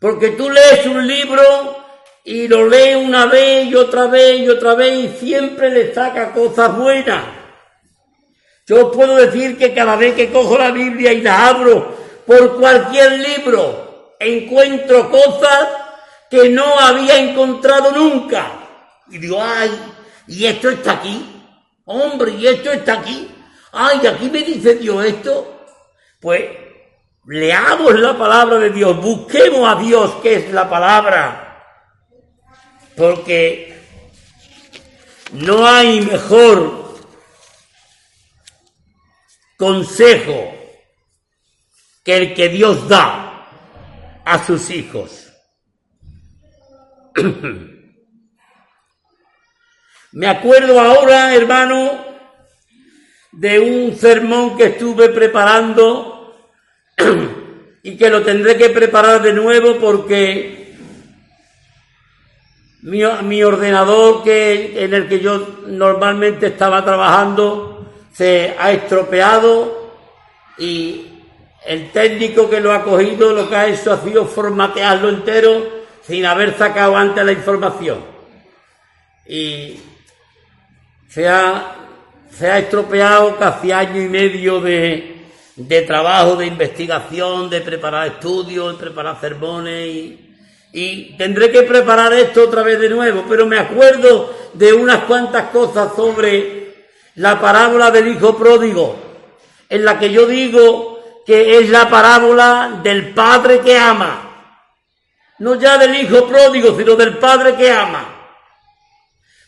Porque 0.00 0.30
tú 0.30 0.50
lees 0.50 0.84
un 0.84 1.06
libro 1.06 1.84
y 2.24 2.48
lo 2.48 2.68
lees 2.68 2.96
una 2.96 3.26
vez 3.26 3.66
y 3.66 3.76
otra 3.76 4.08
vez 4.08 4.40
y 4.40 4.48
otra 4.48 4.74
vez 4.74 4.98
y 4.98 5.16
siempre 5.16 5.70
le 5.70 5.94
saca 5.94 6.32
cosas 6.32 6.76
buenas. 6.76 7.39
Yo 8.70 8.92
puedo 8.92 9.16
decir 9.16 9.58
que 9.58 9.74
cada 9.74 9.96
vez 9.96 10.14
que 10.14 10.30
cojo 10.30 10.56
la 10.56 10.70
Biblia 10.70 11.12
y 11.12 11.22
la 11.22 11.48
abro 11.48 11.92
por 12.24 12.56
cualquier 12.56 13.18
libro, 13.18 14.14
encuentro 14.20 15.10
cosas 15.10 15.66
que 16.30 16.50
no 16.50 16.78
había 16.78 17.18
encontrado 17.18 17.90
nunca. 17.90 18.46
Y 19.10 19.18
digo, 19.18 19.42
ay, 19.42 19.72
y 20.28 20.46
esto 20.46 20.70
está 20.70 20.92
aquí. 20.92 21.42
Hombre, 21.84 22.30
y 22.38 22.46
esto 22.46 22.70
está 22.70 23.00
aquí. 23.00 23.28
Ay, 23.72 24.06
aquí 24.06 24.30
me 24.30 24.42
dice 24.42 24.76
Dios 24.76 25.04
esto. 25.04 25.66
Pues 26.20 26.44
leamos 27.26 27.98
la 27.98 28.16
palabra 28.16 28.60
de 28.60 28.70
Dios, 28.70 28.96
busquemos 29.02 29.68
a 29.68 29.80
Dios, 29.80 30.12
que 30.22 30.34
es 30.36 30.52
la 30.52 30.70
palabra. 30.70 31.64
Porque 32.96 33.76
no 35.32 35.66
hay 35.66 36.02
mejor 36.02 36.79
consejo 39.60 40.56
que 42.02 42.16
el 42.16 42.32
que 42.32 42.48
Dios 42.48 42.88
da 42.88 43.46
a 44.24 44.46
sus 44.46 44.70
hijos. 44.70 45.30
Me 50.12 50.28
acuerdo 50.28 50.80
ahora, 50.80 51.34
hermano, 51.34 52.02
de 53.32 53.60
un 53.60 53.94
sermón 53.98 54.56
que 54.56 54.64
estuve 54.64 55.10
preparando 55.10 56.42
y 57.82 57.98
que 57.98 58.08
lo 58.08 58.22
tendré 58.22 58.56
que 58.56 58.70
preparar 58.70 59.20
de 59.20 59.34
nuevo 59.34 59.76
porque 59.76 60.74
mi, 62.80 63.02
mi, 63.24 63.42
ordenador 63.42 64.24
que, 64.24 64.82
en 64.84 64.94
el 64.94 65.06
que 65.06 65.20
yo 65.20 65.64
normalmente 65.66 66.46
estaba 66.46 66.82
trabajando 66.82 67.69
se 68.12 68.54
ha 68.58 68.72
estropeado 68.72 69.92
y 70.58 71.06
el 71.66 71.90
técnico 71.90 72.48
que 72.48 72.60
lo 72.60 72.72
ha 72.72 72.82
cogido 72.82 73.32
lo 73.32 73.48
que 73.48 73.56
ha 73.56 73.68
hecho 73.68 73.92
ha 73.92 74.02
sido 74.02 74.26
formatearlo 74.26 75.08
entero 75.08 75.80
sin 76.02 76.24
haber 76.26 76.56
sacado 76.56 76.96
antes 76.96 77.24
la 77.24 77.32
información. 77.32 77.98
Y 79.26 79.78
se 81.08 81.28
ha, 81.28 81.76
se 82.30 82.50
ha 82.50 82.58
estropeado 82.58 83.36
casi 83.36 83.70
año 83.72 84.00
y 84.00 84.08
medio 84.08 84.60
de, 84.60 85.26
de 85.56 85.82
trabajo, 85.82 86.36
de 86.36 86.46
investigación, 86.46 87.48
de 87.50 87.60
preparar 87.60 88.08
estudios, 88.08 88.72
de 88.72 88.84
preparar 88.84 89.20
sermones 89.20 89.86
y, 89.86 90.36
y 90.72 91.16
tendré 91.16 91.50
que 91.50 91.62
preparar 91.62 92.12
esto 92.14 92.44
otra 92.44 92.62
vez 92.62 92.80
de 92.80 92.88
nuevo, 92.88 93.24
pero 93.28 93.46
me 93.46 93.58
acuerdo 93.58 94.34
de 94.54 94.72
unas 94.72 95.04
cuantas 95.04 95.50
cosas 95.50 95.94
sobre 95.94 96.59
la 97.20 97.38
parábola 97.38 97.90
del 97.90 98.08
hijo 98.08 98.34
pródigo, 98.34 98.96
en 99.68 99.84
la 99.84 99.98
que 99.98 100.10
yo 100.10 100.24
digo 100.24 101.22
que 101.26 101.58
es 101.58 101.68
la 101.68 101.90
parábola 101.90 102.80
del 102.82 103.12
padre 103.12 103.60
que 103.60 103.78
ama. 103.78 104.26
No 105.38 105.54
ya 105.56 105.76
del 105.76 105.96
hijo 105.96 106.26
pródigo, 106.26 106.74
sino 106.78 106.96
del 106.96 107.18
padre 107.18 107.56
que 107.56 107.70
ama. 107.70 108.04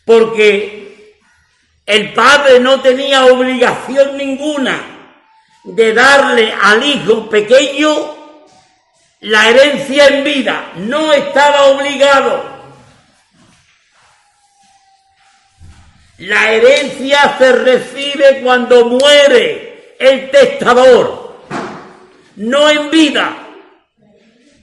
Porque 0.05 1.23
el 1.83 2.13
padre 2.13 2.59
no 2.59 2.79
tenía 2.79 3.25
obligación 3.25 4.17
ninguna 4.17 4.79
de 5.63 5.93
darle 5.93 6.53
al 6.61 6.83
hijo 6.83 7.27
pequeño 7.27 7.89
la 9.21 9.49
herencia 9.49 10.09
en 10.09 10.23
vida. 10.23 10.73
No 10.75 11.11
estaba 11.11 11.63
obligado. 11.65 12.52
La 16.19 16.51
herencia 16.51 17.35
se 17.37 17.51
recibe 17.51 18.41
cuando 18.43 18.85
muere 18.85 19.95
el 19.99 20.29
testador, 20.29 21.37
no 22.35 22.69
en 22.69 22.89
vida. 22.91 23.37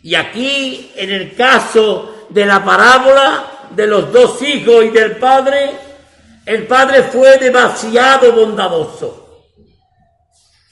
Y 0.03 0.15
aquí, 0.15 0.93
en 0.97 1.11
el 1.11 1.35
caso 1.35 2.27
de 2.31 2.47
la 2.47 2.65
parábola 2.65 3.45
de 3.71 3.87
los 3.87 4.13
dos 4.13 4.41
hijos 4.43 4.85
y 4.85 4.91
del 4.91 5.17
padre, 5.17 5.71
el 6.47 6.67
padre 6.67 7.03
fue 7.03 7.37
demasiado 7.39 8.33
bondadoso 8.33 9.21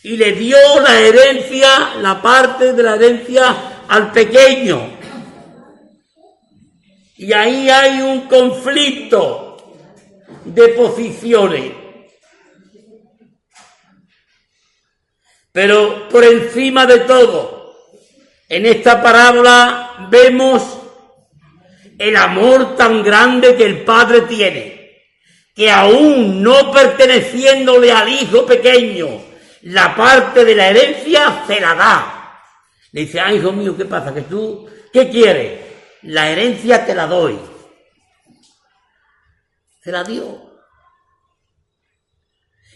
y 0.03 0.17
le 0.17 0.33
dio 0.33 0.57
la 0.81 1.01
herencia, 1.01 1.97
la 2.01 2.23
parte 2.23 2.73
de 2.73 2.83
la 2.83 2.95
herencia 2.95 3.85
al 3.89 4.13
pequeño. 4.13 4.97
Y 7.17 7.33
ahí 7.33 7.69
hay 7.69 8.01
un 8.01 8.23
conflicto 8.23 9.48
de 10.45 10.69
posiciones. 10.69 11.73
Pero 15.53 16.09
por 16.09 16.25
encima 16.25 16.87
de 16.87 17.01
todo, 17.01 17.75
en 18.49 18.67
esta 18.67 19.03
parábola 19.03 20.09
vemos 20.11 20.63
el 21.99 22.17
amor 22.17 22.77
tan 22.77 23.03
grande 23.03 23.57
que 23.57 23.65
el 23.65 23.85
Padre 23.85 24.23
tiene 24.23 24.79
que 25.59 25.73
aún 25.73 26.41
no 26.41 26.71
perteneciéndole 26.71 27.91
al 27.91 28.09
hijo 28.09 28.47
pequeño, 28.47 29.09
la 29.63 29.97
parte 29.97 30.45
de 30.45 30.55
la 30.55 30.69
herencia 30.69 31.43
se 31.49 31.61
la 31.61 31.75
da. 31.75 32.41
Le 32.93 33.01
dice, 33.01 33.19
ah, 33.19 33.35
hijo 33.35 33.51
mío, 33.51 33.77
¿qué 33.77 33.85
pasa? 33.85 34.15
¿Que 34.15 34.21
tú, 34.21 34.71
qué 34.93 35.09
quieres? 35.11 35.59
La 36.03 36.31
herencia 36.31 36.87
te 36.87 36.95
la 36.95 37.09
doy. 37.09 37.37
Se 39.89 39.93
la 39.93 40.05
dio. 40.05 40.39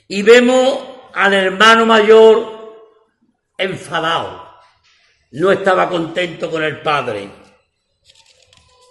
Y 0.08 0.22
vemos 0.22 0.78
al 1.12 1.34
hermano 1.34 1.84
mayor 1.84 2.88
enfadado. 3.58 4.42
No 5.32 5.52
estaba 5.52 5.90
contento 5.90 6.50
con 6.50 6.62
el 6.62 6.80
padre. 6.80 7.28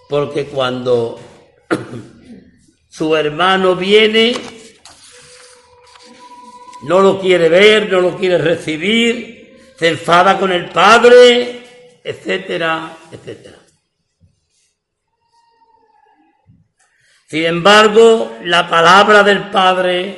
Porque 0.07 0.45
cuando 0.45 1.19
su 2.91 3.15
hermano 3.15 3.75
viene, 3.75 4.35
no 6.83 6.99
lo 6.99 7.19
quiere 7.19 7.49
ver, 7.49 7.91
no 7.91 8.01
lo 8.01 8.15
quiere 8.15 8.37
recibir, 8.37 9.73
se 9.79 9.87
enfada 9.87 10.37
con 10.37 10.51
el 10.51 10.69
padre, 10.69 11.63
etcétera, 12.03 12.97
etcétera. 13.11 13.60
Sin 17.31 17.45
embargo, 17.45 18.39
la 18.43 18.69
palabra 18.69 19.23
del 19.23 19.49
Padre 19.51 20.17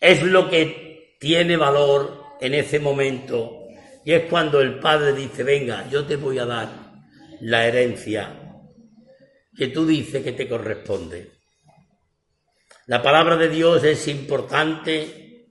es 0.00 0.24
lo 0.24 0.50
que 0.50 1.14
tiene 1.20 1.56
valor 1.56 2.24
en 2.40 2.54
ese 2.54 2.80
momento. 2.80 3.68
Y 4.04 4.10
es 4.14 4.24
cuando 4.24 4.60
el 4.60 4.80
Padre 4.80 5.12
dice, 5.12 5.44
venga, 5.44 5.88
yo 5.88 6.04
te 6.04 6.16
voy 6.16 6.40
a 6.40 6.46
dar 6.46 6.68
la 7.42 7.64
herencia 7.64 8.28
que 9.56 9.68
tú 9.68 9.86
dices 9.86 10.24
que 10.24 10.32
te 10.32 10.48
corresponde. 10.48 11.30
La 12.86 13.00
palabra 13.00 13.36
de 13.36 13.48
Dios 13.48 13.84
es 13.84 14.08
importante 14.08 15.46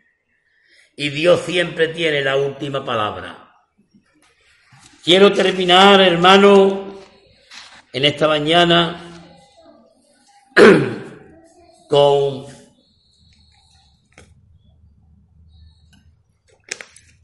y 0.94 1.08
Dios 1.08 1.40
siempre 1.40 1.88
tiene 1.88 2.22
la 2.22 2.36
última 2.36 2.84
palabra. 2.84 3.50
Quiero 5.06 5.32
terminar, 5.32 6.02
hermano, 6.02 7.00
en 7.94 8.04
esta 8.04 8.28
mañana 8.28 9.06
con 11.90 12.46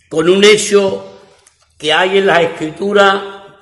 con 0.09 0.29
un 0.29 0.43
hecho 0.43 1.19
que 1.77 1.91
hay 1.91 2.19
en 2.19 2.27
la 2.27 2.41
escritura 2.41 3.59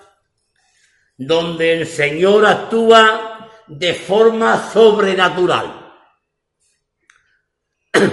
donde 1.17 1.73
el 1.73 1.87
Señor 1.87 2.45
actúa 2.45 3.49
de 3.67 3.93
forma 3.93 4.71
sobrenatural. 4.71 5.95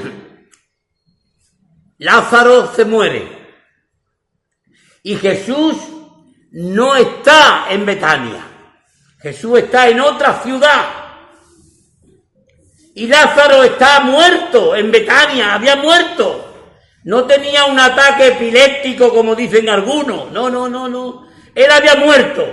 Lázaro 1.98 2.74
se 2.74 2.84
muere 2.84 3.40
y 5.02 5.16
Jesús 5.16 5.76
no 6.52 6.96
está 6.96 7.66
en 7.70 7.84
Betania. 7.84 8.46
Jesús 9.20 9.58
está 9.58 9.88
en 9.88 10.00
otra 10.00 10.42
ciudad. 10.42 10.99
Y 12.94 13.06
Lázaro 13.06 13.62
está 13.62 14.00
muerto 14.00 14.74
en 14.74 14.90
Betania, 14.90 15.54
había 15.54 15.76
muerto. 15.76 16.46
No 17.04 17.24
tenía 17.24 17.64
un 17.64 17.78
ataque 17.78 18.28
epiléptico 18.28 19.12
como 19.12 19.34
dicen 19.34 19.68
algunos. 19.68 20.30
No, 20.32 20.50
no, 20.50 20.68
no, 20.68 20.88
no. 20.88 21.28
Él 21.54 21.70
había 21.70 21.94
muerto. 21.96 22.44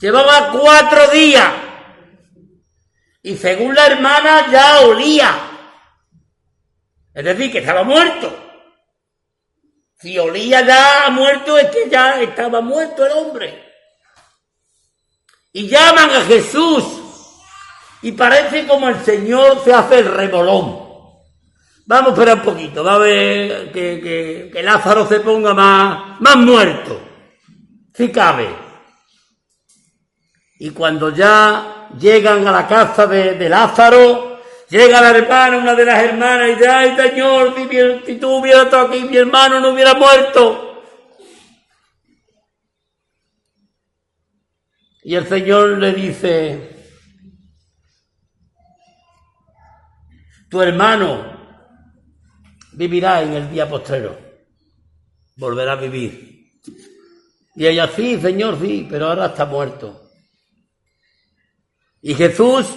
Llevaba 0.00 0.50
cuatro 0.52 1.08
días. 1.08 1.52
Y 3.22 3.36
según 3.36 3.74
la 3.74 3.86
hermana 3.86 4.50
ya 4.50 4.80
olía. 4.80 5.34
Es 7.12 7.24
decir, 7.24 7.52
que 7.52 7.58
estaba 7.58 7.84
muerto. 7.84 8.40
Si 9.98 10.18
olía 10.18 10.60
ya 10.66 11.08
muerto 11.10 11.56
es 11.56 11.70
que 11.70 11.88
ya 11.88 12.20
estaba 12.20 12.60
muerto 12.60 13.06
el 13.06 13.12
hombre. 13.12 13.72
Y 15.52 15.68
llaman 15.68 16.10
a 16.10 16.20
Jesús. 16.22 17.03
Y 18.04 18.12
parece 18.12 18.66
como 18.66 18.90
el 18.90 19.00
Señor 19.00 19.64
se 19.64 19.72
hace 19.72 20.00
el 20.00 20.12
remolón. 20.12 20.78
Vamos 21.86 22.08
a 22.08 22.12
esperar 22.12 22.36
un 22.36 22.42
poquito, 22.42 22.84
va 22.84 22.96
a 22.96 22.98
ver 22.98 23.72
que, 23.72 24.60
Lázaro 24.62 25.06
se 25.06 25.20
ponga 25.20 25.54
más, 25.54 26.20
más 26.20 26.36
muerto, 26.36 27.00
si 27.94 28.12
cabe. 28.12 28.46
Y 30.58 30.68
cuando 30.70 31.14
ya 31.14 31.88
llegan 31.98 32.46
a 32.46 32.52
la 32.52 32.66
casa 32.66 33.06
de, 33.06 33.48
Lázaro, 33.48 34.38
llega 34.68 35.00
la 35.00 35.16
hermana, 35.16 35.56
una 35.56 35.74
de 35.74 35.84
las 35.86 36.02
hermanas, 36.02 36.50
y 36.50 36.52
dice, 36.56 36.68
ay 36.68 36.96
Señor, 36.98 37.54
si, 37.56 38.06
si 38.06 38.18
tú 38.18 38.36
hubieras 38.36 38.64
estado 38.64 38.88
aquí, 38.88 39.00
mi 39.00 39.16
hermano 39.16 39.60
no 39.60 39.70
hubiera 39.70 39.94
muerto. 39.94 40.82
Y 45.04 45.14
el 45.14 45.26
Señor 45.26 45.78
le 45.78 45.92
dice, 45.94 46.73
tu 50.54 50.62
hermano 50.62 51.36
vivirá 52.74 53.22
en 53.22 53.32
el 53.32 53.50
día 53.50 53.68
postrero, 53.68 54.16
volverá 55.34 55.72
a 55.72 55.74
vivir. 55.74 56.48
Y 57.56 57.66
ella, 57.66 57.88
sí, 57.88 58.20
Señor, 58.20 58.60
sí, 58.60 58.86
pero 58.88 59.08
ahora 59.08 59.26
está 59.26 59.46
muerto. 59.46 60.12
Y 62.02 62.14
Jesús 62.14 62.68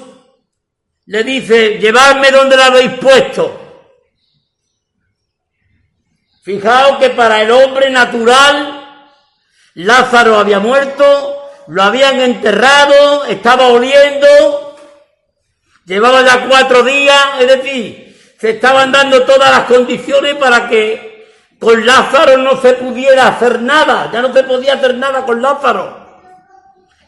le 1.05 1.23
dice, 1.23 1.78
llevadme 1.78 2.32
donde 2.32 2.57
la 2.57 2.65
habéis 2.65 2.93
puesto. 2.93 3.45
Fijaos 6.41 6.97
que 6.97 7.11
para 7.11 7.43
el 7.43 7.51
hombre 7.51 7.91
natural, 7.91 9.05
Lázaro 9.75 10.39
había 10.39 10.59
muerto, 10.59 11.47
lo 11.67 11.84
habían 11.84 12.21
enterrado, 12.21 13.25
estaba 13.25 13.67
oliendo, 13.67 14.66
llevaba 15.88 16.21
ya 16.21 16.47
cuatro 16.47 16.83
días, 16.83 17.25
es 17.39 17.47
decir, 17.47 18.15
se 18.38 18.51
estaban 18.51 18.91
dando 18.91 19.23
todas 19.23 19.49
las 19.49 19.63
condiciones 19.63 20.35
para 20.35 20.67
que 20.67 21.25
con 21.57 21.83
Lázaro 21.83 22.38
no 22.38 22.61
se 22.61 22.73
pudiera 22.73 23.27
hacer 23.27 23.61
nada, 23.61 24.11
ya 24.11 24.21
no 24.21 24.31
se 24.31 24.43
podía 24.43 24.75
hacer 24.75 24.95
nada 24.95 25.25
con 25.25 25.41
Lázaro. 25.41 26.05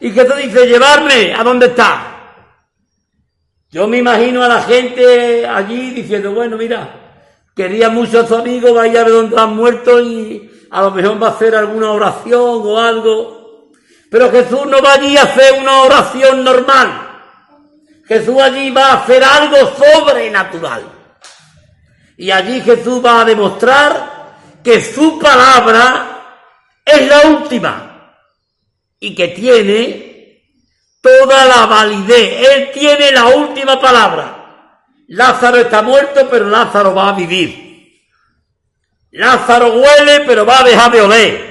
Y 0.00 0.10
Jesús 0.10 0.36
dice, 0.38 0.66
llevarme 0.66 1.34
a 1.34 1.44
dónde 1.44 1.66
está. 1.66 2.06
Yo 3.70 3.86
me 3.86 3.98
imagino 3.98 4.42
a 4.42 4.48
la 4.48 4.62
gente 4.62 5.46
allí 5.46 5.90
diciendo, 5.90 6.32
bueno, 6.32 6.56
mira, 6.56 6.88
quería 7.54 7.90
mucho 7.90 8.20
a 8.20 8.26
su 8.26 8.34
amigo, 8.34 8.72
vaya 8.72 9.02
a 9.02 9.04
ver 9.04 9.12
dónde 9.12 9.38
han 9.38 9.54
muerto 9.54 10.00
y 10.00 10.50
a 10.70 10.82
lo 10.82 10.90
mejor 10.90 11.22
va 11.22 11.28
a 11.28 11.30
hacer 11.32 11.54
alguna 11.54 11.92
oración 11.92 12.62
o 12.64 12.78
algo. 12.78 13.70
Pero 14.10 14.30
Jesús 14.32 14.66
no 14.66 14.82
va 14.82 14.94
allí 14.94 15.16
a 15.16 15.22
hacer 15.22 15.60
una 15.60 15.82
oración 15.82 16.42
normal. 16.42 17.09
Jesús 18.10 18.42
allí 18.42 18.70
va 18.70 18.86
a 18.86 18.94
hacer 18.94 19.22
algo 19.22 19.56
sobrenatural. 19.76 20.82
Y 22.16 22.32
allí 22.32 22.60
Jesús 22.60 23.00
va 23.06 23.20
a 23.20 23.24
demostrar 23.24 24.58
que 24.64 24.80
su 24.80 25.16
palabra 25.20 26.40
es 26.84 27.06
la 27.06 27.20
última 27.28 28.16
y 28.98 29.14
que 29.14 29.28
tiene 29.28 30.42
toda 31.00 31.44
la 31.44 31.66
validez. 31.66 32.48
Él 32.50 32.70
tiene 32.74 33.12
la 33.12 33.26
última 33.26 33.80
palabra. 33.80 34.74
Lázaro 35.06 35.58
está 35.58 35.80
muerto, 35.82 36.26
pero 36.28 36.50
Lázaro 36.50 36.92
va 36.92 37.10
a 37.10 37.12
vivir. 37.12 38.10
Lázaro 39.12 39.74
huele, 39.74 40.22
pero 40.26 40.44
va 40.44 40.58
a 40.58 40.64
dejar 40.64 40.90
de 40.90 41.00
oler. 41.00 41.50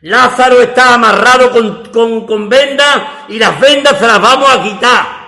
Lázaro 0.00 0.60
está 0.60 0.94
amarrado 0.94 1.52
con, 1.52 1.92
con, 1.92 2.26
con 2.26 2.48
vendas 2.48 3.00
y 3.28 3.38
las 3.38 3.60
vendas 3.60 3.96
se 3.96 4.08
las 4.08 4.20
vamos 4.20 4.50
a 4.50 4.60
quitar. 4.60 5.25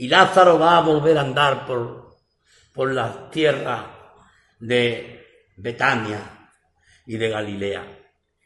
Y 0.00 0.08
Lázaro 0.08 0.58
va 0.58 0.78
a 0.78 0.80
volver 0.80 1.18
a 1.18 1.20
andar 1.20 1.66
por, 1.66 2.16
por 2.72 2.90
las 2.90 3.30
tierras 3.30 3.84
de 4.58 5.26
Betania 5.58 6.48
y 7.04 7.18
de 7.18 7.28
Galilea. 7.28 7.84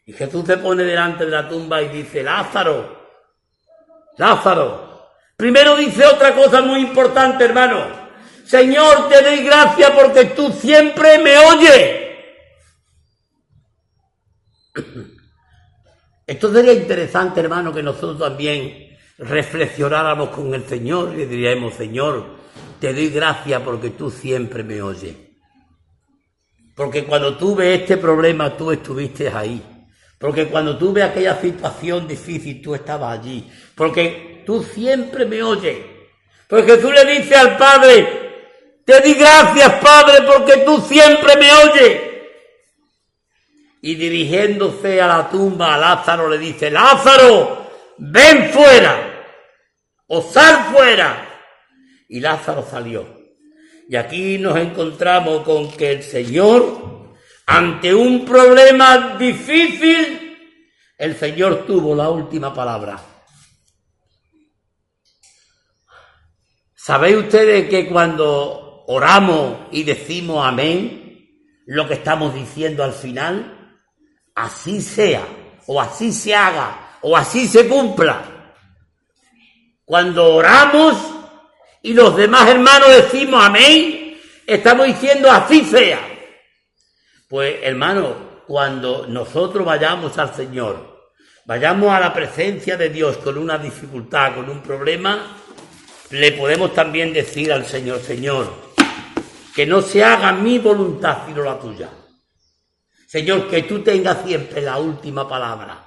Y 0.05 0.15
Jesús 0.15 0.45
se 0.45 0.57
pone 0.57 0.83
delante 0.83 1.25
de 1.25 1.31
la 1.31 1.49
tumba 1.49 1.81
y 1.81 1.91
dice, 1.91 2.25
Lázaro, 2.25 3.21
Lázaro. 4.17 5.13
Primero 5.37 5.77
dice 5.77 6.05
otra 6.05 6.35
cosa 6.35 6.61
muy 6.61 6.81
importante, 6.81 7.45
hermano. 7.45 7.87
Señor, 8.45 9.09
te 9.09 9.23
doy 9.23 9.45
gracias 9.45 9.93
porque 9.93 10.25
tú 10.25 10.51
siempre 10.51 11.19
me 11.19 11.39
oyes. 11.39 12.01
Esto 16.27 16.53
sería 16.53 16.73
interesante, 16.73 17.39
hermano, 17.39 17.73
que 17.73 17.85
nosotros 17.85 18.19
también 18.19 18.84
reflexionáramos 19.19 20.31
con 20.31 20.55
el 20.55 20.65
Señor 20.65 21.12
y 21.15 21.19
le 21.19 21.27
diríamos, 21.27 21.75
Señor, 21.75 22.25
te 22.81 22.93
doy 22.93 23.09
gracias 23.09 23.62
porque 23.62 23.91
tú 23.91 24.11
siempre 24.11 24.62
me 24.62 24.83
oyes. 24.83 25.15
Porque 26.75 27.05
cuando 27.05 27.37
tuve 27.37 27.75
este 27.75 27.97
problema, 27.97 28.57
tú 28.57 28.73
estuviste 28.73 29.29
ahí. 29.29 29.62
Porque 30.19 30.47
cuando 30.47 30.77
tuve 30.77 31.03
aquella 31.03 31.41
situación 31.41 32.09
difícil, 32.09 32.61
tú 32.61 32.75
estabas 32.75 33.19
allí. 33.19 33.49
Porque 33.75 34.43
tú 34.45 34.62
siempre 34.62 35.25
me 35.25 35.43
oyes. 35.43 35.79
Porque 36.49 36.73
Jesús 36.73 36.93
le 36.93 37.05
dice 37.05 37.37
al 37.37 37.57
Padre, 37.57 38.25
te 38.85 39.01
di 39.01 39.15
gracias, 39.15 39.73
Padre, 39.75 40.27
porque 40.27 40.59
tú 40.59 40.81
siempre 40.81 41.37
me 41.37 41.53
oyes. 41.53 42.01
Y 43.83 43.95
dirigiéndose 43.95 45.01
a 45.01 45.07
la 45.07 45.29
tumba 45.29 45.75
a 45.75 45.79
Lázaro 45.79 46.29
le 46.29 46.39
dice, 46.39 46.71
Lázaro, 46.71 47.64
ven 47.99 48.51
fuera, 48.51 49.25
o 50.07 50.23
sal 50.23 50.73
fuera. 50.73 51.29
Y 52.09 52.21
Lázaro 52.21 52.67
salió. 52.69 53.25
Y 53.89 53.97
aquí 53.97 54.39
nos 54.39 54.57
encontramos 54.57 55.43
con 55.45 55.71
que 55.73 55.93
el 55.93 56.03
Señor, 56.03 57.15
ante 57.47 57.95
un 57.95 58.25
problema 58.25 59.17
difícil, 59.19 60.39
el 60.97 61.17
Señor 61.17 61.67
tuvo 61.67 61.95
la 61.95 62.09
última 62.09 62.55
palabra. 62.55 63.01
¿Sabéis 66.75 67.17
ustedes 67.17 67.69
que 67.69 67.89
cuando 67.89 68.85
oramos 68.87 69.69
y 69.73 69.85
decimos 69.85 70.47
amén, 70.47 71.05
lo 71.67 71.89
que 71.89 71.95
estamos 71.95 72.35
diciendo 72.35 72.85
al 72.85 72.93
final, 72.93 73.81
así 74.35 74.81
sea, 74.81 75.27
o 75.67 75.81
así 75.81 76.13
se 76.13 76.35
haga, 76.35 76.84
o 77.05 77.17
así 77.17 77.47
se 77.47 77.69
cumpla? 77.69 78.25
Cuando 79.85 80.35
oramos 80.35 80.97
y 81.83 81.93
los 81.93 82.17
demás 82.17 82.49
hermanos 82.49 82.89
decimos 82.89 83.45
amén, 83.45 84.19
estamos 84.47 84.87
diciendo 84.87 85.31
así 85.31 85.65
sea. 85.65 86.01
Pues 87.29 87.57
hermano, 87.63 88.43
cuando 88.47 89.07
nosotros 89.07 89.67
vayamos 89.67 90.17
al 90.17 90.35
Señor, 90.35 91.11
vayamos 91.45 91.93
a 91.93 92.01
la 92.01 92.15
presencia 92.15 92.79
de 92.79 92.89
Dios 92.89 93.19
con 93.19 93.37
una 93.37 93.59
dificultad, 93.59 94.37
con 94.37 94.49
un 94.49 94.63
problema, 94.63 95.37
le 96.11 96.33
podemos 96.33 96.73
también 96.73 97.13
decir 97.13 97.53
al 97.53 97.67
Señor, 97.67 98.01
Señor, 98.01 98.51
que 99.55 99.67
no 99.67 99.83
se 99.83 100.03
haga 100.03 100.33
mi 100.33 100.59
voluntad 100.59 101.19
sino 101.27 101.43
la 101.43 101.59
tuya. 101.59 101.91
Señor, 103.07 103.47
que 103.49 103.65
tú 103.65 103.83
tengas 103.83 104.25
siempre 104.25 104.63
la 104.63 104.79
última 104.79 105.29
palabra. 105.29 105.84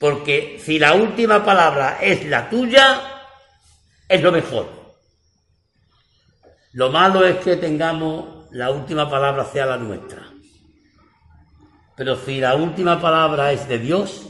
Porque 0.00 0.58
si 0.64 0.78
la 0.78 0.94
última 0.94 1.44
palabra 1.44 1.98
es 2.00 2.24
la 2.24 2.48
tuya, 2.48 3.02
es 4.08 4.22
lo 4.22 4.32
mejor. 4.32 4.66
Lo 6.72 6.90
malo 6.90 7.22
es 7.26 7.36
que 7.36 7.56
tengamos 7.56 8.46
la 8.50 8.70
última 8.70 9.10
palabra 9.10 9.44
sea 9.44 9.66
la 9.66 9.76
nuestra. 9.76 10.22
Pero 11.96 12.16
si 12.16 12.40
la 12.40 12.54
última 12.54 12.98
palabra 12.98 13.52
es 13.52 13.68
de 13.68 13.78
Dios, 13.78 14.26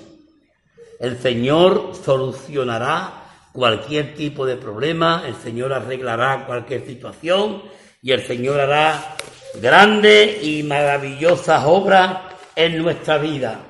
el 0.98 1.16
Señor 1.20 1.92
solucionará 1.94 3.12
cualquier 3.52 4.16
tipo 4.16 4.44
de 4.44 4.56
problema, 4.56 5.22
el 5.24 5.36
Señor 5.36 5.72
arreglará 5.72 6.46
cualquier 6.46 6.84
situación 6.84 7.62
y 8.02 8.10
el 8.10 8.26
Señor 8.26 8.58
hará 8.58 9.14
grandes 9.62 10.42
y 10.42 10.64
maravillosas 10.64 11.62
obras 11.64 12.18
en 12.56 12.82
nuestra 12.82 13.18
vida. 13.18 13.69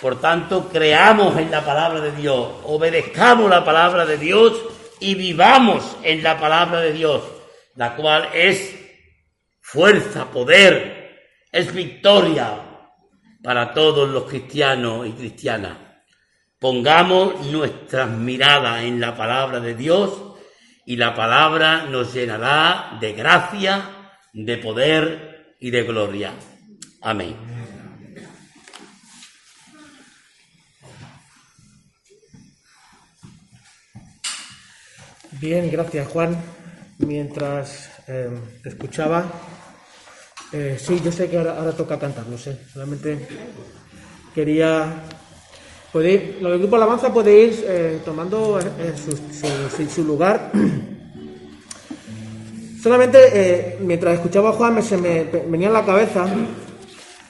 Por 0.00 0.20
tanto, 0.20 0.68
creamos 0.68 1.36
en 1.36 1.50
la 1.50 1.64
palabra 1.64 2.00
de 2.00 2.12
Dios, 2.12 2.48
obedezcamos 2.64 3.50
la 3.50 3.64
palabra 3.64 4.06
de 4.06 4.16
Dios 4.16 4.58
y 4.98 5.14
vivamos 5.14 5.96
en 6.02 6.22
la 6.22 6.38
palabra 6.38 6.80
de 6.80 6.92
Dios, 6.92 7.22
la 7.74 7.96
cual 7.96 8.28
es 8.32 8.74
fuerza, 9.60 10.30
poder, 10.30 11.18
es 11.52 11.74
victoria 11.74 12.60
para 13.42 13.74
todos 13.74 14.08
los 14.08 14.24
cristianos 14.24 15.06
y 15.06 15.12
cristianas. 15.12 15.76
Pongamos 16.58 17.46
nuestras 17.46 18.10
miradas 18.10 18.82
en 18.82 19.00
la 19.00 19.16
palabra 19.16 19.60
de 19.60 19.74
Dios 19.74 20.12
y 20.86 20.96
la 20.96 21.14
palabra 21.14 21.84
nos 21.84 22.12
llenará 22.14 22.98
de 23.00 23.12
gracia, 23.12 23.82
de 24.32 24.58
poder 24.58 25.56
y 25.60 25.70
de 25.70 25.82
gloria. 25.82 26.32
Amén. 27.02 27.59
Bien, 35.40 35.70
gracias 35.70 36.08
Juan. 36.08 36.36
Mientras 36.98 37.88
eh, 38.08 38.28
te 38.62 38.68
escuchaba, 38.68 39.24
eh, 40.52 40.76
sí, 40.78 41.00
yo 41.02 41.10
sé 41.10 41.30
que 41.30 41.38
ahora, 41.38 41.56
ahora 41.58 41.72
toca 41.72 41.98
cantar, 41.98 42.26
lo 42.26 42.36
sé. 42.36 42.58
Solamente 42.72 43.26
quería. 44.34 45.02
Puede, 45.92 46.36
lo 46.40 46.50
del 46.50 46.60
grupo 46.60 46.76
Alabanza 46.76 47.12
ir 47.42 47.64
eh, 47.66 48.00
tomando 48.04 48.60
eh, 48.60 48.94
su, 48.96 49.10
su- 49.12 49.70
su 49.90 50.04
lugar. 50.04 50.52
Solamente 52.82 53.18
eh, 53.32 53.78
mientras 53.80 54.14
escuchaba 54.14 54.50
a 54.50 54.52
Juan 54.52 54.74
me, 54.74 54.82
se 54.82 54.96
me 54.96 55.24
venía 55.24 55.66
en 55.66 55.72
la 55.74 55.84
cabeza, 55.84 56.24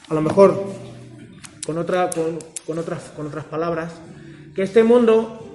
a 0.08 0.14
lo 0.14 0.20
mejor 0.20 0.62
con, 1.66 1.76
otra, 1.78 2.08
con, 2.10 2.38
con 2.66 2.78
otras, 2.78 3.02
con 3.16 3.26
otras 3.26 3.46
palabras, 3.46 3.90
que 4.54 4.62
este 4.62 4.84
mundo 4.84 5.49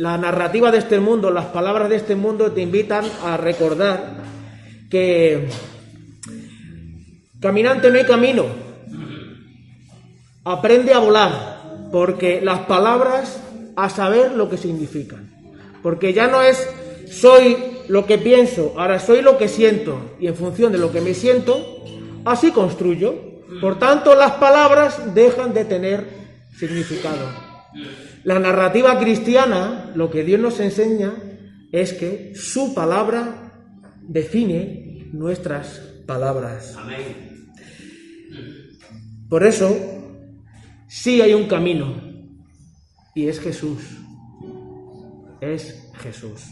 la 0.00 0.16
narrativa 0.16 0.70
de 0.70 0.78
este 0.78 0.98
mundo, 0.98 1.30
las 1.30 1.46
palabras 1.46 1.90
de 1.90 1.96
este 1.96 2.16
mundo 2.16 2.52
te 2.52 2.62
invitan 2.62 3.04
a 3.22 3.36
recordar 3.36 4.14
que 4.88 5.46
caminante 7.38 7.90
no 7.90 7.98
hay 7.98 8.06
camino. 8.06 8.46
Aprende 10.42 10.94
a 10.94 11.00
volar, 11.00 11.90
porque 11.92 12.40
las 12.40 12.60
palabras 12.60 13.42
a 13.76 13.90
saber 13.90 14.32
lo 14.32 14.48
que 14.48 14.56
significan. 14.56 15.28
Porque 15.82 16.14
ya 16.14 16.28
no 16.28 16.40
es 16.40 16.66
soy 17.10 17.58
lo 17.88 18.06
que 18.06 18.16
pienso, 18.16 18.72
ahora 18.78 18.98
soy 19.00 19.20
lo 19.20 19.36
que 19.36 19.48
siento 19.48 20.16
y 20.18 20.28
en 20.28 20.34
función 20.34 20.72
de 20.72 20.78
lo 20.78 20.90
que 20.92 21.02
me 21.02 21.12
siento, 21.12 21.84
así 22.24 22.52
construyo. 22.52 23.16
Por 23.60 23.78
tanto, 23.78 24.14
las 24.14 24.32
palabras 24.32 25.14
dejan 25.14 25.52
de 25.52 25.66
tener 25.66 26.06
significado. 26.58 27.50
La 28.24 28.38
narrativa 28.38 28.98
cristiana, 28.98 29.92
lo 29.94 30.10
que 30.10 30.24
Dios 30.24 30.40
nos 30.40 30.60
enseña 30.60 31.12
es 31.72 31.92
que 31.94 32.32
su 32.34 32.74
palabra 32.74 33.52
define 34.02 35.08
nuestras 35.12 35.80
palabras. 36.06 36.76
Amén. 36.76 37.30
Por 39.28 39.44
eso, 39.44 39.76
sí 40.88 41.20
hay 41.20 41.34
un 41.34 41.46
camino 41.46 41.94
y 43.14 43.28
es 43.28 43.40
Jesús. 43.40 43.82
Es 45.40 45.88
Jesús. 46.02 46.42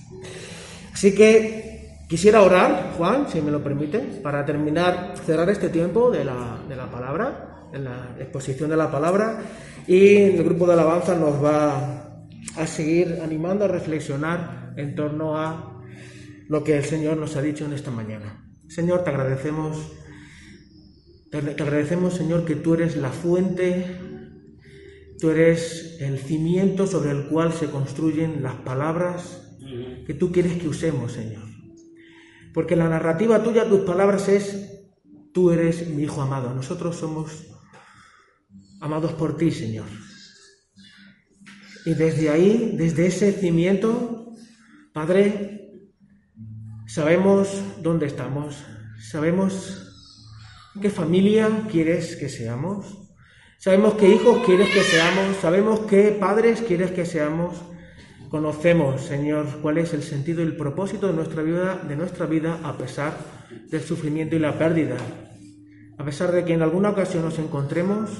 Así 0.92 1.14
que 1.14 1.67
quisiera 2.08 2.42
orar, 2.42 2.94
Juan, 2.96 3.28
si 3.28 3.40
me 3.40 3.50
lo 3.50 3.62
permite, 3.62 3.98
para 4.22 4.44
terminar, 4.44 5.14
cerrar 5.24 5.48
este 5.50 5.68
tiempo 5.68 6.10
de 6.10 6.24
la, 6.24 6.58
de 6.68 6.74
la 6.74 6.90
palabra, 6.90 7.68
en 7.72 7.84
la 7.84 8.16
exposición 8.18 8.70
de 8.70 8.76
la 8.76 8.90
palabra, 8.90 9.42
y 9.86 10.16
el 10.16 10.42
grupo 10.42 10.66
de 10.66 10.72
alabanza 10.72 11.14
nos 11.14 11.42
va 11.42 12.24
a 12.56 12.66
seguir 12.66 13.20
animando 13.22 13.66
a 13.66 13.68
reflexionar 13.68 14.72
en 14.76 14.94
torno 14.94 15.36
a 15.36 15.82
lo 16.48 16.64
que 16.64 16.78
el 16.78 16.84
Señor 16.84 17.18
nos 17.18 17.36
ha 17.36 17.42
dicho 17.42 17.66
en 17.66 17.74
esta 17.74 17.90
mañana. 17.90 18.44
Señor, 18.68 19.04
te 19.04 19.10
agradecemos, 19.10 19.92
te 21.30 21.38
agradecemos, 21.38 22.14
Señor, 22.14 22.44
que 22.44 22.56
tú 22.56 22.74
eres 22.74 22.96
la 22.96 23.10
fuente, 23.10 23.84
tú 25.20 25.30
eres 25.30 25.98
el 26.00 26.18
cimiento 26.18 26.86
sobre 26.86 27.10
el 27.10 27.28
cual 27.28 27.52
se 27.52 27.70
construyen 27.70 28.42
las 28.42 28.54
palabras 28.56 29.44
que 30.06 30.14
tú 30.14 30.32
quieres 30.32 30.54
que 30.54 30.68
usemos, 30.68 31.12
Señor. 31.12 31.47
Porque 32.58 32.74
la 32.74 32.88
narrativa 32.88 33.40
tuya, 33.40 33.68
tus 33.68 33.82
palabras 33.82 34.28
es, 34.28 34.82
tú 35.32 35.52
eres 35.52 35.86
mi 35.90 36.02
hijo 36.02 36.20
amado, 36.20 36.52
nosotros 36.52 36.96
somos 36.96 37.46
amados 38.80 39.12
por 39.12 39.36
ti, 39.36 39.52
Señor. 39.52 39.86
Y 41.86 41.94
desde 41.94 42.30
ahí, 42.30 42.74
desde 42.76 43.06
ese 43.06 43.30
cimiento, 43.30 44.34
Padre, 44.92 45.70
sabemos 46.88 47.48
dónde 47.80 48.06
estamos, 48.06 48.56
sabemos 49.08 49.94
qué 50.82 50.90
familia 50.90 51.68
quieres 51.70 52.16
que 52.16 52.28
seamos, 52.28 53.08
sabemos 53.58 53.94
qué 53.94 54.08
hijos 54.08 54.44
quieres 54.44 54.68
que 54.70 54.82
seamos, 54.82 55.36
sabemos 55.36 55.80
qué 55.88 56.10
padres 56.10 56.62
quieres 56.62 56.90
que 56.90 57.06
seamos. 57.06 57.54
Conocemos, 58.30 59.00
Señor, 59.00 59.46
cuál 59.62 59.78
es 59.78 59.94
el 59.94 60.02
sentido 60.02 60.42
y 60.42 60.46
el 60.46 60.56
propósito 60.56 61.06
de 61.06 61.14
nuestra 61.14 61.42
vida, 61.42 61.76
de 61.76 61.96
nuestra 61.96 62.26
vida 62.26 62.60
a 62.62 62.76
pesar 62.76 63.16
del 63.70 63.80
sufrimiento 63.80 64.36
y 64.36 64.38
la 64.38 64.58
pérdida. 64.58 64.96
A 65.96 66.04
pesar 66.04 66.32
de 66.32 66.44
que 66.44 66.52
en 66.52 66.62
alguna 66.62 66.90
ocasión 66.90 67.24
nos 67.24 67.38
encontremos 67.38 68.10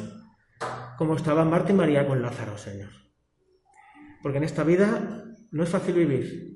como 0.97 1.14
estaban 1.14 1.51
Marta 1.51 1.72
y 1.72 1.74
María 1.76 2.06
con 2.06 2.22
Lázaro, 2.22 2.59
Señor. 2.59 2.89
Porque 4.22 4.39
en 4.39 4.44
esta 4.44 4.64
vida 4.64 5.24
no 5.52 5.62
es 5.62 5.68
fácil 5.68 5.94
vivir. 5.94 6.55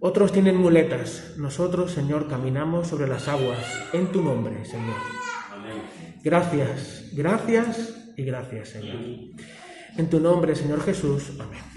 Otros 0.00 0.32
tienen 0.32 0.56
muletas, 0.56 1.34
nosotros, 1.36 1.92
Señor, 1.92 2.26
caminamos 2.28 2.88
sobre 2.88 3.06
las 3.06 3.28
aguas 3.28 3.64
en 3.92 4.10
tu 4.10 4.22
nombre, 4.22 4.64
Señor. 4.64 4.96
Gracias, 6.24 7.10
gracias 7.12 8.12
y 8.16 8.24
gracias, 8.24 8.70
Señor. 8.70 8.96
En 9.96 10.08
tu 10.08 10.18
nombre, 10.20 10.56
Señor 10.56 10.80
Jesús. 10.82 11.32
Amén. 11.38 11.71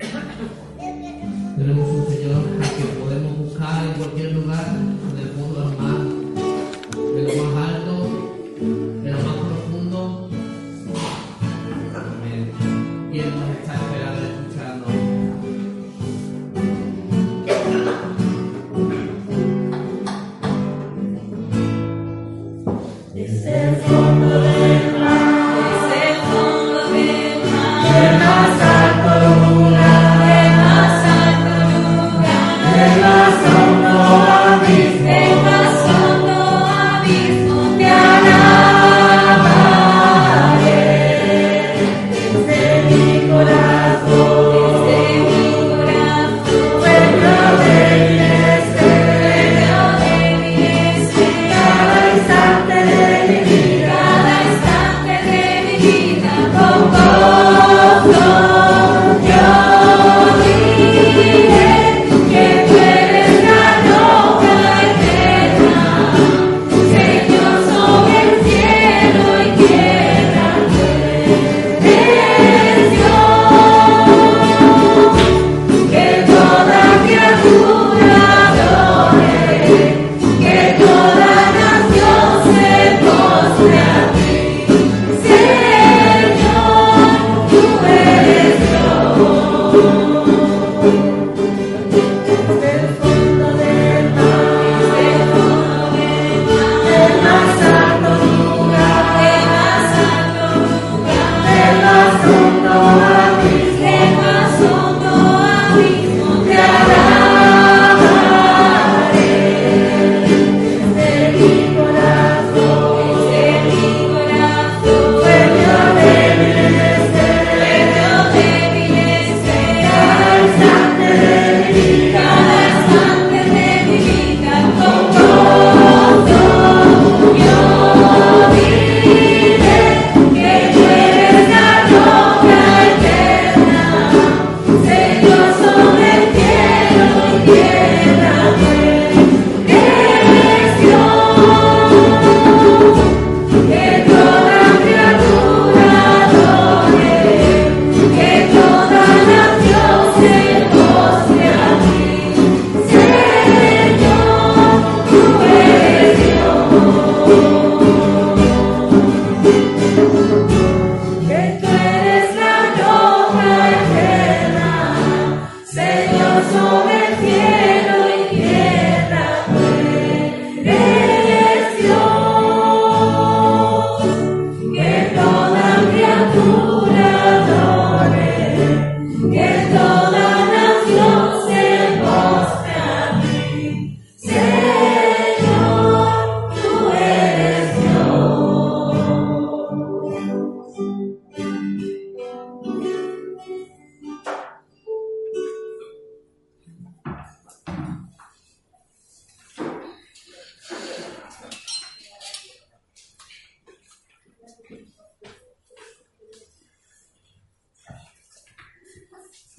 Tenemos 0.00 1.90
un 1.90 2.06
Señor 2.06 2.36
al 2.36 2.70
que 2.74 2.84
podemos 2.98 3.38
buscar 3.38 3.84
en 3.84 3.92
cualquier 3.92 4.32
lugar, 4.32 4.78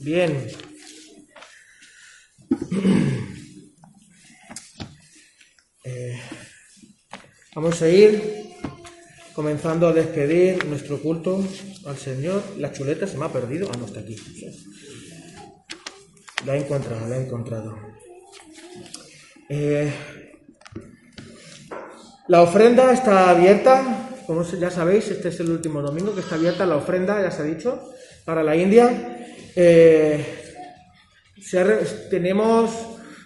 Bien. 0.01 0.47
Eh, 5.83 6.15
vamos 7.55 7.81
a 7.81 7.89
ir 7.89 8.53
comenzando 9.33 9.87
a 9.87 9.93
despedir 9.93 10.63
nuestro 10.65 11.01
culto 11.01 11.43
al 11.87 11.97
Señor. 11.97 12.43
La 12.59 12.71
chuleta 12.71 13.07
se 13.07 13.17
me 13.17 13.25
ha 13.25 13.29
perdido. 13.33 13.67
Ah, 13.73 13.77
no 13.79 13.87
está 13.87 14.01
aquí. 14.01 14.15
La 16.45 16.55
he 16.55 16.59
encontrado, 16.59 17.07
la 17.07 17.17
he 17.17 17.25
encontrado. 17.25 17.75
Eh, 19.49 19.91
la 22.27 22.43
ofrenda 22.43 22.93
está 22.93 23.31
abierta. 23.31 24.21
Como 24.27 24.43
ya 24.43 24.69
sabéis, 24.69 25.09
este 25.09 25.29
es 25.29 25.39
el 25.39 25.49
último 25.49 25.81
domingo 25.81 26.13
que 26.13 26.21
está 26.21 26.35
abierta 26.35 26.67
la 26.67 26.77
ofrenda, 26.77 27.19
ya 27.21 27.31
se 27.31 27.41
ha 27.41 27.45
dicho, 27.45 27.91
para 28.23 28.43
la 28.43 28.55
India. 28.55 29.10
Eh, 29.55 30.25
tenemos 32.09 32.71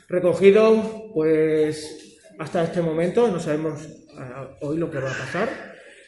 recogido, 0.07 1.11
pues, 1.13 2.19
hasta 2.39 2.63
este 2.63 2.81
momento, 2.81 3.27
no 3.27 3.39
sabemos 3.39 3.87
hoy 4.61 4.77
lo 4.77 4.89
que 4.89 4.99
va 4.99 5.11
a 5.11 5.17
pasar, 5.17 5.49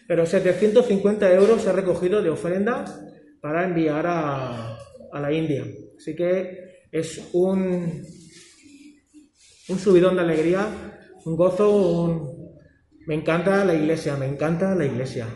pero 0.07 0.25
750 0.25 1.33
euros 1.33 1.61
se 1.61 1.69
ha 1.69 1.73
recogido 1.73 2.21
de 2.21 2.29
ofrenda 2.29 2.85
para 3.41 3.65
enviar 3.65 4.05
a, 4.07 4.77
a 5.11 5.19
la 5.19 5.31
India. 5.31 5.65
Así 5.97 6.15
que 6.15 6.85
es 6.91 7.29
un, 7.33 8.03
un 9.69 9.79
subidón 9.79 10.15
de 10.15 10.21
alegría, 10.21 10.67
un 11.25 11.35
gozo. 11.35 12.33
Me 13.05 13.15
encanta 13.15 13.63
la 13.65 13.73
iglesia, 13.73 14.15
me 14.15 14.25
encanta 14.25 14.75
la 14.75 14.85
iglesia. 14.85 15.27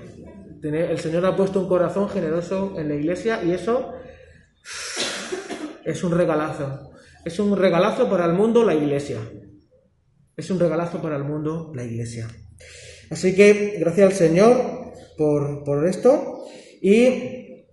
El 0.63 0.99
Señor 0.99 1.25
ha 1.25 1.35
puesto 1.35 1.59
un 1.59 1.67
corazón 1.67 2.09
generoso 2.09 2.75
en 2.77 2.89
la 2.89 2.95
iglesia 2.95 3.43
y 3.43 3.51
eso 3.51 3.93
es 5.85 6.03
un 6.03 6.11
regalazo. 6.17 6.91
Es 7.25 7.39
un 7.39 7.55
regalazo 7.57 8.09
para 8.09 8.25
el 8.25 8.33
mundo 8.33 8.63
la 8.63 8.73
iglesia. 8.73 9.19
Es 10.35 10.49
un 10.49 10.59
regalazo 10.59 11.01
para 11.01 11.17
el 11.17 11.23
mundo 11.23 11.71
la 11.75 11.83
iglesia. 11.83 12.27
Así 13.09 13.35
que 13.35 13.77
gracias 13.79 14.07
al 14.11 14.13
Señor 14.17 14.93
por, 15.17 15.63
por 15.63 15.85
esto. 15.87 16.45
Y 16.81 17.65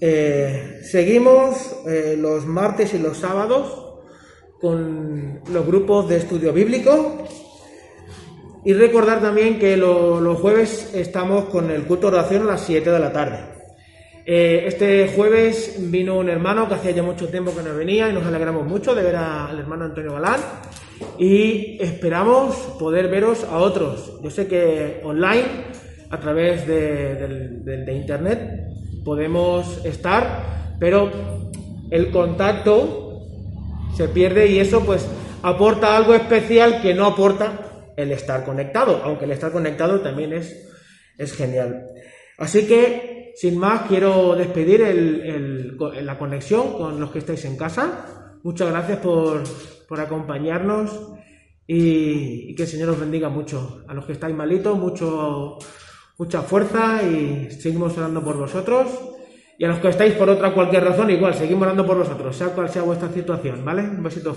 eh, 0.00 0.80
seguimos 0.84 1.76
eh, 1.86 2.16
los 2.18 2.46
martes 2.46 2.94
y 2.94 2.98
los 2.98 3.18
sábados 3.18 3.80
con 4.60 5.40
los 5.52 5.66
grupos 5.66 6.08
de 6.08 6.16
estudio 6.18 6.52
bíblico. 6.52 7.26
Y 8.64 8.72
recordar 8.72 9.20
también 9.20 9.58
que 9.58 9.76
lo- 9.76 10.20
los 10.20 10.40
jueves 10.40 10.90
estamos 10.94 11.46
con 11.46 11.70
el 11.70 11.84
culto 11.84 12.10
de 12.10 12.16
oración 12.16 12.42
a 12.44 12.52
las 12.52 12.62
7 12.62 12.90
de 12.90 12.98
la 12.98 13.12
tarde. 13.12 13.53
Eh, 14.26 14.64
este 14.68 15.08
jueves 15.14 15.76
vino 15.90 16.16
un 16.18 16.30
hermano 16.30 16.66
que 16.66 16.74
hacía 16.74 16.92
ya 16.92 17.02
mucho 17.02 17.28
tiempo 17.28 17.54
que 17.54 17.62
no 17.62 17.74
venía 17.76 18.08
y 18.08 18.12
nos 18.14 18.24
alegramos 18.24 18.66
mucho 18.66 18.94
de 18.94 19.02
ver 19.02 19.16
a- 19.16 19.48
al 19.48 19.58
hermano 19.58 19.84
Antonio 19.84 20.12
Galán 20.14 20.40
y 21.18 21.76
esperamos 21.82 22.54
poder 22.78 23.08
veros 23.08 23.44
a 23.44 23.58
otros. 23.58 24.18
Yo 24.22 24.30
sé 24.30 24.46
que 24.46 25.00
online, 25.04 25.44
a 26.10 26.18
través 26.20 26.66
de, 26.66 27.16
de 27.64 27.92
internet, 27.92 28.68
podemos 29.04 29.84
estar, 29.84 30.74
pero 30.80 31.10
el 31.90 32.10
contacto 32.10 33.20
se 33.94 34.08
pierde 34.08 34.46
y 34.46 34.58
eso 34.58 34.80
pues 34.86 35.06
aporta 35.42 35.96
algo 35.96 36.14
especial 36.14 36.80
que 36.80 36.94
no 36.94 37.04
aporta 37.06 37.92
el 37.98 38.10
estar 38.10 38.44
conectado, 38.44 39.02
aunque 39.04 39.26
el 39.26 39.32
estar 39.32 39.52
conectado 39.52 40.00
también 40.00 40.32
es, 40.32 40.66
es 41.18 41.34
genial. 41.34 41.88
Así 42.38 42.66
que, 42.66 43.13
sin 43.36 43.58
más, 43.58 43.82
quiero 43.88 44.34
despedir 44.36 44.82
el- 44.82 45.76
la 46.02 46.18
conexión 46.18 46.72
con 46.74 47.00
los 47.00 47.10
que 47.10 47.18
estáis 47.18 47.44
en 47.44 47.56
casa. 47.56 48.36
Muchas 48.42 48.70
gracias 48.70 48.98
por, 48.98 49.42
acompañarnos 49.98 50.90
y, 51.66 52.50
y 52.50 52.54
que 52.54 52.62
el 52.64 52.68
Señor 52.68 52.90
os 52.90 53.00
bendiga 53.00 53.28
mucho. 53.28 53.84
A 53.88 53.94
los 53.94 54.04
que 54.06 54.12
estáis 54.12 54.34
malitos, 54.34 54.76
mucho, 54.76 55.58
mucha 56.18 56.42
fuerza 56.42 57.00
y 57.02 57.50
seguimos 57.50 57.96
orando 57.96 58.22
por 58.22 58.36
vosotros. 58.36 58.88
Y 59.56 59.64
a 59.64 59.68
los 59.68 59.78
que 59.78 59.88
estáis 59.88 60.14
por 60.14 60.28
otra 60.28 60.52
cualquier 60.52 60.82
razón, 60.84 61.10
igual, 61.10 61.32
seguimos 61.34 61.62
orando 61.62 61.86
por 61.86 61.96
vosotros, 61.98 62.36
sea 62.36 62.48
cual 62.48 62.68
sea 62.68 62.82
vuestra 62.82 63.08
situación, 63.12 63.64
¿vale? 63.64 63.82
Un 63.82 64.02
besito. 64.02 64.32